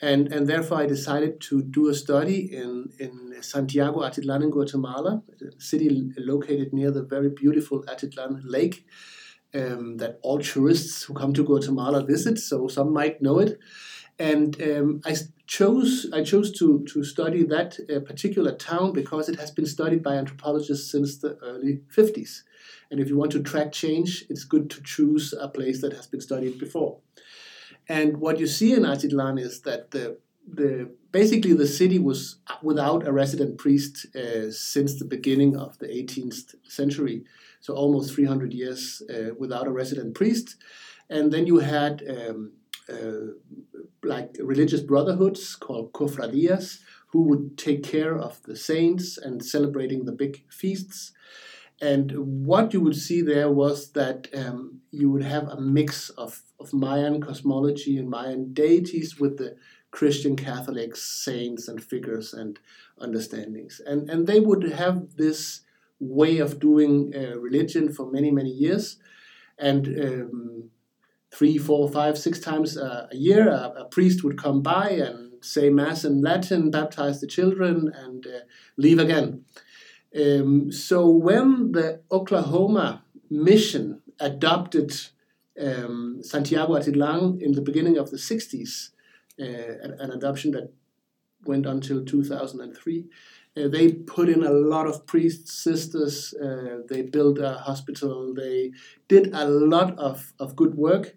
and 0.02 0.32
and 0.32 0.48
therefore 0.48 0.80
I 0.80 0.86
decided 0.86 1.42
to 1.42 1.62
do 1.62 1.90
a 1.90 1.94
study 1.94 2.56
in 2.56 2.90
in 3.00 3.36
Santiago 3.42 4.00
Atitlan 4.02 4.44
in 4.44 4.50
Guatemala, 4.50 5.24
a 5.42 5.62
city 5.62 6.12
located 6.18 6.74
near 6.74 6.92
the 6.92 7.04
very 7.04 7.30
beautiful 7.30 7.84
Atitlan 7.84 8.42
Lake. 8.44 8.86
Um, 9.52 9.98
that 9.98 10.20
all 10.22 10.38
tourists 10.38 11.02
who 11.02 11.16
come 11.16 11.34
to 11.34 11.44
Guatemala 11.44 12.06
visit, 12.06 12.38
so 12.38 12.68
some 12.68 12.94
might 12.94 13.20
know 13.20 13.40
it. 13.40 13.58
And 14.20 14.62
um, 14.62 15.02
I 15.04 15.16
chose 15.48 16.08
I 16.14 16.24
chose 16.24 16.52
to 16.60 16.86
to 16.94 17.04
study 17.04 17.44
that 17.46 17.80
uh, 17.90 18.00
particular 18.02 18.54
town 18.54 18.94
because 18.94 19.28
it 19.28 19.40
has 19.40 19.50
been 19.50 19.66
studied 19.66 20.04
by 20.04 20.18
anthropologists 20.18 20.92
since 20.92 21.18
the 21.18 21.36
early 21.42 21.82
50s. 21.98 22.44
And 22.92 23.00
if 23.00 23.10
you 23.10 23.18
want 23.18 23.32
to 23.32 23.42
track 23.42 23.72
change, 23.72 24.26
it's 24.30 24.44
good 24.44 24.70
to 24.70 24.84
choose 24.84 25.34
a 25.34 25.48
place 25.48 25.82
that 25.82 25.94
has 25.94 26.06
been 26.06 26.22
studied 26.22 26.60
before. 26.60 27.00
And 27.90 28.18
what 28.18 28.40
you 28.40 28.46
see 28.48 28.74
in 28.74 28.84
Atitlan 28.84 29.40
is 29.40 29.62
that 29.62 29.92
the 29.92 30.18
the 30.52 30.90
basically 31.12 31.54
the 31.54 31.68
city 31.68 32.00
was 32.00 32.38
without 32.62 33.08
a 33.08 33.12
resident 33.12 33.58
priest 33.58 34.06
uh, 34.16 34.52
since 34.52 34.98
the 34.98 35.06
beginning 35.06 35.56
of 35.58 35.78
the 35.80 35.88
18th 35.88 36.56
century, 36.64 37.24
so 37.60 37.74
almost 37.74 38.14
300 38.14 38.54
years 38.54 39.02
uh, 39.10 39.34
without 39.38 39.68
a 39.68 39.72
resident 39.72 40.16
priest. 40.16 40.56
And 41.10 41.32
then 41.32 41.48
you 41.48 41.60
had 41.60 42.04
um, 42.08 42.54
uh, 42.88 43.34
like 44.04 44.38
religious 44.40 44.82
brotherhoods 44.82 45.56
called 45.56 45.94
cofradías 45.94 46.80
who 47.08 47.24
would 47.24 47.58
take 47.58 47.84
care 47.84 48.18
of 48.18 48.42
the 48.44 48.56
saints 48.56 49.18
and 49.18 49.44
celebrating 49.44 50.06
the 50.06 50.12
big 50.12 50.44
feasts. 50.50 51.12
And 51.82 52.46
what 52.46 52.74
you 52.74 52.82
would 52.82 52.96
see 52.96 53.22
there 53.22 53.50
was 53.50 53.92
that 53.92 54.28
um, 54.34 54.82
you 54.92 55.10
would 55.12 55.24
have 55.24 55.48
a 55.48 55.60
mix 55.60 56.10
of, 56.10 56.42
of 56.60 56.74
Mayan 56.74 57.22
cosmology 57.22 57.98
and 57.98 58.10
Mayan 58.10 58.54
deities 58.54 59.20
with 59.20 59.38
the 59.38 59.56
Christian 59.92 60.36
Catholic 60.36 60.96
saints 60.96 61.68
and 61.68 61.82
figures 61.82 62.34
and 62.34 62.60
understandings. 63.00 63.82
And, 63.86 64.10
and 64.10 64.28
they 64.28 64.40
would 64.40 64.64
have 64.64 65.16
this 65.16 65.62
way 66.00 66.40
of 66.40 66.60
doing 66.60 67.14
uh, 67.16 67.38
religion 67.38 67.92
for 67.92 68.12
many, 68.12 68.32
many 68.32 68.52
years. 68.52 68.98
And 69.58 69.88
um, 69.88 70.70
three, 71.32 71.58
four, 71.58 71.90
five, 71.90 72.18
six 72.18 72.40
times 72.40 72.78
a, 72.78 73.10
a 73.12 73.16
year, 73.16 73.50
a, 73.50 73.74
a, 73.78 73.86
priest 73.86 74.24
would 74.24 74.38
come 74.38 74.62
by 74.62 74.90
and 74.90 75.44
say 75.44 75.70
Mass 75.70 76.04
in 76.06 76.22
Latin, 76.22 76.72
baptize 76.72 77.20
the 77.20 77.28
children, 77.28 77.92
and 77.94 78.26
uh, 78.26 78.40
leave 78.78 79.00
again. 79.00 79.44
Um, 80.16 80.72
so 80.72 81.08
when 81.08 81.72
the 81.72 82.02
Oklahoma 82.12 83.04
mission 83.30 84.02
adopted 84.20 84.92
um, 85.60 86.20
Santiago 86.22 86.74
Atitlan 86.74 87.42
in 87.42 87.52
the 87.54 87.62
beginning 87.62 87.98
of 87.98 88.10
the 88.10 88.18
60s, 88.18 88.90
uh, 89.40 89.44
an, 89.44 90.12
adoption 90.12 90.52
that 90.52 90.74
went 91.46 91.66
until 91.66 92.04
2003, 92.04 93.06
uh, 93.58 93.68
they 93.68 93.92
put 93.92 94.30
in 94.30 94.44
a 94.44 94.52
lot 94.52 94.88
of 94.88 95.06
priests, 95.06 95.54
sisters, 95.54 96.34
uh, 96.34 96.80
they 96.90 97.02
built 97.02 97.40
a 97.40 97.54
hospital, 97.54 98.34
they 98.34 98.72
did 99.08 99.34
a 99.34 99.46
lot 99.46 99.98
of, 99.98 100.34
of 100.40 100.56
good 100.56 100.76
work. 100.76 101.16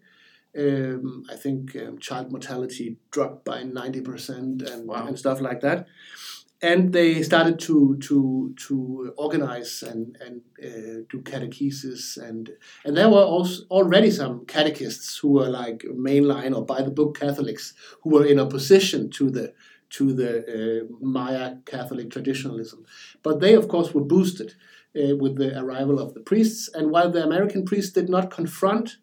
Um, 0.56 1.24
I 1.30 1.36
think 1.36 1.74
um, 1.76 1.98
child 1.98 2.30
mortality 2.30 2.98
dropped 3.10 3.44
by 3.44 3.62
90% 3.62 4.70
and, 4.70 4.86
wow. 4.86 5.06
and 5.06 5.18
stuff 5.18 5.40
like 5.40 5.60
that 5.62 5.86
and 6.62 6.92
they 6.92 7.22
started 7.22 7.58
to 7.58 7.96
to 7.98 8.54
to 8.56 9.12
organize 9.16 9.82
and 9.82 10.16
and 10.24 10.40
uh, 10.62 11.02
do 11.10 11.20
catechesis 11.22 12.16
and 12.16 12.50
and 12.84 12.96
there 12.96 13.10
were 13.10 13.24
also 13.34 13.64
already 13.70 14.10
some 14.10 14.46
catechists 14.46 15.18
who 15.18 15.32
were 15.32 15.48
like 15.48 15.84
mainline 15.94 16.56
or 16.56 16.64
by 16.64 16.80
the 16.80 16.90
book 16.90 17.18
Catholics 17.18 17.74
who 18.02 18.10
were 18.10 18.24
in 18.24 18.38
opposition 18.38 19.10
to 19.10 19.30
the 19.30 19.52
to 19.90 20.12
the 20.14 20.32
uh, 20.40 20.86
Maya 21.00 21.56
Catholic 21.66 22.10
traditionalism, 22.10 22.86
but 23.22 23.40
they 23.40 23.54
of 23.54 23.68
course 23.68 23.92
were 23.92 24.04
boosted 24.04 24.54
uh, 24.96 25.16
with 25.16 25.36
the 25.36 25.58
arrival 25.58 25.98
of 25.98 26.14
the 26.14 26.20
priests. 26.20 26.70
And 26.72 26.90
while 26.90 27.10
the 27.10 27.22
American 27.22 27.66
priests 27.66 27.92
did 27.92 28.08
not 28.08 28.30
confront 28.30 28.96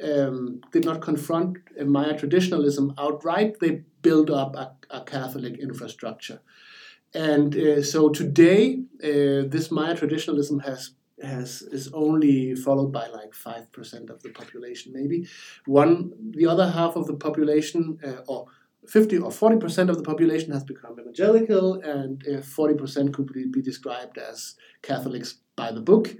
um, 0.00 0.60
did 0.70 0.84
not 0.84 1.00
confront 1.00 1.58
Maya 1.84 2.16
traditionalism 2.16 2.94
outright, 2.98 3.58
they 3.60 3.82
built 4.02 4.30
up 4.30 4.54
a, 4.54 4.76
a 4.90 5.00
Catholic 5.00 5.58
infrastructure. 5.58 6.40
And 7.14 7.56
uh, 7.56 7.82
so 7.82 8.10
today, 8.10 8.80
uh, 9.02 9.48
this 9.48 9.70
Maya 9.70 9.96
traditionalism 9.96 10.60
has 10.60 10.92
has 11.22 11.62
is 11.62 11.90
only 11.92 12.54
followed 12.54 12.92
by 12.92 13.08
like 13.08 13.34
five 13.34 13.72
percent 13.72 14.10
of 14.10 14.22
the 14.22 14.30
population, 14.30 14.92
maybe. 14.94 15.26
One, 15.66 16.12
the 16.30 16.46
other 16.46 16.70
half 16.70 16.96
of 16.96 17.06
the 17.06 17.14
population, 17.16 17.98
uh, 18.04 18.22
or 18.28 18.46
fifty 18.86 19.18
or 19.18 19.32
forty 19.32 19.56
percent 19.56 19.90
of 19.90 19.96
the 19.96 20.02
population, 20.02 20.52
has 20.52 20.64
become 20.64 20.96
evangelical, 21.00 21.80
and 21.80 22.22
uh, 22.28 22.42
forty 22.42 22.74
percent 22.74 23.14
could 23.14 23.32
be, 23.32 23.46
be 23.46 23.62
described 23.62 24.18
as 24.18 24.54
Catholics 24.82 25.38
by 25.56 25.72
the 25.72 25.80
book. 25.80 26.14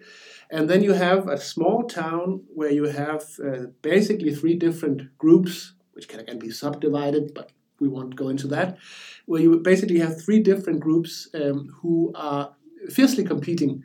And 0.50 0.68
then 0.68 0.82
you 0.82 0.94
have 0.94 1.28
a 1.28 1.38
small 1.38 1.84
town 1.84 2.44
where 2.54 2.72
you 2.72 2.84
have 2.84 3.24
uh, 3.44 3.66
basically 3.82 4.34
three 4.34 4.54
different 4.54 5.16
groups, 5.18 5.74
which 5.92 6.08
can 6.08 6.20
again 6.20 6.38
be 6.38 6.50
subdivided, 6.50 7.34
but 7.34 7.52
we 7.80 7.88
won't 7.88 8.16
go 8.16 8.28
into 8.28 8.46
that, 8.48 8.78
where 9.26 9.40
you 9.40 9.58
basically 9.60 9.98
have 9.98 10.22
three 10.22 10.40
different 10.40 10.80
groups 10.80 11.28
um, 11.34 11.68
who 11.80 12.12
are 12.14 12.54
fiercely 12.90 13.24
competing 13.24 13.84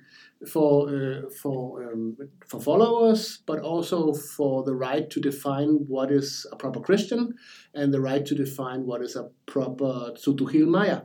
for 0.51 0.89
uh, 0.89 1.29
for 1.29 1.83
um, 1.91 2.17
for 2.47 2.59
followers, 2.59 3.39
but 3.45 3.59
also 3.59 4.13
for 4.13 4.63
the 4.63 4.75
right 4.75 5.09
to 5.09 5.19
define 5.19 5.85
what 5.87 6.11
is 6.11 6.45
a 6.51 6.55
proper 6.55 6.79
Christian 6.79 7.33
and 7.73 7.93
the 7.93 8.01
right 8.01 8.25
to 8.25 8.35
define 8.35 8.85
what 8.85 9.01
is 9.01 9.15
a 9.15 9.29
proper 9.45 10.11
Tsutuhil 10.15 10.67
Maya. 10.67 11.01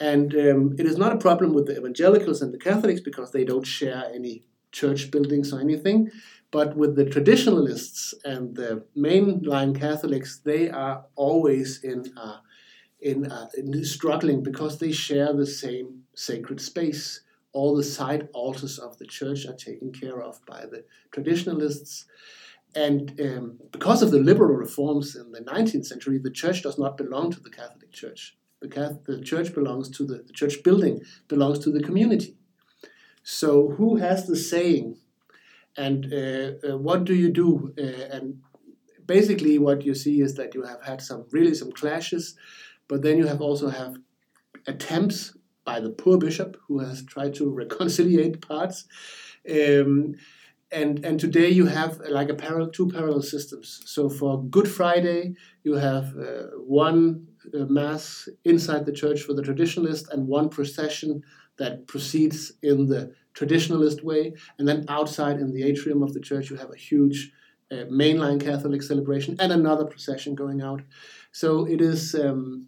And 0.00 0.34
um, 0.34 0.74
it 0.78 0.86
is 0.86 0.96
not 0.96 1.12
a 1.12 1.18
problem 1.18 1.52
with 1.52 1.66
the 1.66 1.76
evangelicals 1.76 2.40
and 2.40 2.54
the 2.54 2.58
Catholics 2.58 3.00
because 3.00 3.32
they 3.32 3.44
don't 3.44 3.66
share 3.66 4.04
any 4.14 4.44
church 4.72 5.10
buildings 5.10 5.52
or 5.52 5.60
anything. 5.60 6.10
But 6.50 6.76
with 6.76 6.96
the 6.96 7.04
traditionalists 7.04 8.12
and 8.24 8.56
the 8.56 8.84
mainline 8.96 9.78
Catholics, 9.78 10.40
they 10.44 10.68
are 10.68 11.04
always 11.14 11.82
in, 11.84 12.12
in, 13.00 13.32
in 13.56 13.84
struggling 13.84 14.42
because 14.42 14.78
they 14.78 14.90
share 14.90 15.32
the 15.32 15.46
same 15.46 16.02
sacred 16.14 16.60
space. 16.60 17.20
All 17.52 17.76
the 17.76 17.84
side 17.84 18.28
altars 18.32 18.78
of 18.78 18.98
the 18.98 19.06
church 19.06 19.46
are 19.46 19.54
taken 19.54 19.92
care 19.92 20.22
of 20.22 20.44
by 20.46 20.66
the 20.66 20.84
traditionalists. 21.12 22.06
And 22.74 23.20
um, 23.20 23.58
because 23.72 24.02
of 24.02 24.10
the 24.10 24.20
liberal 24.20 24.54
reforms 24.54 25.16
in 25.16 25.32
the 25.32 25.40
19th 25.40 25.86
century, 25.86 26.18
the 26.18 26.30
church 26.30 26.62
does 26.62 26.78
not 26.78 26.96
belong 26.96 27.30
to 27.32 27.40
the 27.40 27.50
Catholic 27.50 27.92
Church. 27.92 28.36
The, 28.60 28.68
Catholic, 28.68 29.04
the 29.04 29.20
church 29.20 29.54
belongs 29.54 29.88
to 29.90 30.04
the, 30.04 30.22
the 30.26 30.32
church 30.32 30.62
building 30.62 31.02
belongs 31.28 31.58
to 31.60 31.70
the 31.70 31.82
community. 31.82 32.36
So 33.22 33.70
who 33.70 33.96
has 33.96 34.26
the 34.26 34.36
saying, 34.36 34.96
and 35.76 36.12
uh, 36.12 36.68
uh, 36.68 36.78
what 36.78 37.04
do 37.04 37.14
you 37.14 37.30
do? 37.30 37.72
Uh, 37.78 38.16
and 38.16 38.40
basically, 39.06 39.58
what 39.58 39.84
you 39.84 39.94
see 39.94 40.20
is 40.20 40.34
that 40.34 40.54
you 40.54 40.62
have 40.62 40.82
had 40.82 41.00
some 41.00 41.26
really 41.30 41.54
some 41.54 41.72
clashes, 41.72 42.36
but 42.88 43.02
then 43.02 43.18
you 43.18 43.26
have 43.26 43.40
also 43.40 43.68
have 43.68 43.96
attempts 44.66 45.36
by 45.64 45.80
the 45.80 45.90
poor 45.90 46.18
bishop 46.18 46.56
who 46.66 46.80
has 46.80 47.04
tried 47.04 47.34
to 47.34 47.50
reconciliate 47.62 48.46
parts. 48.46 48.84
Um, 49.48 50.14
and 50.72 51.04
and 51.04 51.18
today 51.18 51.48
you 51.48 51.66
have 51.66 51.98
like 52.08 52.28
a 52.28 52.34
parallel 52.34 52.70
two 52.70 52.88
parallel 52.88 53.22
systems. 53.22 53.82
So 53.86 54.08
for 54.08 54.42
Good 54.44 54.68
Friday, 54.68 55.34
you 55.64 55.74
have 55.74 56.16
uh, 56.16 56.46
one 56.56 57.26
uh, 57.54 57.64
mass 57.64 58.28
inside 58.44 58.86
the 58.86 58.92
church 58.92 59.22
for 59.22 59.34
the 59.34 59.42
traditionalist 59.42 60.08
and 60.12 60.28
one 60.28 60.48
procession 60.48 61.22
that 61.58 61.86
proceeds 61.86 62.52
in 62.62 62.86
the 62.86 63.12
traditionalist 63.34 64.02
way, 64.02 64.34
and 64.58 64.66
then 64.66 64.84
outside 64.88 65.38
in 65.38 65.52
the 65.52 65.62
atrium 65.62 66.02
of 66.02 66.12
the 66.14 66.20
church, 66.20 66.50
you 66.50 66.56
have 66.56 66.70
a 66.70 66.76
huge 66.76 67.32
uh, 67.70 67.84
mainline 67.90 68.40
Catholic 68.40 68.82
celebration 68.82 69.36
and 69.38 69.52
another 69.52 69.84
procession 69.84 70.34
going 70.34 70.60
out. 70.62 70.82
So 71.32 71.66
it 71.66 71.80
is 71.80 72.14
um, 72.14 72.66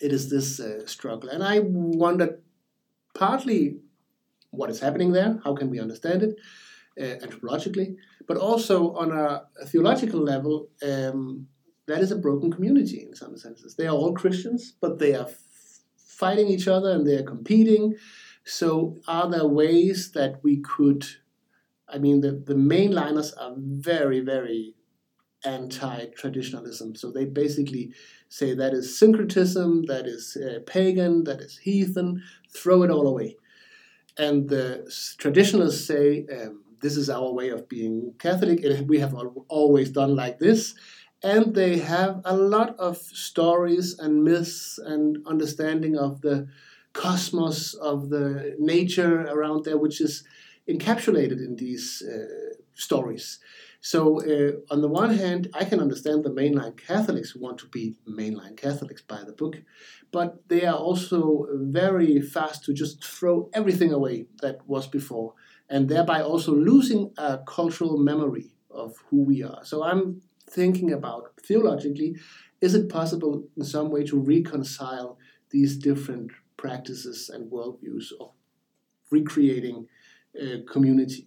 it 0.00 0.12
is 0.12 0.30
this 0.30 0.60
uh, 0.60 0.86
struggle, 0.86 1.28
and 1.28 1.42
I 1.42 1.60
wonder 1.60 2.40
partly 3.14 3.78
what 4.50 4.70
is 4.70 4.80
happening 4.80 5.12
there. 5.12 5.40
How 5.44 5.54
can 5.54 5.70
we 5.70 5.80
understand 5.80 6.22
it 6.22 6.36
uh, 6.98 7.16
anthropologically, 7.24 7.96
but 8.26 8.36
also 8.36 8.94
on 8.94 9.12
a, 9.12 9.44
a 9.60 9.66
theological 9.66 10.20
level. 10.20 10.68
Um, 10.82 11.48
that 11.86 12.00
is 12.00 12.12
a 12.12 12.16
broken 12.16 12.52
community 12.52 13.02
in 13.02 13.14
some 13.14 13.36
senses. 13.38 13.74
They 13.74 13.86
are 13.86 13.94
all 13.94 14.12
Christians, 14.12 14.74
but 14.80 14.98
they 14.98 15.14
are 15.14 15.24
f- 15.24 15.38
fighting 15.96 16.48
each 16.48 16.68
other 16.68 16.90
and 16.90 17.06
they 17.06 17.16
are 17.16 17.22
competing. 17.22 17.94
So, 18.48 18.96
are 19.06 19.28
there 19.28 19.46
ways 19.46 20.12
that 20.12 20.42
we 20.42 20.56
could? 20.56 21.06
I 21.86 21.98
mean, 21.98 22.22
the, 22.22 22.32
the 22.32 22.54
mainliners 22.54 23.32
are 23.38 23.54
very, 23.58 24.20
very 24.20 24.74
anti 25.44 26.06
traditionalism. 26.16 26.94
So, 26.96 27.10
they 27.10 27.26
basically 27.26 27.92
say 28.30 28.54
that 28.54 28.72
is 28.72 28.98
syncretism, 28.98 29.84
that 29.84 30.06
is 30.06 30.34
uh, 30.36 30.60
pagan, 30.66 31.24
that 31.24 31.40
is 31.40 31.58
heathen, 31.58 32.22
throw 32.50 32.82
it 32.84 32.90
all 32.90 33.06
away. 33.06 33.36
And 34.16 34.48
the 34.48 34.90
traditionalists 35.18 35.86
say, 35.86 36.26
um, 36.32 36.64
this 36.80 36.96
is 36.96 37.10
our 37.10 37.30
way 37.30 37.50
of 37.50 37.68
being 37.68 38.14
Catholic, 38.18 38.64
we 38.88 38.98
have 38.98 39.14
always 39.48 39.90
done 39.90 40.16
like 40.16 40.38
this. 40.38 40.74
And 41.22 41.54
they 41.54 41.78
have 41.78 42.22
a 42.24 42.36
lot 42.36 42.78
of 42.78 42.96
stories 42.96 43.98
and 43.98 44.24
myths 44.24 44.78
and 44.78 45.18
understanding 45.26 45.98
of 45.98 46.22
the 46.22 46.48
cosmos 46.92 47.74
of 47.74 48.10
the 48.10 48.56
nature 48.58 49.22
around 49.22 49.64
there, 49.64 49.78
which 49.78 50.00
is 50.00 50.24
encapsulated 50.68 51.38
in 51.38 51.56
these 51.56 52.02
uh, 52.02 52.54
stories. 52.74 53.38
So, 53.80 54.20
uh, 54.20 54.74
on 54.74 54.80
the 54.82 54.88
one 54.88 55.14
hand, 55.14 55.48
I 55.54 55.64
can 55.64 55.80
understand 55.80 56.24
the 56.24 56.30
mainline 56.30 56.76
Catholics 56.76 57.30
who 57.30 57.40
want 57.40 57.58
to 57.58 57.68
be 57.68 57.94
mainline 58.08 58.56
Catholics 58.56 59.02
by 59.02 59.22
the 59.24 59.32
book, 59.32 59.62
but 60.10 60.48
they 60.48 60.66
are 60.66 60.76
also 60.76 61.46
very 61.52 62.20
fast 62.20 62.64
to 62.64 62.74
just 62.74 63.04
throw 63.04 63.48
everything 63.54 63.92
away 63.92 64.26
that 64.42 64.66
was 64.66 64.88
before, 64.88 65.34
and 65.70 65.88
thereby 65.88 66.22
also 66.22 66.52
losing 66.52 67.12
a 67.18 67.38
cultural 67.46 67.96
memory 67.98 68.50
of 68.68 68.96
who 69.08 69.22
we 69.22 69.44
are. 69.44 69.64
So, 69.64 69.84
I'm 69.84 70.22
thinking 70.50 70.92
about 70.92 71.34
theologically 71.44 72.16
is 72.60 72.74
it 72.74 72.88
possible 72.88 73.44
in 73.56 73.64
some 73.64 73.90
way 73.90 74.02
to 74.04 74.18
reconcile 74.18 75.18
these 75.50 75.76
different 75.76 76.32
practices 76.58 77.30
and 77.30 77.50
worldviews 77.50 78.12
of 78.20 78.32
recreating 79.10 79.88
a 80.38 80.60
community. 80.62 81.26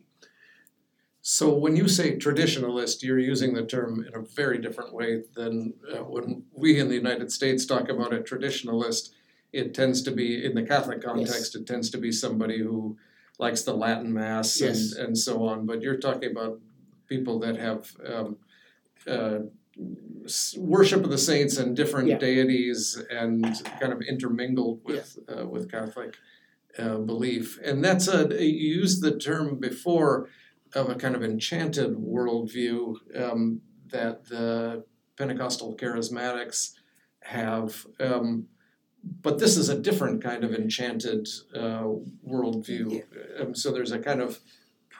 So 1.23 1.53
when 1.53 1.75
you 1.75 1.87
say 1.87 2.17
traditionalist, 2.17 3.03
you're 3.03 3.19
using 3.19 3.53
the 3.53 3.65
term 3.65 4.05
in 4.07 4.13
a 4.15 4.21
very 4.21 4.59
different 4.59 4.93
way 4.93 5.23
than 5.35 5.73
uh, 5.91 6.03
when 6.03 6.43
we 6.51 6.79
in 6.79 6.87
the 6.89 6.95
United 6.95 7.31
States 7.31 7.65
talk 7.65 7.89
about 7.89 8.13
a 8.13 8.19
traditionalist. 8.19 9.11
It 9.53 9.73
tends 9.73 10.01
to 10.03 10.11
be 10.11 10.43
in 10.43 10.55
the 10.55 10.63
Catholic 10.63 11.01
context. 11.03 11.53
Yes. 11.53 11.55
It 11.55 11.67
tends 11.67 11.89
to 11.91 11.97
be 11.97 12.11
somebody 12.11 12.59
who 12.59 12.97
likes 13.37 13.63
the 13.63 13.73
Latin 13.73 14.11
Mass 14.13 14.59
yes. 14.59 14.93
and, 14.93 15.07
and 15.07 15.17
so 15.17 15.45
on. 15.47 15.65
But 15.65 15.81
you're 15.81 15.97
talking 15.97 16.31
about 16.31 16.59
people 17.07 17.37
that 17.39 17.57
have 17.57 17.91
um, 18.05 18.37
uh, 19.07 19.39
worship 20.57 21.03
of 21.03 21.09
the 21.09 21.17
saints 21.17 21.57
and 21.57 21.75
different 21.75 22.07
yeah. 22.07 22.17
deities 22.17 23.01
and 23.09 23.43
kind 23.79 23.93
of 23.93 24.01
intermingled 24.01 24.81
with 24.83 25.17
uh, 25.27 25.45
with 25.45 25.71
Catholic 25.71 26.15
uh, 26.77 26.97
belief. 26.97 27.59
And 27.63 27.83
that's 27.83 28.07
a 28.07 28.27
you 28.43 28.75
used 28.75 29.01
the 29.01 29.17
term 29.17 29.59
before 29.59 30.29
of 30.73 30.89
a 30.89 30.95
kind 30.95 31.15
of 31.15 31.23
enchanted 31.23 31.95
worldview 31.97 32.95
um, 33.15 33.61
that 33.89 34.25
the 34.25 34.85
Pentecostal 35.17 35.75
charismatics 35.75 36.71
have. 37.21 37.85
Um, 37.99 38.47
but 39.21 39.39
this 39.39 39.57
is 39.57 39.69
a 39.69 39.77
different 39.77 40.23
kind 40.23 40.43
of 40.43 40.53
enchanted 40.53 41.27
uh, 41.55 41.87
worldview. 42.27 43.03
Yeah. 43.13 43.41
Um, 43.41 43.55
so 43.55 43.71
there's 43.71 43.91
a 43.91 43.99
kind 43.99 44.21
of 44.21 44.39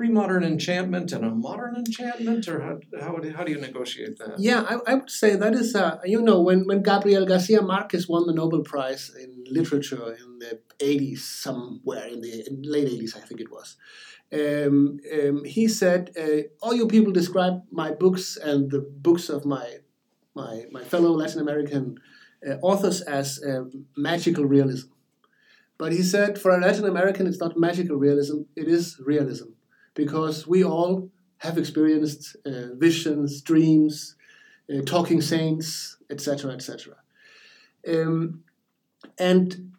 pre-modern 0.02 0.44
enchantment 0.44 1.12
and 1.12 1.24
a 1.24 1.30
modern 1.30 1.76
enchantment, 1.76 2.48
or 2.48 2.60
how, 2.60 2.76
how, 3.00 3.22
how 3.36 3.44
do 3.44 3.52
you 3.52 3.62
negotiate 3.62 4.18
that? 4.18 4.34
Yeah, 4.40 4.66
I, 4.68 4.92
I 4.92 4.94
would 4.96 5.12
say 5.12 5.36
that 5.36 5.54
is, 5.54 5.76
uh, 5.76 6.00
you 6.04 6.24
know, 6.24 6.42
when, 6.42 6.66
when 6.66 6.82
Gabriel 6.82 7.24
Garcia 7.24 7.62
Marquez 7.62 8.10
won 8.10 8.26
the 8.26 8.34
Nobel 8.34 8.64
Prize 8.64 9.12
in 9.24 9.44
literature 9.48 10.18
in 10.24 10.40
the 10.40 10.60
80s, 10.80 11.20
somewhere 11.20 12.08
in 12.08 12.22
the 12.22 12.32
in 12.48 12.64
late 12.64 12.88
80s, 12.88 13.16
I 13.16 13.20
think 13.20 13.42
it 13.42 13.52
was, 13.52 13.78
um, 14.34 14.98
um, 15.16 15.46
he 15.46 15.68
said, 15.68 16.10
uh, 16.20 16.42
all 16.64 16.74
you 16.74 16.88
people 16.88 17.14
describe 17.14 17.62
my 17.70 17.92
books 17.92 18.38
and 18.38 18.72
the 18.72 18.82
books 18.82 19.30
of 19.30 19.46
my, 19.46 19.68
my, 20.34 20.64
my 20.72 20.84
fellow 20.84 21.12
Latin 21.12 21.42
American 21.42 22.00
uh, 22.48 22.56
authors 22.64 23.02
as 23.02 23.40
uh, 23.44 23.66
magical 23.96 24.46
realism. 24.46 24.88
But 25.78 25.92
he 25.92 26.02
said, 26.02 26.40
for 26.42 26.50
a 26.50 26.60
Latin 26.60 26.86
American, 26.88 27.28
it's 27.28 27.40
not 27.40 27.56
magical 27.56 27.98
realism, 27.98 28.38
it 28.56 28.68
is 28.68 29.00
realism 29.06 29.50
because 29.94 30.48
we 30.48 30.64
all 30.64 31.10
have 31.40 31.58
experienced 31.58 32.36
uh, 32.46 32.74
visions, 32.76 33.42
dreams, 33.42 34.16
uh, 34.72 34.82
talking 34.86 35.22
saints, 35.22 35.98
etc., 36.10 36.52
etc. 36.52 36.96
Um, 37.88 38.44
and 39.18 39.72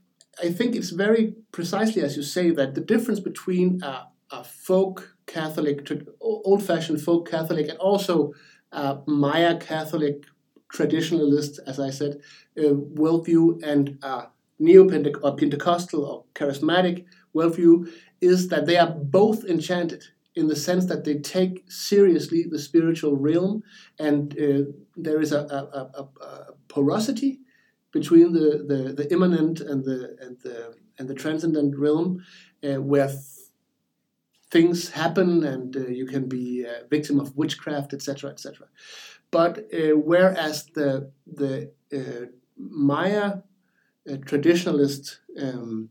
I 0.42 0.50
think 0.50 0.74
it's 0.74 0.90
very 0.90 1.34
precisely 1.52 2.02
as 2.02 2.16
you 2.16 2.22
say 2.22 2.50
that 2.50 2.74
the 2.74 2.80
difference 2.80 3.20
between 3.20 3.80
a, 3.82 4.08
a 4.30 4.44
folk 4.44 5.16
Catholic, 5.26 5.88
old 6.20 6.62
fashioned 6.62 7.00
folk 7.00 7.30
Catholic, 7.30 7.68
and 7.68 7.78
also 7.78 8.32
a 8.72 8.98
Maya 9.06 9.56
Catholic 9.58 10.24
traditionalist, 10.74 11.58
as 11.66 11.78
I 11.78 11.90
said, 11.90 12.20
uh, 12.58 12.74
worldview, 13.00 13.62
and 13.62 13.98
a 14.02 14.28
neo 14.58 14.88
Pentecostal 14.88 16.04
or 16.04 16.24
charismatic 16.34 17.04
worldview 17.34 17.88
is 18.22 18.48
that 18.48 18.66
they 18.66 18.78
are 18.78 18.90
both 18.90 19.44
enchanted 19.44 20.04
in 20.34 20.46
the 20.46 20.56
sense 20.56 20.86
that 20.86 21.04
they 21.04 21.18
take 21.18 21.64
seriously 21.68 22.44
the 22.44 22.58
spiritual 22.58 23.16
realm, 23.16 23.62
and 23.98 24.32
uh, 24.38 24.70
there 24.96 25.20
is 25.20 25.32
a, 25.32 25.40
a, 25.40 26.00
a, 26.00 26.08
a, 26.24 26.52
porosity 26.68 27.40
between 27.92 28.32
the, 28.32 28.64
the, 28.66 28.94
the 28.94 29.12
immanent 29.12 29.60
and 29.60 29.84
the 29.84 30.16
and 30.20 30.38
the 30.40 30.74
and 30.98 31.08
the 31.08 31.14
transcendent 31.14 31.76
realm, 31.76 32.24
uh, 32.64 32.80
where 32.80 33.10
things 34.50 34.90
happen 34.90 35.44
and 35.44 35.76
uh, 35.76 35.80
you 35.80 36.06
can 36.06 36.28
be 36.28 36.62
a 36.62 36.86
victim 36.88 37.20
of 37.20 37.36
witchcraft, 37.36 37.92
etc., 37.92 38.30
etc. 38.30 38.68
But 39.30 39.66
uh, 39.74 39.96
whereas 39.96 40.66
the 40.74 41.10
the 41.26 41.72
uh, 41.92 42.26
Maya 42.56 43.42
uh, 44.08 44.12
traditionalist 44.30 45.18
um, 45.40 45.90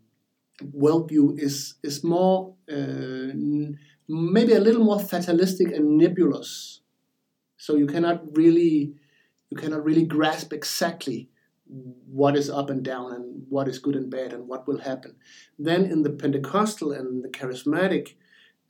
worldview 0.61 1.39
is 1.39 1.75
is 1.83 2.03
more 2.03 2.55
uh, 2.71 3.33
maybe 4.07 4.53
a 4.53 4.59
little 4.59 4.83
more 4.83 4.99
fatalistic 4.99 5.71
and 5.71 5.97
nebulous, 5.97 6.81
so 7.57 7.75
you 7.75 7.87
cannot 7.87 8.35
really 8.35 8.93
you 9.49 9.57
cannot 9.57 9.83
really 9.83 10.05
grasp 10.05 10.53
exactly 10.53 11.29
what 11.65 12.35
is 12.35 12.49
up 12.49 12.69
and 12.69 12.83
down 12.83 13.13
and 13.13 13.45
what 13.49 13.67
is 13.67 13.79
good 13.79 13.95
and 13.95 14.09
bad 14.09 14.33
and 14.33 14.47
what 14.47 14.67
will 14.67 14.79
happen. 14.79 15.15
Then 15.57 15.85
in 15.85 16.03
the 16.03 16.09
Pentecostal 16.09 16.91
and 16.91 17.23
the 17.23 17.29
charismatic 17.29 18.15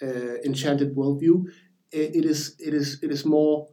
uh, 0.02 0.36
enchanted 0.46 0.96
worldview, 0.96 1.46
it, 1.92 2.16
it 2.16 2.26
is 2.26 2.56
it 2.60 2.74
is 2.74 3.00
it 3.02 3.12
is 3.12 3.26
more 3.26 3.68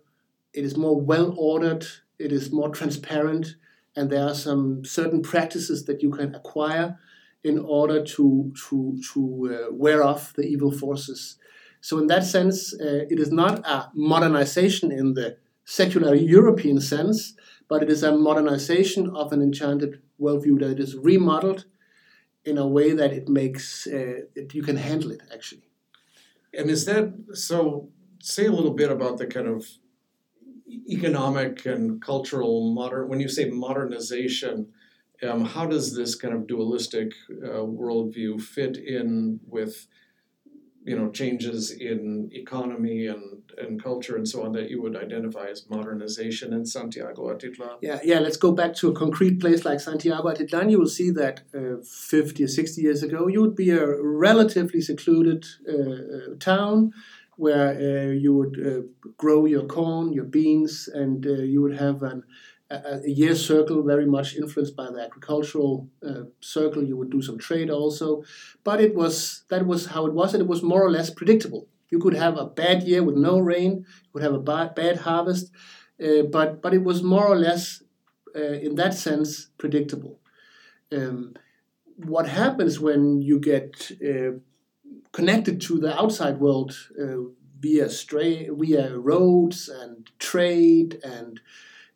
it 0.53 0.65
is 0.65 0.77
more 0.77 0.99
well 1.01 1.35
ordered. 1.37 1.87
It 2.19 2.33
is 2.33 2.51
more 2.51 2.71
transparent, 2.71 3.55
and 3.95 4.11
there 4.11 4.25
are 4.25 4.35
some 4.35 4.85
certain 4.85 5.23
practices 5.23 5.85
that 5.85 6.03
you 6.03 6.11
can 6.11 6.35
acquire 6.35 6.99
in 7.49 7.59
order 7.59 7.99
to 8.15 8.53
to 8.69 8.77
to 9.13 9.21
uh, 9.23 9.73
wear 9.83 9.99
off 10.11 10.33
the 10.35 10.47
evil 10.55 10.73
forces. 10.83 11.21
So 11.81 11.99
in 11.99 12.07
that 12.09 12.25
sense, 12.25 12.59
uh, 12.75 13.05
it 13.13 13.19
is 13.25 13.31
not 13.31 13.55
a 13.67 13.91
modernization 13.95 14.91
in 15.01 15.15
the 15.15 15.37
secular 15.65 16.15
European 16.15 16.81
sense, 16.81 17.35
but 17.69 17.83
it 17.83 17.91
is 17.91 18.03
a 18.03 18.17
modernization 18.29 19.05
of 19.15 19.33
an 19.33 19.41
enchanted 19.43 19.93
worldview 20.21 20.59
that 20.61 20.81
is 20.81 20.97
remodeled 20.97 21.67
in 22.45 22.59
a 22.59 22.67
way 22.67 22.93
that 22.93 23.13
it 23.13 23.29
makes 23.29 23.87
uh, 23.87 24.23
it, 24.35 24.55
you 24.55 24.63
can 24.63 24.77
handle 24.77 25.11
it 25.11 25.23
actually. 25.33 25.69
And 26.53 26.71
is 26.71 26.85
that 26.87 27.05
so? 27.35 27.89
Say 28.21 28.47
a 28.47 28.53
little 28.59 28.75
bit 28.75 28.91
about 28.91 29.19
the 29.19 29.27
kind 29.27 29.47
of 29.47 29.65
economic 30.89 31.65
and 31.67 32.03
cultural 32.03 32.75
modern. 32.75 33.09
When 33.09 33.21
you 33.21 33.29
say 33.29 33.45
modernization, 33.49 34.73
um, 35.23 35.45
how 35.45 35.67
does 35.67 35.97
this 35.97 36.15
kind 36.15 36.35
of 36.35 36.47
dualistic 36.47 37.13
uh, 37.31 37.59
worldview 37.59 38.41
fit 38.41 38.77
in 38.77 39.41
with 39.47 39.87
you 40.85 40.97
know 40.99 41.11
changes 41.11 41.71
in 41.71 42.31
economy 42.33 43.07
and, 43.07 43.43
and 43.59 43.83
culture 43.83 44.17
and 44.17 44.27
so 44.27 44.45
on 44.45 44.53
that 44.53 44.71
you 44.71 44.81
would 44.81 44.97
identify 44.97 45.47
as 45.47 45.69
modernization 45.69 46.53
in 46.53 46.65
Santiago 46.65 47.23
Atitlan? 47.35 47.77
Yeah, 47.83 47.99
yeah. 48.03 48.21
Let's 48.21 48.39
go 48.39 48.53
back 48.53 48.75
to 48.77 48.89
a 48.89 48.95
concrete 48.95 49.41
place 49.41 49.65
like 49.65 49.81
Santiago 49.81 50.29
Atitlan. 50.29 50.71
You 50.71 50.79
will 50.79 50.89
see 51.01 51.11
that 51.11 51.43
uh, 51.55 51.83
50 51.85 52.45
or 52.45 52.49
60 52.49 52.81
years 52.81 53.03
ago, 53.03 53.27
you 53.27 53.41
would 53.43 53.57
be 53.57 53.71
a 53.71 53.85
relatively 54.01 54.81
secluded 54.81 55.45
uh, 55.69 55.73
uh 55.73 56.35
town 56.39 56.93
where 57.37 57.69
uh, 57.69 58.11
you 58.11 58.35
would 58.35 58.57
uh, 58.67 58.83
grow 59.17 59.45
your 59.45 59.65
corn, 59.67 60.13
your 60.13 60.25
beans, 60.25 60.89
and 60.93 61.25
uh, 61.25 61.35
you 61.35 61.63
would 61.63 61.77
have 61.77 62.03
an 62.03 62.25
a, 62.71 63.01
year 63.05 63.35
circle 63.35 63.83
very 63.83 64.07
much 64.07 64.37
influenced 64.37 64.77
by 64.77 64.91
the 64.91 65.03
agricultural 65.03 65.89
uh, 66.07 66.25
circle. 66.41 66.83
You 66.85 66.97
would 66.97 67.11
do 67.11 67.23
some 67.23 67.39
trade 67.39 67.71
also, 67.71 68.23
but 68.65 68.81
it 68.81 68.95
was 68.95 69.45
that 69.49 69.67
was 69.67 69.87
how 69.87 70.07
it 70.07 70.13
was, 70.13 70.35
and 70.35 70.43
it 70.43 70.49
was 70.49 70.63
more 70.63 70.83
or 70.83 70.91
less 70.91 71.11
predictable. 71.11 71.69
You 71.91 71.99
could 71.99 72.15
have 72.15 72.37
a 72.37 72.45
bad 72.45 72.83
year 72.83 73.03
with 73.03 73.17
no 73.17 73.39
rain. 73.39 73.87
You 74.03 74.11
could 74.13 74.23
have 74.23 74.35
a 74.35 74.39
bad, 74.39 74.99
harvest, 74.99 75.51
uh, 76.03 76.23
but 76.31 76.61
but 76.61 76.75
it 76.75 76.85
was 76.85 77.03
more 77.03 77.27
or 77.27 77.37
less 77.37 77.83
uh, 78.37 78.59
in 78.67 78.75
that 78.77 78.95
sense 78.95 79.49
predictable. 79.59 80.21
Um, 80.93 81.35
what 81.97 82.29
happens 82.29 82.79
when 82.79 83.23
you 83.23 83.41
get 83.41 83.91
uh, 84.07 84.39
connected 85.13 85.61
to 85.63 85.79
the 85.79 85.99
outside 85.99 86.39
world 86.39 86.77
uh, 87.01 87.31
via 87.61 87.89
stray 87.89 88.49
via 88.51 88.97
roads 88.97 89.69
and 89.69 90.11
trade 90.19 91.01
and 91.03 91.41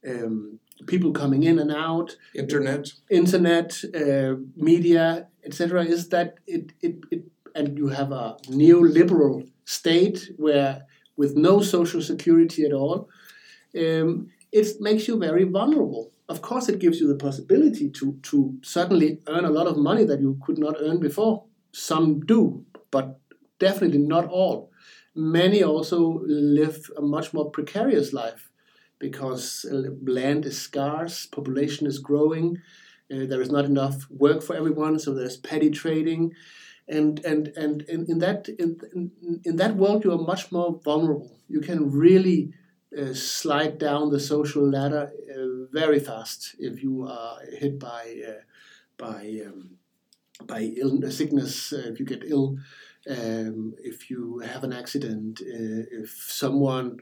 um, 0.09 0.59
people 0.87 1.13
coming 1.13 1.43
in 1.45 1.59
and 1.59 1.73
out, 1.73 2.17
internet, 2.35 2.89
internet, 3.11 3.83
uh, 3.95 4.35
media, 4.57 5.29
etc., 5.45 5.85
is 5.85 6.09
that 6.09 6.35
it, 6.47 6.73
it, 6.81 6.97
it 7.11 7.25
and 7.55 7.77
you 7.77 7.89
have 7.89 8.13
a 8.13 8.37
neoliberal 8.47 9.49
state 9.65 10.31
where 10.37 10.83
with 11.17 11.37
no 11.37 11.61
social 11.61 12.01
security 12.01 12.65
at 12.65 12.73
all, 12.73 13.09
um, 13.79 14.29
it 14.51 14.81
makes 14.81 15.07
you 15.07 15.19
very 15.19 15.45
vulnerable. 15.45 16.11
Of 16.29 16.41
course, 16.41 16.69
it 16.69 16.79
gives 16.79 17.01
you 17.01 17.09
the 17.09 17.17
possibility 17.17 17.91
to 17.91 18.19
to 18.23 18.59
certainly 18.63 19.21
earn 19.29 19.45
a 19.45 19.51
lot 19.51 19.67
of 19.67 19.77
money 19.77 20.05
that 20.05 20.21
you 20.21 20.39
could 20.45 20.59
not 20.59 20.77
earn 20.81 20.99
before. 20.99 21.45
Some 21.73 22.21
do, 22.21 22.65
but 22.91 23.19
definitely 23.59 23.99
not 23.99 24.27
all. 24.27 24.71
Many 25.15 25.63
also 25.63 26.23
live 26.25 26.91
a 26.97 27.03
much 27.03 27.35
more 27.35 27.51
precarious 27.51 28.13
life 28.13 28.52
because 29.03 29.67
uh, 29.69 29.91
land 30.07 30.47
is 30.47 30.57
scarce, 30.57 31.27
population 31.27 31.89
is 31.89 31.99
growing, 31.99 32.63
uh, 33.13 33.27
there 33.27 33.43
is 33.43 33.51
not 33.51 33.65
enough 33.65 34.09
work 34.11 34.41
for 34.43 34.55
everyone, 34.55 34.97
so 34.97 35.13
there's 35.13 35.37
petty 35.37 35.71
trading. 35.71 36.33
And, 36.89 37.19
and, 37.25 37.49
and 37.49 37.83
in, 37.83 38.07
in, 38.09 38.19
that, 38.21 38.49
in, 38.49 38.71
in, 39.45 39.57
that 39.57 39.75
world, 39.77 40.05
you 40.05 40.13
are 40.13 40.19
much 40.33 40.53
more 40.53 40.81
vulnerable. 40.85 41.37
You 41.49 41.61
can 41.61 41.91
really 41.91 42.53
uh, 42.97 43.13
slide 43.13 43.79
down 43.79 44.11
the 44.11 44.21
social 44.21 44.69
ladder 44.69 45.11
uh, 45.35 45.67
very 45.73 45.99
fast 45.99 46.55
if 46.61 46.81
you 46.83 47.05
are 47.09 47.39
hit 47.59 47.81
by, 47.81 48.23
uh, 48.29 48.43
by, 48.99 49.43
um, 49.47 49.79
by 50.47 50.61
illness, 50.77 51.19
sickness, 51.19 51.73
uh, 51.73 51.87
if 51.87 51.99
you 51.99 52.07
get 52.07 52.23
ill, 52.25 52.57
um, 53.11 53.75
if 53.83 54.11
you 54.11 54.39
have 54.39 54.63
an 54.63 54.73
accident, 54.73 55.41
if 55.45 56.11
someone 56.29 57.01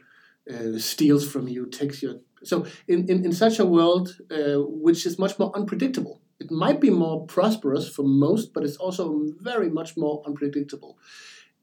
uh, 0.49 0.79
steals 0.79 1.31
from 1.31 1.49
you, 1.49 1.67
takes 1.67 2.03
your. 2.03 2.17
So 2.43 2.67
in, 2.89 3.09
in, 3.09 3.25
in 3.27 3.33
such 3.33 3.59
a 3.59 3.67
world, 3.67 4.17
uh, 4.31 4.57
which 4.59 5.05
is 5.05 5.19
much 5.19 5.39
more 5.39 5.53
unpredictable, 5.55 6.23
it 6.39 6.51
might 6.51 6.81
be 6.81 6.91
more 6.91 7.27
prosperous 7.27 7.89
for 7.89 8.03
most, 8.03 8.55
but 8.55 8.65
it's 8.65 8.77
also 8.77 9.27
very 9.41 9.69
much 9.69 9.97
more 9.97 10.23
unpredictable. 10.27 10.99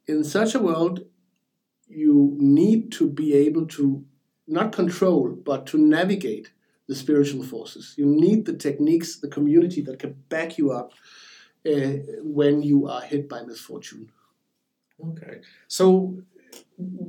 In 0.05 0.23
such 0.23 0.53
a 0.53 0.59
world, 0.59 1.05
you 1.88 2.36
need 2.39 2.91
to 2.93 3.09
be 3.09 3.34
able 3.34 3.65
to 3.67 4.05
not 4.47 4.71
control, 4.71 5.30
but 5.32 5.65
to 5.67 5.78
navigate 5.78 6.51
the 6.88 6.95
spiritual 6.95 7.43
forces. 7.43 7.95
You 7.97 8.05
need 8.05 8.45
the 8.45 8.55
techniques, 8.55 9.19
the 9.19 9.28
community 9.28 9.82
that 9.82 9.99
can 9.99 10.13
back 10.30 10.57
you 10.57 10.71
up 10.71 10.93
uh, 11.65 11.97
when 12.21 12.61
you 12.61 12.88
are 12.88 13.01
hit 13.01 13.28
by 13.28 13.41
misfortune. 13.43 14.11
Okay. 15.03 15.41
So 15.67 16.21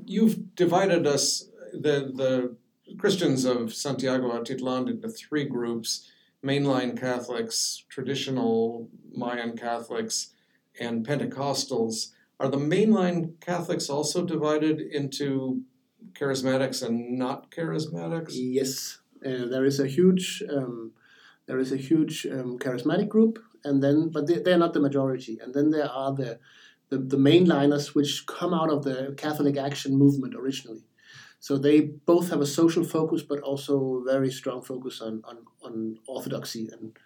you've 0.04 0.54
divided 0.56 1.06
us 1.06 1.48
the 1.80 2.12
the 2.14 2.56
Christians 2.96 3.44
of 3.44 3.74
Santiago 3.74 4.30
Atitlan 4.32 4.88
into 4.88 5.08
three 5.08 5.44
groups: 5.44 6.10
mainline 6.44 6.98
Catholics, 6.98 7.84
traditional 7.88 8.88
Mayan 9.12 9.56
Catholics, 9.56 10.34
and 10.80 11.06
Pentecostals. 11.06 12.12
Are 12.40 12.48
the 12.48 12.56
mainline 12.56 13.40
Catholics 13.40 13.90
also 13.90 14.24
divided 14.24 14.80
into 14.80 15.62
charismatics 16.12 16.86
and 16.86 17.18
not 17.18 17.50
charismatics? 17.50 18.32
Yes, 18.32 18.98
uh, 19.26 19.46
there 19.46 19.64
is 19.64 19.80
a 19.80 19.86
huge 19.86 20.42
um, 20.48 20.92
there 21.46 21.58
is 21.58 21.72
a 21.72 21.76
huge 21.76 22.26
um, 22.26 22.58
charismatic 22.58 23.08
group, 23.08 23.38
and 23.64 23.82
then 23.82 24.10
but 24.10 24.26
they, 24.26 24.38
they're 24.38 24.58
not 24.58 24.72
the 24.72 24.80
majority. 24.80 25.38
And 25.42 25.54
then 25.54 25.70
there 25.70 25.90
are 25.90 26.14
the 26.14 26.38
the, 26.90 26.98
the 26.98 27.16
mainliners 27.16 27.94
which 27.94 28.26
come 28.26 28.54
out 28.54 28.70
of 28.70 28.84
the 28.84 29.14
Catholic 29.16 29.56
Action 29.56 29.96
movement 29.96 30.34
originally. 30.34 30.84
So 31.40 31.56
they 31.56 31.80
both 31.80 32.30
have 32.30 32.40
a 32.40 32.46
social 32.46 32.84
focus, 32.84 33.22
but 33.22 33.40
also 33.40 33.96
a 33.96 34.04
very 34.04 34.30
strong 34.30 34.62
focus 34.62 35.00
on 35.00 35.22
on, 35.24 35.38
on 35.62 35.98
orthodoxy 36.06 36.68
and 36.72 36.98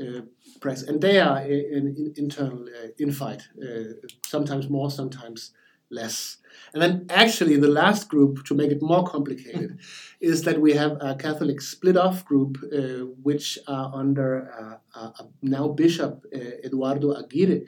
uh, 0.00 0.22
press. 0.60 0.82
And 0.82 1.00
they 1.00 1.18
are 1.20 1.40
in, 1.42 1.94
in 1.96 2.14
internal 2.16 2.64
uh, 2.64 2.88
infight, 3.00 3.42
uh, 3.62 4.06
sometimes 4.26 4.68
more, 4.68 4.90
sometimes 4.90 5.52
less. 5.90 6.38
And 6.72 6.82
then 6.82 7.06
actually 7.10 7.56
the 7.56 7.68
last 7.68 8.08
group, 8.08 8.44
to 8.46 8.54
make 8.54 8.70
it 8.70 8.80
more 8.80 9.04
complicated, 9.04 9.78
is 10.20 10.42
that 10.44 10.60
we 10.60 10.72
have 10.74 10.96
a 11.00 11.16
Catholic 11.16 11.60
split 11.60 11.96
off 11.96 12.24
group, 12.24 12.58
uh, 12.72 13.06
which 13.22 13.58
are 13.66 13.90
under 13.94 14.80
uh, 14.94 15.10
a 15.18 15.24
now 15.42 15.68
Bishop 15.68 16.24
uh, 16.34 16.38
Eduardo 16.64 17.12
Aguirre, 17.12 17.62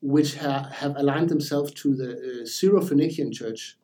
which 0.00 0.36
ha- 0.36 0.68
have 0.70 0.96
aligned 0.96 1.30
themselves 1.30 1.72
to 1.72 1.94
the 1.94 2.42
uh, 2.42 2.46
Syro-Phoenician 2.46 3.32
Church 3.32 3.76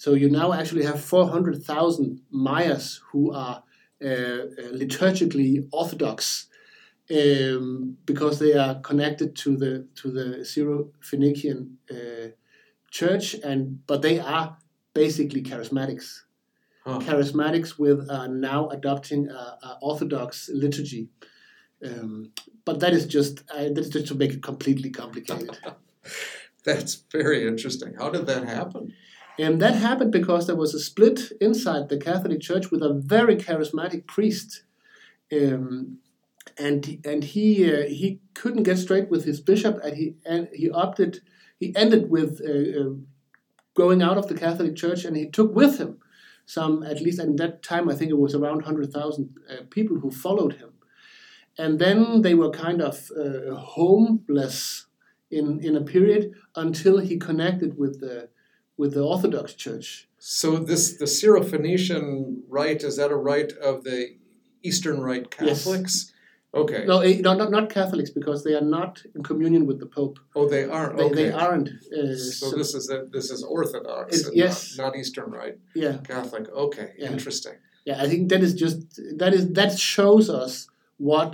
so 0.00 0.14
you 0.14 0.30
now 0.30 0.54
actually 0.54 0.86
have 0.86 0.98
400,000 1.04 2.22
Mayas 2.30 3.02
who 3.12 3.34
are 3.34 3.62
uh, 4.02 4.06
uh, 4.06 4.72
liturgically 4.72 5.68
orthodox 5.72 6.46
um, 7.10 7.98
because 8.06 8.38
they 8.38 8.54
are 8.54 8.80
connected 8.80 9.36
to 9.36 9.58
the 9.58 9.86
to 9.96 10.10
the 10.10 10.42
Syro-Phoenician 10.42 11.76
uh, 11.90 12.28
church, 12.90 13.34
and 13.44 13.86
but 13.86 14.00
they 14.00 14.18
are 14.18 14.56
basically 14.94 15.42
charismatics. 15.42 16.22
Huh. 16.86 17.00
Charismatics 17.00 17.78
with 17.78 18.08
uh, 18.08 18.26
now 18.26 18.70
adopting 18.70 19.28
orthodox 19.82 20.48
liturgy, 20.48 21.10
um, 21.84 22.32
but 22.64 22.80
that 22.80 22.94
is 22.94 23.04
just 23.04 23.44
uh, 23.54 23.64
that 23.64 23.78
is 23.78 23.90
just 23.90 24.06
to 24.06 24.14
make 24.14 24.32
it 24.32 24.42
completely 24.42 24.88
complicated. 24.88 25.58
That's 26.64 26.94
very 27.12 27.46
interesting. 27.46 27.96
How 27.98 28.08
did 28.08 28.24
that 28.28 28.44
happen? 28.48 28.94
And 29.40 29.58
that 29.62 29.76
happened 29.76 30.12
because 30.12 30.46
there 30.46 30.62
was 30.64 30.74
a 30.74 30.78
split 30.78 31.32
inside 31.40 31.88
the 31.88 31.96
Catholic 31.96 32.40
Church 32.42 32.70
with 32.70 32.82
a 32.82 32.92
very 32.92 33.36
charismatic 33.36 34.06
priest. 34.06 34.64
Um, 35.32 35.98
and 36.58 37.00
and 37.06 37.24
he 37.24 37.46
uh, 37.72 37.86
he 37.88 38.20
couldn't 38.34 38.64
get 38.64 38.78
straight 38.78 39.08
with 39.08 39.24
his 39.24 39.40
bishop, 39.40 39.78
and 39.82 39.96
he 39.96 40.14
and 40.26 40.48
he 40.52 40.68
opted 40.68 41.20
he 41.58 41.74
ended 41.74 42.10
with 42.10 42.42
uh, 42.44 42.80
uh, 42.80 42.94
going 43.74 44.02
out 44.02 44.18
of 44.18 44.26
the 44.26 44.34
Catholic 44.34 44.76
Church, 44.76 45.06
and 45.06 45.16
he 45.16 45.26
took 45.30 45.54
with 45.54 45.78
him 45.78 45.98
some 46.44 46.82
at 46.82 47.00
least 47.00 47.20
at 47.20 47.36
that 47.38 47.62
time 47.62 47.88
I 47.88 47.94
think 47.94 48.10
it 48.10 48.18
was 48.18 48.34
around 48.34 48.64
hundred 48.64 48.92
thousand 48.92 49.38
uh, 49.48 49.62
people 49.70 50.00
who 50.00 50.10
followed 50.10 50.54
him, 50.54 50.72
and 51.56 51.78
then 51.78 52.20
they 52.22 52.34
were 52.34 52.50
kind 52.50 52.82
of 52.82 53.10
uh, 53.16 53.54
homeless 53.54 54.86
in 55.30 55.60
in 55.60 55.76
a 55.76 55.88
period 55.94 56.34
until 56.56 56.98
he 56.98 57.16
connected 57.16 57.78
with 57.78 58.00
the 58.00 58.28
with 58.80 58.94
the 58.94 59.04
Orthodox 59.12 59.52
Church. 59.64 60.08
So 60.18 60.48
this 60.70 60.84
the 61.02 61.10
Syrophoenician 61.18 62.04
rite 62.48 62.82
is 62.88 62.96
that 62.96 63.10
a 63.10 63.20
rite 63.32 63.52
of 63.70 63.84
the 63.84 63.98
Eastern 64.62 64.98
Rite 65.08 65.30
Catholics? 65.30 65.94
Yes. 65.96 66.12
Okay. 66.62 66.82
No, 66.92 66.96
eh, 67.00 67.20
no, 67.26 67.32
not, 67.40 67.50
not 67.56 67.70
Catholics 67.70 68.10
because 68.18 68.42
they 68.42 68.54
are 68.60 68.68
not 68.78 68.92
in 69.14 69.22
communion 69.22 69.66
with 69.68 69.78
the 69.78 69.90
Pope. 69.98 70.18
Oh, 70.34 70.48
they 70.48 70.64
aren't. 70.64 70.96
They, 70.96 71.04
okay. 71.04 71.14
they 71.20 71.30
aren't. 71.44 71.68
Uh, 71.68 72.16
So 72.40 72.46
this 72.60 72.70
is 72.78 72.90
a, 72.90 72.98
this 73.16 73.30
is 73.34 73.40
Orthodox, 73.44 74.08
yes. 74.32 74.76
not, 74.76 74.86
not 74.86 74.92
Eastern 75.00 75.30
Rite 75.30 75.58
yeah, 75.84 75.98
Catholic. 76.12 76.44
Okay, 76.66 76.88
Yeah. 76.98 77.12
interesting. 77.14 77.56
yeah. 77.88 77.98
I 78.04 78.06
think 78.10 78.22
that 78.30 78.42
is 78.46 78.54
just 78.64 78.78
that 79.22 79.32
is 79.38 79.44
that 79.58 79.72
shows 79.94 80.26
us 80.42 80.52
what 81.10 81.30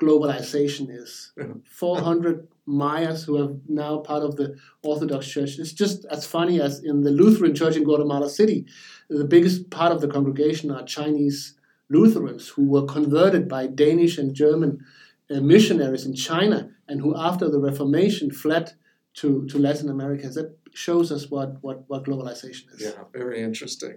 globalization 0.00 0.88
is. 0.90 1.32
Yeah. 1.36 1.54
Four 1.64 2.00
hundred 2.00 2.48
Mayas 2.66 3.24
who 3.24 3.42
are 3.42 3.54
now 3.66 3.98
part 3.98 4.22
of 4.22 4.36
the 4.36 4.56
Orthodox 4.82 5.26
Church. 5.26 5.58
It's 5.58 5.72
just 5.72 6.04
as 6.10 6.26
funny 6.26 6.60
as 6.60 6.84
in 6.84 7.02
the 7.02 7.10
Lutheran 7.10 7.54
Church 7.54 7.76
in 7.76 7.84
Guatemala 7.84 8.28
City. 8.28 8.66
The 9.08 9.24
biggest 9.24 9.70
part 9.70 9.92
of 9.92 10.00
the 10.00 10.08
congregation 10.08 10.70
are 10.70 10.84
Chinese 10.84 11.54
Lutherans 11.88 12.48
who 12.48 12.68
were 12.68 12.84
converted 12.84 13.48
by 13.48 13.66
Danish 13.66 14.18
and 14.18 14.34
German 14.34 14.84
uh, 15.30 15.40
missionaries 15.40 16.04
in 16.04 16.14
China 16.14 16.70
and 16.86 17.00
who, 17.00 17.16
after 17.16 17.48
the 17.48 17.58
Reformation, 17.58 18.30
fled 18.30 18.74
to, 19.14 19.46
to 19.46 19.58
Latin 19.58 19.88
America. 19.88 20.28
That 20.28 20.56
shows 20.74 21.10
us 21.10 21.30
what, 21.30 21.62
what, 21.62 21.84
what 21.88 22.04
globalization 22.04 22.72
is. 22.74 22.82
Yeah, 22.82 23.04
very 23.12 23.42
interesting. 23.42 23.96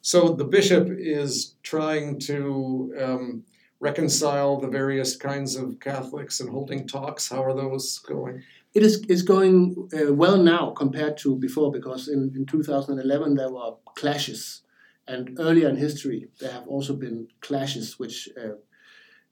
So 0.00 0.28
the 0.34 0.44
bishop 0.44 0.88
is 0.90 1.56
trying 1.62 2.20
to 2.20 2.94
um, 3.00 3.44
reconcile 3.84 4.58
the 4.58 4.72
various 4.80 5.14
kinds 5.14 5.56
of 5.56 5.78
Catholics 5.78 6.40
and 6.40 6.48
holding 6.48 6.86
talks. 6.86 7.28
How 7.28 7.44
are 7.44 7.54
those 7.54 7.98
going? 7.98 8.42
It 8.72 8.82
is 8.82 8.94
is 9.08 9.22
going 9.22 9.54
uh, 9.98 10.12
well 10.22 10.38
now 10.54 10.64
compared 10.82 11.16
to 11.18 11.36
before 11.46 11.70
because 11.78 12.08
in, 12.08 12.20
in 12.34 12.46
2011 12.46 13.34
there 13.36 13.52
were 13.56 13.72
clashes, 14.00 14.62
and 15.06 15.22
earlier 15.38 15.68
in 15.68 15.76
history 15.76 16.20
there 16.40 16.52
have 16.52 16.66
also 16.66 16.94
been 17.04 17.28
clashes 17.46 17.98
which 18.00 18.28
uh, 18.42 18.56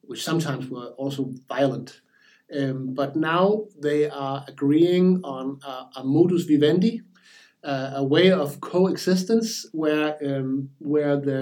which 0.08 0.22
sometimes 0.22 0.68
were 0.68 0.90
also 1.02 1.22
violent. 1.48 2.02
Um, 2.58 2.92
but 3.00 3.16
now 3.16 3.44
they 3.86 4.10
are 4.10 4.44
agreeing 4.46 5.20
on 5.24 5.58
a, 5.64 6.00
a 6.00 6.04
modus 6.04 6.44
vivendi, 6.44 7.00
uh, 7.64 7.92
a 8.02 8.04
way 8.04 8.30
of 8.30 8.60
coexistence 8.60 9.66
where 9.72 10.08
um, 10.28 10.68
where 10.78 11.16
the 11.28 11.40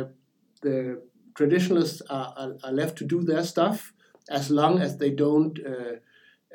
the 0.62 1.02
traditionalists 1.34 2.02
are, 2.10 2.34
are, 2.36 2.56
are 2.64 2.72
left 2.72 2.96
to 2.98 3.04
do 3.04 3.22
their 3.22 3.44
stuff 3.44 3.92
as 4.28 4.50
long 4.50 4.78
as 4.78 4.98
they 4.98 5.10
don't 5.10 5.58
uh, 5.64 5.96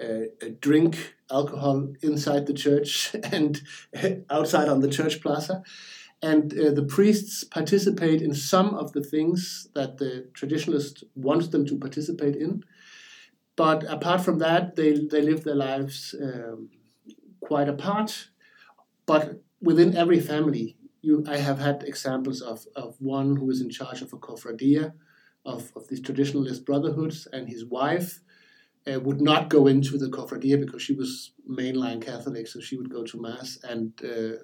uh, 0.01 0.25
drink 0.61 1.15
alcohol 1.31 1.93
inside 2.01 2.45
the 2.45 2.53
church 2.53 3.15
and 3.31 3.61
outside 4.29 4.69
on 4.69 4.81
the 4.81 4.89
church 4.89 5.21
plaza. 5.21 5.63
And 6.21 6.57
uh, 6.57 6.71
the 6.71 6.83
priests 6.83 7.43
participate 7.43 8.21
in 8.21 8.33
some 8.33 8.73
of 8.73 8.93
the 8.93 9.03
things 9.03 9.67
that 9.75 9.97
the 9.97 10.27
traditionalist 10.33 11.03
wants 11.15 11.49
them 11.49 11.65
to 11.67 11.77
participate 11.77 12.35
in. 12.35 12.63
But 13.55 13.83
apart 13.89 14.21
from 14.21 14.39
that, 14.39 14.75
they, 14.75 14.93
they 14.93 15.21
live 15.21 15.43
their 15.43 15.55
lives 15.55 16.15
um, 16.21 16.69
quite 17.41 17.69
apart. 17.69 18.29
But 19.05 19.41
within 19.61 19.95
every 19.95 20.19
family, 20.19 20.77
you, 21.05 21.23
I 21.27 21.37
have 21.37 21.59
had 21.59 21.83
examples 21.83 22.41
of, 22.41 22.65
of 22.75 22.95
one 22.99 23.35
who 23.35 23.49
is 23.49 23.61
in 23.61 23.69
charge 23.69 24.01
of 24.01 24.11
a 24.13 24.17
cofradia, 24.17 24.93
of, 25.45 25.71
of 25.75 25.87
these 25.87 26.01
traditionalist 26.01 26.65
brotherhoods, 26.65 27.27
and 27.31 27.47
his 27.47 27.65
wife 27.65 28.19
uh, 28.91 28.99
would 28.99 29.21
not 29.21 29.49
go 29.49 29.67
into 29.67 29.97
the 29.97 30.09
cofradia 30.09 30.59
because 30.59 30.81
she 30.81 30.93
was 30.93 31.31
mainline 31.49 32.01
Catholic, 32.01 32.47
so 32.47 32.59
she 32.59 32.77
would 32.77 32.89
go 32.89 33.03
to 33.03 33.21
mass, 33.21 33.59
and 33.63 33.93
uh, 34.03 34.37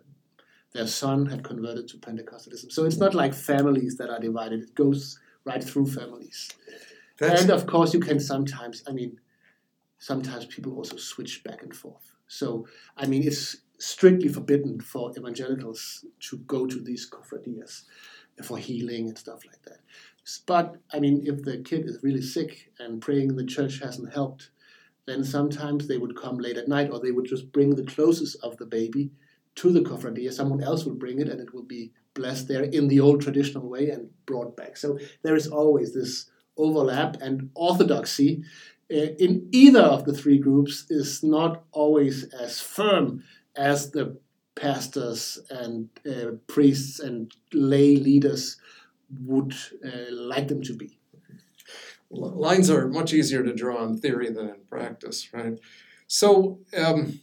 their 0.74 0.88
son 0.88 1.26
had 1.26 1.44
converted 1.44 1.88
to 1.90 1.98
Pentecostalism. 1.98 2.72
So 2.72 2.86
it's 2.86 2.98
not 2.98 3.14
like 3.14 3.34
families 3.34 3.98
that 3.98 4.10
are 4.10 4.20
divided; 4.20 4.62
it 4.62 4.76
goes 4.76 5.20
right 5.44 5.64
through 5.64 5.88
families. 5.88 6.52
That's, 7.18 7.42
And 7.42 7.52
of 7.52 7.68
course, 7.68 7.94
you 7.94 8.00
can 8.00 8.20
sometimes, 8.20 8.84
I 8.88 8.92
mean, 8.92 9.20
sometimes 10.00 10.46
people 10.46 10.76
also 10.76 10.98
switch 10.98 11.44
back 11.44 11.62
and 11.62 11.76
forth. 11.76 12.16
So, 12.28 12.66
I 12.98 13.06
mean, 13.06 13.24
it's 13.24 13.58
strictly 13.82 14.28
forbidden 14.28 14.80
for 14.80 15.12
evangelicals 15.18 16.06
to 16.20 16.38
go 16.40 16.68
to 16.68 16.80
these 16.80 17.10
cofradias 17.10 17.84
for 18.44 18.58
healing 18.58 19.08
and 19.08 19.18
stuff 19.18 19.44
like 19.46 19.62
that. 19.64 19.80
But, 20.46 20.78
I 20.94 21.00
mean, 21.00 21.24
if 21.26 21.44
the 21.44 21.58
kid 21.58 21.86
is 21.86 22.04
really 22.04 22.22
sick 22.22 22.72
and 22.80 23.02
praying 23.02 23.30
in 23.30 23.36
the 23.36 23.46
church 23.46 23.80
hasn't 23.80 24.14
helped, 24.14 24.52
then 25.08 25.24
sometimes 25.24 25.88
they 25.88 25.98
would 25.98 26.16
come 26.16 26.38
late 26.38 26.58
at 26.58 26.68
night 26.68 26.92
or 26.92 27.00
they 27.00 27.12
would 27.12 27.26
just 27.26 27.52
bring 27.52 27.76
the 27.76 27.84
closest 27.84 28.38
of 28.44 28.56
the 28.58 28.68
baby 28.68 29.10
to 29.56 29.72
the 29.72 29.82
cofradia. 29.82 30.32
Someone 30.32 30.64
else 30.64 30.86
would 30.86 31.00
bring 31.00 31.20
it 31.20 31.28
and 31.28 31.42
it 31.42 31.54
would 31.54 31.68
be 31.68 31.92
blessed 32.14 32.48
there 32.48 32.64
in 32.64 32.88
the 32.88 33.00
old 33.00 33.22
traditional 33.22 33.68
way 33.68 33.90
and 33.90 34.10
brought 34.28 34.56
back. 34.56 34.78
So 34.78 35.00
there 35.24 35.36
is 35.36 35.48
always 35.48 35.94
this 35.94 36.30
overlap 36.56 37.18
and 37.20 37.50
orthodoxy 37.56 38.44
uh, 38.92 39.16
in 39.18 39.48
either 39.52 39.82
of 39.82 40.04
the 40.04 40.14
three 40.14 40.38
groups 40.38 40.86
is 40.90 41.24
not 41.24 41.64
always 41.72 42.26
as 42.34 42.60
firm 42.60 43.24
as 43.56 43.92
the 43.92 44.18
pastors 44.56 45.40
and 45.50 45.90
uh, 46.10 46.32
priests 46.48 47.00
and 47.00 47.34
lay 47.54 47.96
leaders 47.96 48.58
would 49.22 49.54
uh, 49.86 50.12
like 50.12 50.48
them 50.48 50.62
to 50.64 50.74
be. 50.74 50.98
Lines 52.10 52.70
are 52.70 52.88
much 52.88 53.14
easier 53.14 53.44
to 53.44 53.54
draw 53.54 53.84
in 53.86 53.98
theory 53.98 54.30
than 54.30 54.50
in 54.50 54.62
practice, 54.70 55.30
right? 55.34 55.58
So, 56.08 56.60
um, 56.78 57.22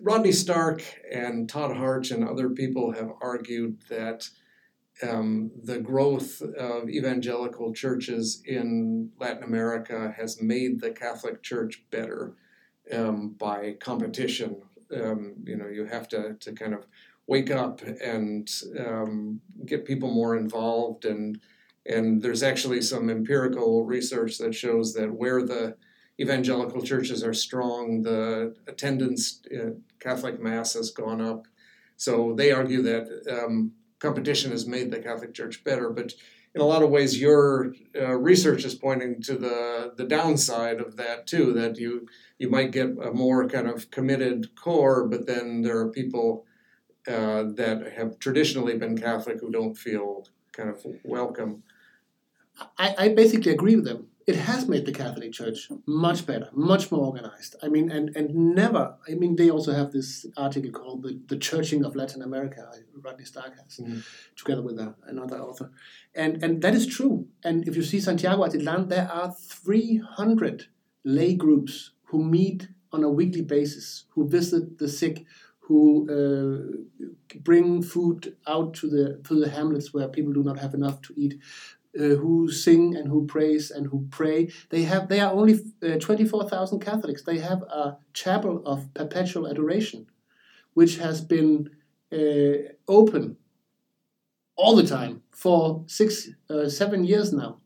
Rodney 0.00 0.32
Stark 0.32 0.82
and 1.10 1.48
Todd 1.48 1.76
Hartch 1.76 2.10
and 2.10 2.22
other 2.26 2.50
people 2.50 2.92
have 2.92 3.10
argued 3.20 3.78
that 3.88 4.28
um, 5.02 5.50
the 5.62 5.78
growth 5.78 6.40
of 6.40 6.88
evangelical 6.88 7.72
churches 7.72 8.42
in 8.46 9.10
Latin 9.18 9.42
America 9.42 10.14
has 10.16 10.40
made 10.40 10.80
the 10.80 10.90
Catholic 10.90 11.42
Church 11.42 11.82
better 11.90 12.34
um, 12.92 13.30
by 13.38 13.76
competition. 13.80 14.62
Um, 14.94 15.34
you 15.44 15.56
know, 15.56 15.66
you 15.66 15.84
have 15.86 16.08
to, 16.08 16.34
to 16.34 16.52
kind 16.52 16.74
of 16.74 16.86
wake 17.26 17.50
up 17.50 17.82
and 17.82 18.48
um, 18.78 19.40
get 19.64 19.84
people 19.84 20.12
more 20.12 20.36
involved 20.36 21.04
and 21.04 21.40
and 21.88 22.20
there's 22.20 22.42
actually 22.42 22.82
some 22.82 23.08
empirical 23.10 23.84
research 23.84 24.38
that 24.38 24.54
shows 24.54 24.92
that 24.94 25.12
where 25.12 25.42
the 25.42 25.76
evangelical 26.20 26.82
churches 26.82 27.22
are 27.22 27.34
strong, 27.34 28.02
the 28.02 28.54
attendance 28.66 29.42
at 29.54 29.74
Catholic 30.00 30.40
Mass 30.42 30.74
has 30.74 30.90
gone 30.90 31.20
up. 31.20 31.46
So 31.96 32.34
they 32.34 32.50
argue 32.52 32.82
that 32.82 33.08
um, 33.30 33.72
competition 33.98 34.50
has 34.50 34.66
made 34.66 34.90
the 34.90 34.98
Catholic 34.98 35.34
Church 35.34 35.62
better. 35.62 35.90
But 35.90 36.14
in 36.56 36.62
a 36.62 36.64
lot 36.64 36.82
of 36.82 36.88
ways, 36.88 37.20
your 37.20 37.74
uh, 37.94 38.14
research 38.14 38.64
is 38.64 38.74
pointing 38.74 39.20
to 39.20 39.36
the, 39.36 39.92
the 39.94 40.04
downside 40.04 40.80
of 40.80 40.96
that 40.96 41.26
too, 41.26 41.52
that 41.52 41.76
you, 41.76 42.08
you 42.38 42.48
might 42.48 42.70
get 42.72 42.86
a 42.86 43.12
more 43.12 43.46
kind 43.46 43.68
of 43.68 43.90
committed 43.90 44.56
core, 44.56 45.06
but 45.06 45.26
then 45.26 45.60
there 45.60 45.78
are 45.78 45.90
people 45.90 46.46
uh, 47.06 47.44
that 47.56 47.92
have 47.94 48.18
traditionally 48.18 48.74
been 48.78 48.96
Catholic 48.96 49.38
who 49.38 49.50
don't 49.50 49.74
feel 49.74 50.26
kind 50.52 50.70
of 50.70 50.82
welcome. 51.04 51.62
I, 52.78 52.94
I 52.96 53.08
basically 53.10 53.52
agree 53.52 53.76
with 53.76 53.84
them. 53.84 54.06
It 54.26 54.34
has 54.36 54.66
made 54.66 54.86
the 54.86 54.92
Catholic 54.92 55.32
Church 55.32 55.70
much 55.86 56.26
better, 56.26 56.48
much 56.52 56.90
more 56.90 57.06
organized. 57.06 57.54
I 57.62 57.68
mean, 57.68 57.92
and, 57.92 58.14
and 58.16 58.34
never, 58.34 58.96
I 59.08 59.14
mean, 59.14 59.36
they 59.36 59.50
also 59.50 59.72
have 59.72 59.92
this 59.92 60.26
article 60.36 60.72
called 60.72 61.04
The, 61.04 61.20
the 61.28 61.36
Churching 61.36 61.84
of 61.84 61.94
Latin 61.94 62.22
America, 62.22 62.68
Rodney 63.04 63.24
Stark 63.24 63.52
has, 63.56 63.76
Mhm. 63.78 64.02
together 64.34 64.62
with 64.62 64.78
a, 64.80 64.94
another 65.06 65.38
author. 65.38 65.70
And, 66.12 66.42
and 66.42 66.60
that 66.62 66.74
is 66.74 66.86
true. 66.88 67.28
And 67.44 67.68
if 67.68 67.76
you 67.76 67.82
see 67.84 68.00
Santiago 68.00 68.42
Atitlan, 68.44 68.88
there 68.88 69.08
are 69.12 69.30
300 69.30 70.66
lay 71.04 71.34
groups 71.34 71.92
who 72.06 72.24
meet 72.24 72.68
on 72.92 73.04
a 73.04 73.08
weekly 73.10 73.42
basis, 73.42 74.06
who 74.14 74.28
visit 74.28 74.78
the 74.78 74.88
sick, 74.88 75.24
who 75.60 76.06
uh, 76.08 77.06
bring 77.40 77.82
food 77.82 78.36
out 78.46 78.72
to 78.74 78.88
the, 78.88 79.20
to 79.26 79.38
the 79.38 79.50
hamlets 79.50 79.92
where 79.92 80.08
people 80.08 80.32
do 80.32 80.42
not 80.44 80.58
have 80.58 80.74
enough 80.74 81.02
to 81.02 81.12
eat 81.16 81.38
uh, 81.98 82.16
who 82.16 82.50
sing 82.50 82.94
and 82.96 83.08
who 83.08 83.26
praise 83.26 83.70
and 83.70 83.86
who 83.86 84.06
pray. 84.10 84.50
They 84.70 84.82
have 84.82 85.08
they 85.08 85.20
are 85.20 85.32
only 85.32 85.60
uh, 85.82 85.98
24,000 85.98 86.80
Catholics. 86.80 87.22
They 87.22 87.38
have 87.38 87.62
a 87.62 87.96
chapel 88.12 88.62
of 88.66 88.92
perpetual 88.94 89.48
adoration, 89.48 90.06
which 90.74 90.98
has 90.98 91.20
been 91.20 91.70
uh, 92.12 92.72
open 92.88 93.36
all 94.56 94.74
the 94.74 94.86
time 94.86 95.22
for 95.30 95.84
six, 95.86 96.28
uh, 96.50 96.68
seven 96.68 97.04
years 97.04 97.32
now. 97.32 97.58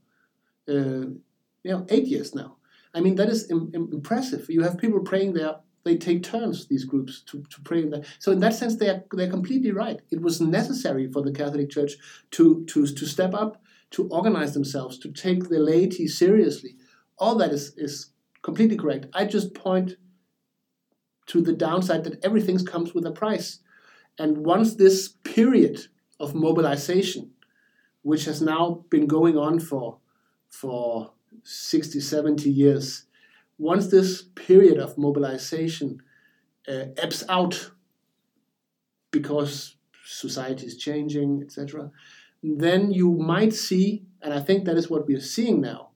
Uh, 0.68 1.14
you 1.62 1.72
know, 1.72 1.86
eight 1.88 2.06
years 2.06 2.34
now. 2.34 2.56
I 2.94 3.00
mean, 3.00 3.14
that 3.16 3.28
is 3.28 3.50
Im- 3.50 3.70
impressive. 3.74 4.46
You 4.48 4.62
have 4.62 4.78
people 4.78 5.00
praying 5.00 5.34
there. 5.34 5.56
They 5.84 5.96
take 5.96 6.22
turns, 6.22 6.66
these 6.66 6.84
groups, 6.84 7.22
to, 7.22 7.42
to 7.48 7.60
pray 7.62 7.82
in 7.82 7.90
there. 7.90 8.02
So 8.18 8.32
in 8.32 8.40
that 8.40 8.54
sense, 8.54 8.76
they 8.76 8.88
are 8.88 9.02
they're 9.12 9.30
completely 9.30 9.72
right. 9.72 10.00
It 10.10 10.20
was 10.20 10.40
necessary 10.40 11.10
for 11.10 11.22
the 11.22 11.32
Catholic 11.32 11.70
Church 11.70 11.92
to 12.32 12.64
to 12.66 12.86
to 12.86 13.06
step 13.06 13.32
up, 13.34 13.62
to 13.90 14.08
organize 14.08 14.54
themselves, 14.54 14.98
to 14.98 15.10
take 15.10 15.48
the 15.48 15.58
laity 15.58 16.06
seriously. 16.06 16.76
All 17.18 17.34
that 17.36 17.50
is 17.50 17.74
is 17.76 18.10
completely 18.42 18.76
correct. 18.76 19.06
I 19.12 19.24
just 19.24 19.54
point 19.54 19.96
to 21.26 21.40
the 21.40 21.52
downside 21.52 22.04
that 22.04 22.24
everything 22.24 22.58
comes 22.64 22.94
with 22.94 23.06
a 23.06 23.12
price. 23.12 23.60
And 24.18 24.38
once 24.38 24.74
this 24.74 25.08
period 25.08 25.86
of 26.18 26.34
mobilization, 26.34 27.30
which 28.02 28.24
has 28.24 28.40
now 28.42 28.84
been 28.90 29.06
going 29.06 29.36
on 29.36 29.60
for 29.60 29.98
for 30.48 31.12
60, 31.44 32.00
70 32.00 32.50
years, 32.50 33.04
once 33.58 33.86
this 33.86 34.22
period 34.34 34.78
of 34.78 34.98
mobilization 34.98 36.02
uh, 36.68 36.86
ebbs 36.96 37.22
out 37.28 37.70
because 39.12 39.76
society 40.04 40.66
is 40.66 40.76
changing, 40.76 41.42
etc., 41.42 41.90
then 42.42 42.92
you 42.92 43.12
might 43.12 43.52
see, 43.52 44.04
and 44.22 44.32
I 44.32 44.40
think 44.40 44.64
that 44.64 44.76
is 44.76 44.88
what 44.88 45.06
we 45.06 45.14
are 45.14 45.20
seeing 45.20 45.60
now, 45.60 45.90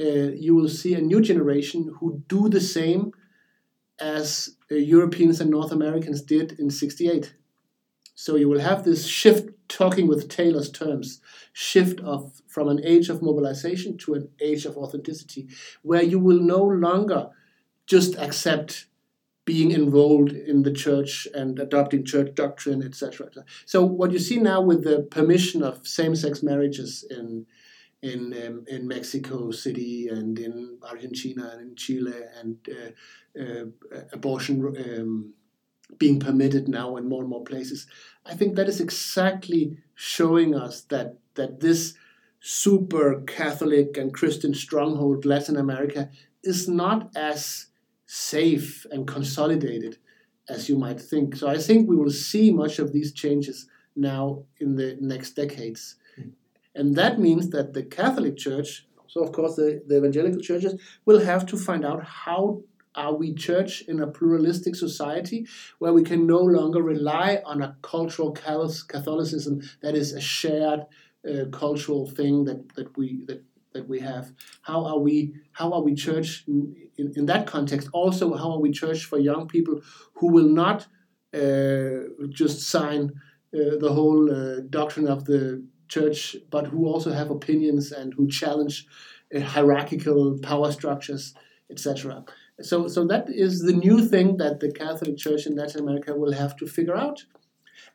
uh, 0.00 0.04
you 0.04 0.54
will 0.54 0.68
see 0.68 0.94
a 0.94 1.00
new 1.00 1.20
generation 1.20 1.94
who 2.00 2.22
do 2.28 2.48
the 2.48 2.60
same 2.60 3.12
as 4.00 4.56
uh, 4.70 4.74
Europeans 4.74 5.40
and 5.40 5.50
North 5.50 5.70
Americans 5.70 6.22
did 6.22 6.58
in 6.58 6.70
68. 6.70 7.34
So 8.14 8.36
you 8.36 8.48
will 8.48 8.60
have 8.60 8.84
this 8.84 9.06
shift, 9.06 9.50
talking 9.68 10.06
with 10.06 10.28
Taylor's 10.28 10.70
terms, 10.70 11.20
shift 11.52 12.00
of 12.00 12.42
from 12.46 12.68
an 12.68 12.80
age 12.84 13.08
of 13.08 13.22
mobilization 13.22 13.96
to 13.98 14.14
an 14.14 14.28
age 14.40 14.66
of 14.66 14.76
authenticity, 14.76 15.48
where 15.82 16.02
you 16.02 16.18
will 16.18 16.40
no 16.40 16.62
longer 16.62 17.30
just 17.86 18.16
accept 18.16 18.86
being 19.44 19.72
enrolled 19.72 20.30
in 20.32 20.62
the 20.62 20.72
church 20.72 21.26
and 21.34 21.58
adopting 21.58 22.04
church 22.04 22.34
doctrine, 22.34 22.82
etc. 22.82 23.28
So 23.66 23.84
what 23.84 24.12
you 24.12 24.18
see 24.18 24.38
now 24.38 24.60
with 24.60 24.84
the 24.84 25.02
permission 25.10 25.62
of 25.62 25.86
same-sex 25.86 26.42
marriages 26.42 27.04
in 27.10 27.46
in 28.02 28.34
um, 28.44 28.64
in 28.66 28.86
Mexico 28.88 29.50
City 29.50 30.08
and 30.08 30.38
in 30.38 30.78
Argentina 30.82 31.50
and 31.52 31.60
in 31.62 31.76
Chile 31.76 32.20
and 32.40 32.56
uh, 32.68 33.40
uh, 33.40 33.64
abortion 34.12 34.74
um, 34.76 35.32
being 35.98 36.18
permitted 36.18 36.68
now 36.68 36.96
in 36.96 37.08
more 37.08 37.20
and 37.20 37.30
more 37.30 37.44
places. 37.44 37.86
I 38.26 38.34
think 38.34 38.56
that 38.56 38.68
is 38.68 38.80
exactly 38.80 39.78
showing 39.94 40.54
us 40.54 40.82
that 40.82 41.18
that 41.34 41.60
this 41.60 41.94
super 42.40 43.22
Catholic 43.22 43.96
and 43.96 44.12
Christian 44.12 44.52
stronghold 44.52 45.24
Latin 45.24 45.56
America 45.56 46.10
is 46.42 46.68
not 46.68 47.10
as 47.14 47.66
safe 48.14 48.84
and 48.90 49.06
consolidated 49.06 49.96
as 50.46 50.68
you 50.68 50.76
might 50.76 51.00
think. 51.00 51.34
So 51.34 51.48
I 51.48 51.56
think 51.56 51.88
we 51.88 51.96
will 51.96 52.10
see 52.10 52.52
much 52.52 52.78
of 52.78 52.92
these 52.92 53.10
changes 53.10 53.70
now 53.96 54.44
in 54.60 54.76
the 54.76 54.98
next 55.00 55.30
decades. 55.30 55.96
And 56.74 56.94
that 56.96 57.18
means 57.18 57.48
that 57.50 57.72
the 57.72 57.82
Catholic 57.82 58.36
Church, 58.36 58.86
so 59.06 59.22
of 59.22 59.32
course 59.32 59.56
the, 59.56 59.82
the 59.86 59.96
evangelical 59.96 60.42
churches, 60.42 60.78
will 61.06 61.24
have 61.24 61.46
to 61.46 61.56
find 61.56 61.86
out 61.86 62.04
how 62.04 62.60
are 62.94 63.14
we 63.14 63.32
church 63.32 63.80
in 63.88 64.00
a 64.00 64.06
pluralistic 64.06 64.74
society 64.74 65.46
where 65.78 65.94
we 65.94 66.02
can 66.02 66.26
no 66.26 66.40
longer 66.40 66.82
rely 66.82 67.40
on 67.46 67.62
a 67.62 67.76
cultural 67.80 68.30
Catholicism 68.32 69.62
that 69.80 69.94
is 69.94 70.12
a 70.12 70.20
shared 70.20 70.80
uh, 71.26 71.46
cultural 71.50 72.10
thing 72.10 72.44
that, 72.44 72.74
that 72.74 72.94
we 72.98 73.24
that, 73.24 73.42
that 73.74 73.88
we 73.88 74.00
have? 74.00 74.32
How 74.62 74.84
are 74.84 74.98
we 74.98 75.34
how 75.52 75.72
are 75.72 75.82
we 75.82 75.94
church 75.94 76.44
in, 76.46 76.74
in, 76.96 77.12
in 77.16 77.26
that 77.26 77.46
context? 77.46 77.88
Also, 77.92 78.34
how 78.34 78.52
are 78.52 78.60
we 78.60 78.70
church 78.70 79.04
for 79.04 79.18
young 79.18 79.48
people 79.48 79.80
who 80.14 80.28
will 80.28 80.48
not 80.48 80.86
uh, 81.34 82.08
just 82.30 82.62
sign 82.62 83.12
uh, 83.54 83.76
the 83.78 83.92
whole 83.92 84.30
uh, 84.30 84.60
doctrine 84.70 85.08
of 85.08 85.24
the 85.24 85.64
church, 85.88 86.36
but 86.50 86.66
who 86.66 86.86
also 86.86 87.12
have 87.12 87.30
opinions 87.30 87.92
and 87.92 88.14
who 88.14 88.26
challenge 88.28 88.86
uh, 89.34 89.40
hierarchical 89.40 90.38
power 90.42 90.72
structures, 90.72 91.34
etc. 91.70 92.24
So, 92.60 92.88
so 92.88 93.06
that 93.06 93.28
is 93.28 93.60
the 93.60 93.72
new 93.72 94.06
thing 94.06 94.36
that 94.36 94.60
the 94.60 94.72
Catholic 94.72 95.16
Church 95.16 95.46
in 95.46 95.56
Latin 95.56 95.80
America 95.80 96.14
will 96.14 96.32
have 96.32 96.56
to 96.56 96.66
figure 96.66 96.96
out. 96.96 97.24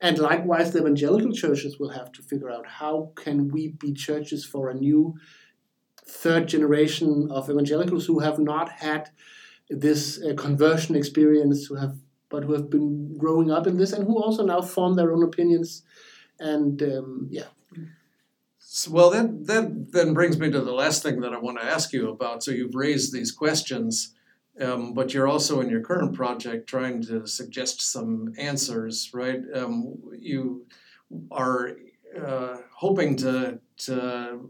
And 0.02 0.18
likewise, 0.20 0.72
the 0.72 0.80
evangelical 0.80 1.32
churches 1.32 1.80
will 1.80 1.90
have 1.90 2.12
to 2.14 2.22
figure 2.22 2.52
out 2.52 2.68
how 2.68 3.12
can 3.16 3.48
we 3.48 3.70
be 3.70 3.94
churches 3.94 4.46
for 4.46 4.70
a 4.70 4.76
new 4.76 5.16
third 6.08 6.48
generation 6.48 7.30
of 7.32 7.50
evangelicals 7.50 8.06
who 8.06 8.20
have 8.20 8.40
not 8.40 8.70
had 8.70 9.10
this 9.70 10.22
uh, 10.24 10.34
conversion 10.36 10.96
experience, 10.96 11.66
who 11.66 11.76
have 11.76 11.96
but 12.30 12.44
who 12.44 12.54
have 12.54 12.70
been 12.70 13.18
growing 13.18 13.52
up 13.52 13.68
in 13.68 13.78
this, 13.78 13.94
and 13.94 14.06
who 14.06 14.22
also 14.22 14.46
now 14.46 14.62
form 14.62 14.96
their 14.96 15.14
own 15.14 15.24
opinions. 15.24 15.84
And 16.40 16.82
um, 16.84 17.28
yeah. 17.30 17.46
So, 18.60 18.92
well, 18.92 19.10
that 19.12 19.48
that 19.48 19.92
then 19.92 20.14
brings 20.14 20.38
me 20.38 20.52
to 20.52 20.62
the 20.62 20.74
last 20.74 21.04
thing 21.04 21.22
that 21.22 21.34
I 21.34 21.40
want 21.40 21.60
to 21.60 21.66
ask 21.66 21.94
you 21.94 22.10
about. 22.10 22.44
So 22.44 22.52
you've 22.52 22.76
raised 22.76 23.14
these 23.14 23.32
questions 23.32 24.14
um, 24.60 24.94
but 24.94 25.14
you're 25.14 25.28
also 25.28 25.62
in 25.62 25.70
your 25.70 25.82
current 25.82 26.16
project 26.16 26.68
trying 26.68 27.02
to 27.04 27.28
suggest 27.28 27.82
some 27.82 28.34
answers, 28.38 29.12
right? 29.14 29.42
Um, 29.54 29.96
you 30.18 30.66
are 31.32 31.74
uh, 32.20 32.58
hoping 32.76 33.16
to 33.18 33.60
to 33.78 34.50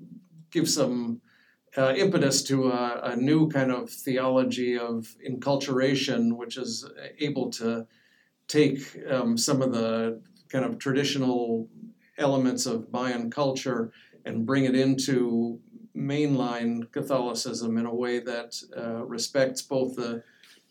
give 0.49 0.69
some 0.69 1.21
uh, 1.77 1.93
impetus 1.95 2.41
to 2.43 2.69
a, 2.71 3.01
a, 3.03 3.15
new 3.15 3.47
kind 3.49 3.71
of 3.71 3.89
theology 3.89 4.77
of 4.77 5.15
enculturation, 5.27 6.35
which 6.35 6.57
is 6.57 6.89
able 7.19 7.51
to 7.51 7.85
take 8.47 8.97
um, 9.11 9.37
some 9.37 9.61
of 9.61 9.71
the 9.71 10.19
kind 10.49 10.65
of 10.65 10.79
traditional 10.79 11.67
elements 12.17 12.65
of 12.65 12.91
Mayan 12.91 13.29
culture 13.29 13.91
and 14.25 14.45
bring 14.45 14.65
it 14.65 14.75
into 14.75 15.59
mainline 15.95 16.91
Catholicism 16.91 17.77
in 17.77 17.85
a 17.85 17.93
way 17.93 18.19
that 18.19 18.55
uh, 18.75 19.05
respects 19.05 19.61
both 19.61 19.95
the 19.95 20.23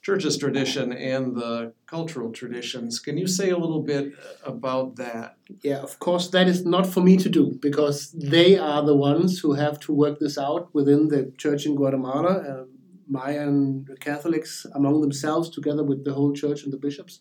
church's 0.07 0.37
tradition 0.39 0.93
and 0.93 1.25
the 1.35 1.73
cultural 1.87 2.31
traditions. 2.41 3.01
Can 3.07 3.19
you 3.23 3.27
say 3.39 3.49
a 3.51 3.59
little 3.65 3.83
bit 3.83 4.05
about 4.45 4.89
that? 5.03 5.37
Yeah, 5.69 5.81
of 5.89 5.99
course, 5.99 6.27
that 6.29 6.47
is 6.53 6.65
not 6.65 6.87
for 6.95 7.03
me 7.09 7.15
to 7.25 7.29
do 7.29 7.45
because 7.69 7.99
they 8.13 8.57
are 8.57 8.83
the 8.91 8.99
ones 9.11 9.41
who 9.41 9.55
have 9.55 9.77
to 9.85 9.91
work 9.93 10.17
this 10.21 10.37
out 10.39 10.65
within 10.79 11.09
the 11.09 11.23
church 11.43 11.67
in 11.67 11.75
Guatemala. 11.75 12.33
Uh, 12.51 12.65
Mayan 13.09 13.87
Catholics 14.01 14.67
among 14.79 15.01
themselves, 15.01 15.47
together 15.49 15.85
with 15.91 16.05
the 16.05 16.15
whole 16.17 16.33
church 16.43 16.61
and 16.65 16.73
the 16.73 16.83
bishops. 16.87 17.15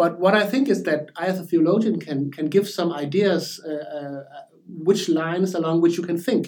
But 0.00 0.12
what 0.22 0.34
I 0.42 0.44
think 0.52 0.68
is 0.68 0.80
that 0.88 1.02
I, 1.16 1.26
as 1.32 1.38
a 1.40 1.46
theologian, 1.50 1.96
can 2.06 2.20
can 2.36 2.46
give 2.56 2.66
some 2.78 2.90
ideas, 3.06 3.42
uh, 3.70 3.86
uh, 3.98 4.22
which 4.88 5.02
lines 5.08 5.50
along 5.58 5.76
which 5.80 5.96
you 5.98 6.04
can 6.10 6.18
think 6.28 6.44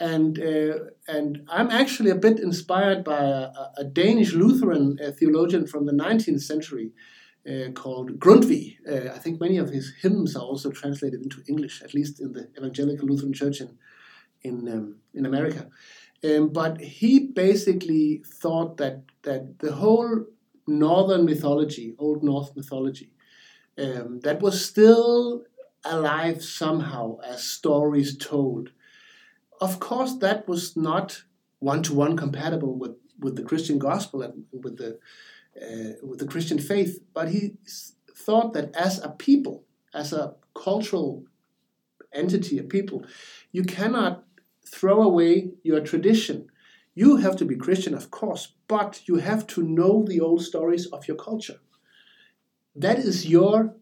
and 0.00 0.38
uh, 0.38 0.78
and 1.08 1.44
I'm 1.48 1.70
actually 1.70 2.10
a 2.10 2.14
bit 2.14 2.38
inspired 2.38 3.04
by 3.04 3.18
a, 3.18 3.50
a 3.78 3.84
Danish 3.84 4.32
Lutheran 4.32 4.98
uh, 5.04 5.10
theologian 5.10 5.66
from 5.66 5.86
the 5.86 5.92
19th 5.92 6.42
century 6.42 6.92
uh, 7.48 7.70
called 7.72 8.18
Grundtvig. 8.18 8.76
Uh, 8.88 9.12
I 9.12 9.18
think 9.18 9.40
many 9.40 9.58
of 9.58 9.70
his 9.70 9.94
hymns 10.00 10.36
are 10.36 10.42
also 10.42 10.70
translated 10.70 11.22
into 11.22 11.42
English, 11.48 11.82
at 11.82 11.94
least 11.94 12.20
in 12.20 12.32
the 12.32 12.48
Evangelical 12.56 13.08
Lutheran 13.08 13.32
Church 13.32 13.60
in 13.60 13.76
in 14.42 14.68
um, 14.68 14.96
in 15.14 15.26
America. 15.26 15.68
Um, 16.24 16.48
but 16.50 16.80
he 16.80 17.28
basically 17.28 18.22
thought 18.26 18.76
that 18.76 19.02
that 19.22 19.58
the 19.58 19.72
whole 19.72 20.26
northern 20.66 21.24
mythology, 21.24 21.94
Old 21.98 22.22
North 22.22 22.54
mythology, 22.56 23.12
um, 23.78 24.20
that 24.20 24.40
was 24.40 24.64
still 24.64 25.44
alive 25.84 26.42
somehow 26.44 27.18
as 27.20 27.42
stories 27.42 28.16
told 28.16 28.70
of 29.60 29.80
course, 29.80 30.14
that 30.16 30.48
was 30.48 30.76
not 30.76 31.22
one 31.58 31.82
to 31.84 31.94
one 31.94 32.16
compatible 32.16 32.74
with, 32.74 32.96
with 33.18 33.36
the 33.36 33.42
Christian 33.42 33.78
gospel 33.78 34.22
and 34.22 34.44
with 34.52 34.78
the 34.78 34.98
uh, 35.60 35.94
with 36.02 36.20
the 36.20 36.26
Christian 36.26 36.58
faith. 36.58 37.00
But 37.12 37.28
he 37.30 37.54
thought 38.14 38.52
that 38.52 38.74
as 38.76 39.02
a 39.02 39.10
people, 39.10 39.64
as 39.92 40.12
a 40.12 40.34
cultural 40.54 41.24
entity, 42.12 42.58
a 42.58 42.62
people, 42.62 43.04
you 43.50 43.64
cannot 43.64 44.24
throw 44.66 45.02
away 45.02 45.50
your 45.62 45.80
tradition. 45.80 46.48
You 46.94 47.16
have 47.16 47.36
to 47.36 47.44
be 47.44 47.56
Christian, 47.56 47.94
of 47.94 48.10
course, 48.10 48.54
but 48.66 49.02
you 49.06 49.16
have 49.16 49.46
to 49.48 49.62
know 49.62 50.04
the 50.06 50.20
old 50.20 50.42
stories 50.42 50.86
of 50.86 51.08
your 51.08 51.16
culture. 51.16 51.60
That 52.74 52.98
is 52.98 53.26
your 53.26 53.74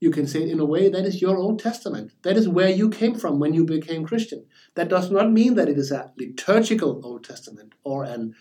you 0.00 0.10
can 0.10 0.26
say 0.26 0.48
in 0.48 0.60
a 0.60 0.64
way 0.64 0.88
that 0.88 1.04
is 1.04 1.20
your 1.20 1.36
Old 1.36 1.58
Testament. 1.58 2.12
That 2.22 2.36
is 2.36 2.48
where 2.48 2.70
you 2.70 2.88
came 2.88 3.14
from 3.14 3.38
when 3.40 3.54
you 3.54 3.64
became 3.64 4.04
Christian. 4.04 4.46
That 4.74 4.88
does 4.88 5.10
not 5.10 5.32
mean 5.32 5.54
that 5.54 5.68
it 5.68 5.78
is 5.78 5.90
a 5.90 6.12
liturgical 6.16 7.00
Old 7.04 7.24
Testament 7.24 7.72
or 7.84 8.04
an 8.04 8.34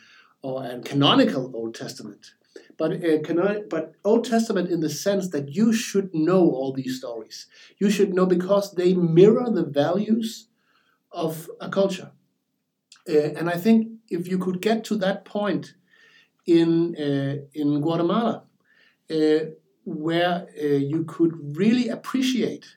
or 0.44 0.64
an 0.64 0.84
canonical 0.84 1.52
Old 1.56 1.74
Testament, 1.74 2.34
but 2.78 2.92
uh, 3.04 3.20
canon- 3.24 3.66
but 3.70 3.94
Old 4.06 4.24
Testament 4.26 4.70
in 4.70 4.82
the 4.82 4.90
sense 4.90 5.30
that 5.30 5.56
you 5.56 5.74
should 5.74 6.14
know 6.14 6.44
all 6.52 6.74
these 6.74 6.98
stories. 7.00 7.48
You 7.80 7.90
should 7.90 8.14
know 8.14 8.28
because 8.28 8.74
they 8.74 8.94
mirror 8.94 9.50
the 9.50 9.66
values 9.66 10.48
of 11.12 11.50
a 11.60 11.70
culture. 11.70 12.12
Uh, 13.10 13.34
and 13.38 13.50
I 13.50 13.58
think 13.58 13.88
if 14.10 14.28
you 14.28 14.38
could 14.38 14.62
get 14.62 14.84
to 14.86 14.96
that 14.98 15.26
point 15.26 15.74
in 16.46 16.96
uh, 16.96 17.36
in 17.54 17.82
Guatemala, 17.82 18.44
uh, 19.10 19.40
where 19.88 20.50
uh, 20.62 20.66
you 20.66 21.06
could 21.06 21.58
really 21.58 21.88
appreciate 21.88 22.76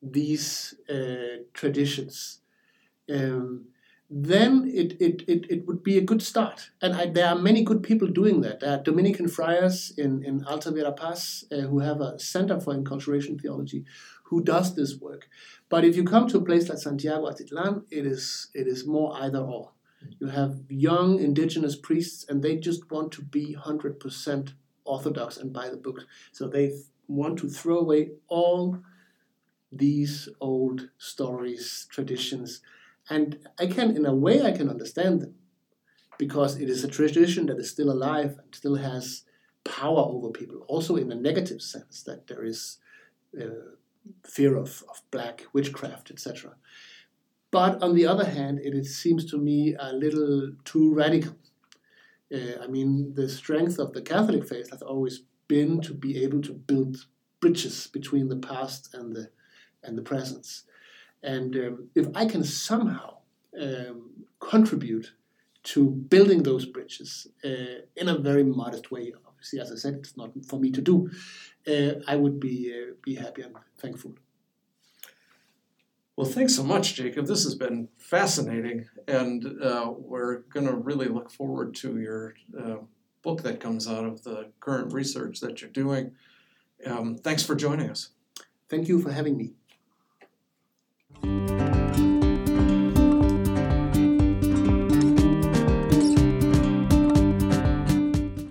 these 0.00 0.74
uh, 0.88 1.42
traditions, 1.52 2.38
um, 3.12 3.66
then 4.08 4.70
it, 4.72 4.92
it, 5.00 5.22
it, 5.26 5.46
it 5.50 5.66
would 5.66 5.82
be 5.82 5.98
a 5.98 6.00
good 6.00 6.22
start. 6.22 6.70
And 6.80 6.94
I, 6.94 7.06
there 7.06 7.26
are 7.26 7.34
many 7.34 7.64
good 7.64 7.82
people 7.82 8.06
doing 8.06 8.42
that. 8.42 8.60
There 8.60 8.70
are 8.70 8.82
Dominican 8.82 9.26
friars 9.26 9.92
in, 9.98 10.22
in 10.22 10.44
Alta 10.44 10.70
Verapaz 10.70 11.44
uh, 11.52 11.66
who 11.66 11.80
have 11.80 12.00
a 12.00 12.16
center 12.20 12.60
for 12.60 12.74
enculturation 12.74 13.40
theology 13.40 13.84
who 14.22 14.40
does 14.40 14.76
this 14.76 14.94
work. 15.00 15.28
But 15.68 15.84
if 15.84 15.96
you 15.96 16.04
come 16.04 16.28
to 16.28 16.38
a 16.38 16.44
place 16.44 16.68
like 16.68 16.78
Santiago 16.78 17.28
Atitlan, 17.28 17.82
it 17.90 18.06
is, 18.06 18.48
it 18.54 18.68
is 18.68 18.86
more 18.86 19.16
either 19.16 19.40
or. 19.40 19.72
You 20.20 20.28
have 20.28 20.60
young 20.68 21.18
indigenous 21.18 21.74
priests, 21.74 22.24
and 22.28 22.40
they 22.40 22.56
just 22.56 22.88
want 22.90 23.10
to 23.12 23.22
be 23.22 23.56
100% 23.56 24.52
orthodox 24.94 25.36
and 25.36 25.52
by 25.52 25.68
the 25.68 25.76
book. 25.76 25.98
So 26.32 26.48
they 26.48 26.66
want 27.08 27.38
to 27.40 27.48
throw 27.48 27.78
away 27.78 28.10
all 28.28 28.78
these 29.72 30.28
old 30.40 30.90
stories, 30.98 31.86
traditions. 31.90 32.60
And 33.08 33.38
I 33.58 33.66
can, 33.66 33.96
in 33.96 34.06
a 34.06 34.14
way, 34.14 34.42
I 34.42 34.52
can 34.52 34.68
understand 34.68 35.20
them 35.22 35.34
because 36.18 36.60
it 36.60 36.68
is 36.68 36.84
a 36.84 36.88
tradition 36.88 37.46
that 37.46 37.58
is 37.58 37.70
still 37.70 37.90
alive 37.90 38.38
and 38.42 38.54
still 38.54 38.76
has 38.76 39.24
power 39.64 40.04
over 40.14 40.30
people, 40.30 40.58
also 40.68 40.96
in 40.96 41.10
a 41.12 41.14
negative 41.14 41.62
sense, 41.62 42.02
that 42.02 42.26
there 42.26 42.44
is 42.44 42.78
uh, 43.40 43.44
fear 44.24 44.56
of, 44.56 44.82
of 44.90 45.02
black 45.10 45.46
witchcraft, 45.52 46.10
etc. 46.10 46.56
But 47.50 47.82
on 47.82 47.94
the 47.94 48.06
other 48.06 48.24
hand, 48.24 48.60
it, 48.60 48.74
it 48.74 48.86
seems 48.86 49.24
to 49.30 49.38
me 49.38 49.76
a 49.78 49.92
little 49.92 50.52
too 50.64 50.92
radical 50.94 51.36
uh, 52.34 52.62
I 52.62 52.66
mean, 52.66 53.14
the 53.14 53.28
strength 53.28 53.78
of 53.78 53.92
the 53.92 54.02
Catholic 54.02 54.46
faith 54.48 54.70
has 54.70 54.82
always 54.82 55.22
been 55.48 55.80
to 55.80 55.94
be 55.94 56.22
able 56.22 56.40
to 56.42 56.52
build 56.52 57.06
bridges 57.40 57.88
between 57.88 58.28
the 58.28 58.36
past 58.36 58.94
and 58.94 59.14
the 59.16 59.30
and 59.82 59.96
the 59.96 60.02
present. 60.02 60.46
And 61.22 61.56
um, 61.56 61.88
if 61.94 62.06
I 62.14 62.26
can 62.26 62.44
somehow 62.44 63.16
um, 63.60 64.10
contribute 64.38 65.12
to 65.62 65.90
building 65.90 66.42
those 66.42 66.66
bridges 66.66 67.26
uh, 67.44 67.82
in 67.96 68.08
a 68.08 68.18
very 68.18 68.44
modest 68.44 68.90
way, 68.90 69.12
obviously, 69.26 69.60
as 69.60 69.72
I 69.72 69.76
said, 69.76 69.94
it's 69.94 70.16
not 70.16 70.30
for 70.46 70.58
me 70.58 70.70
to 70.70 70.80
do. 70.80 71.10
Uh, 71.66 72.00
I 72.06 72.16
would 72.16 72.38
be 72.40 72.72
uh, 72.72 72.94
be 73.02 73.14
happy 73.14 73.42
and 73.42 73.54
thankful. 73.78 74.14
Well, 76.20 76.28
thanks 76.28 76.54
so 76.54 76.62
much, 76.62 76.96
Jakob. 76.96 77.26
This 77.26 77.44
has 77.44 77.54
been 77.54 77.88
fascinating, 77.96 78.86
and 79.08 79.56
uh, 79.62 79.90
we're 79.96 80.40
going 80.52 80.66
to 80.66 80.74
really 80.74 81.08
look 81.08 81.30
forward 81.30 81.74
to 81.76 81.98
your 81.98 82.34
uh, 82.62 82.76
book 83.22 83.42
that 83.42 83.58
comes 83.58 83.88
out 83.88 84.04
of 84.04 84.22
the 84.22 84.50
current 84.60 84.92
research 84.92 85.40
that 85.40 85.62
you're 85.62 85.70
doing. 85.70 86.10
Um, 86.84 87.16
thanks 87.16 87.42
for 87.42 87.54
joining 87.54 87.88
us. 87.88 88.10
Thank 88.68 88.86
you 88.86 89.00
for 89.00 89.10
having 89.10 89.38
me. 89.38 89.54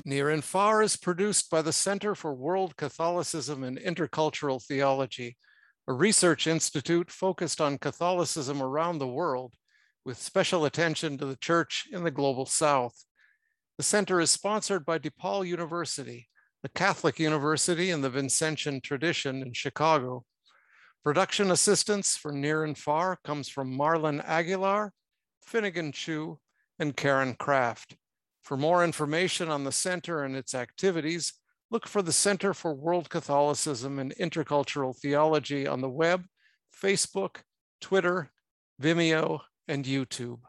Near 0.06 0.32
and 0.32 0.44
Far 0.44 0.82
is 0.82 0.98
produced 0.98 1.52
by 1.52 1.62
the 1.62 1.72
Center 1.72 2.16
for 2.16 2.34
World 2.34 2.76
Catholicism 2.78 3.64
and 3.64 3.78
Intercultural 3.78 4.60
Theology 4.60 5.38
a 5.90 5.94
research 5.94 6.46
institute 6.46 7.10
focused 7.10 7.60
on 7.60 7.80
Catholicism 7.80 8.62
around 8.62 9.00
the 9.00 9.08
world 9.08 9.56
with 10.06 10.22
special 10.22 10.66
attention 10.66 11.18
to 11.18 11.26
the 11.26 11.36
church 11.38 11.88
in 11.92 12.04
the 12.04 12.12
global 12.12 12.46
south. 12.46 13.06
The 13.78 13.84
center 13.84 14.22
is 14.22 14.30
sponsored 14.30 14.86
by 14.86 15.00
DePaul 15.00 15.48
University, 15.48 16.30
a 16.64 16.70
Catholic 16.70 17.18
university 17.18 17.90
in 17.90 18.02
the 18.02 18.12
Vincentian 18.12 18.84
tradition 18.84 19.42
in 19.42 19.54
Chicago. 19.54 20.26
Production 21.04 21.50
assistance 21.50 22.16
for 22.16 22.32
Near 22.32 22.66
and 22.66 22.78
Far 22.78 23.18
comes 23.24 23.50
from 23.50 23.76
Marlon 23.76 24.24
Aguilar, 24.24 24.94
Finnegan 25.44 25.92
Chu, 25.92 26.38
and 26.78 26.96
Karen 26.96 27.34
Kraft. 27.34 27.96
For 28.44 28.56
more 28.56 28.84
information 28.84 29.50
on 29.50 29.64
the 29.64 29.72
center 29.72 30.24
and 30.24 30.36
its 30.36 30.54
activities, 30.54 31.34
look 31.72 31.88
for 31.88 32.02
the 32.02 32.12
Center 32.12 32.54
for 32.54 32.74
World 32.74 33.10
Catholicism 33.10 34.00
and 34.00 34.16
Intercultural 34.20 34.96
Theology 34.96 35.68
on 35.68 35.82
the 35.82 35.90
web, 35.90 36.26
Facebook, 36.84 37.38
Twitter, 37.82 38.32
Vimeo, 38.82 39.42
and 39.68 39.86
YouTube. 39.86 40.40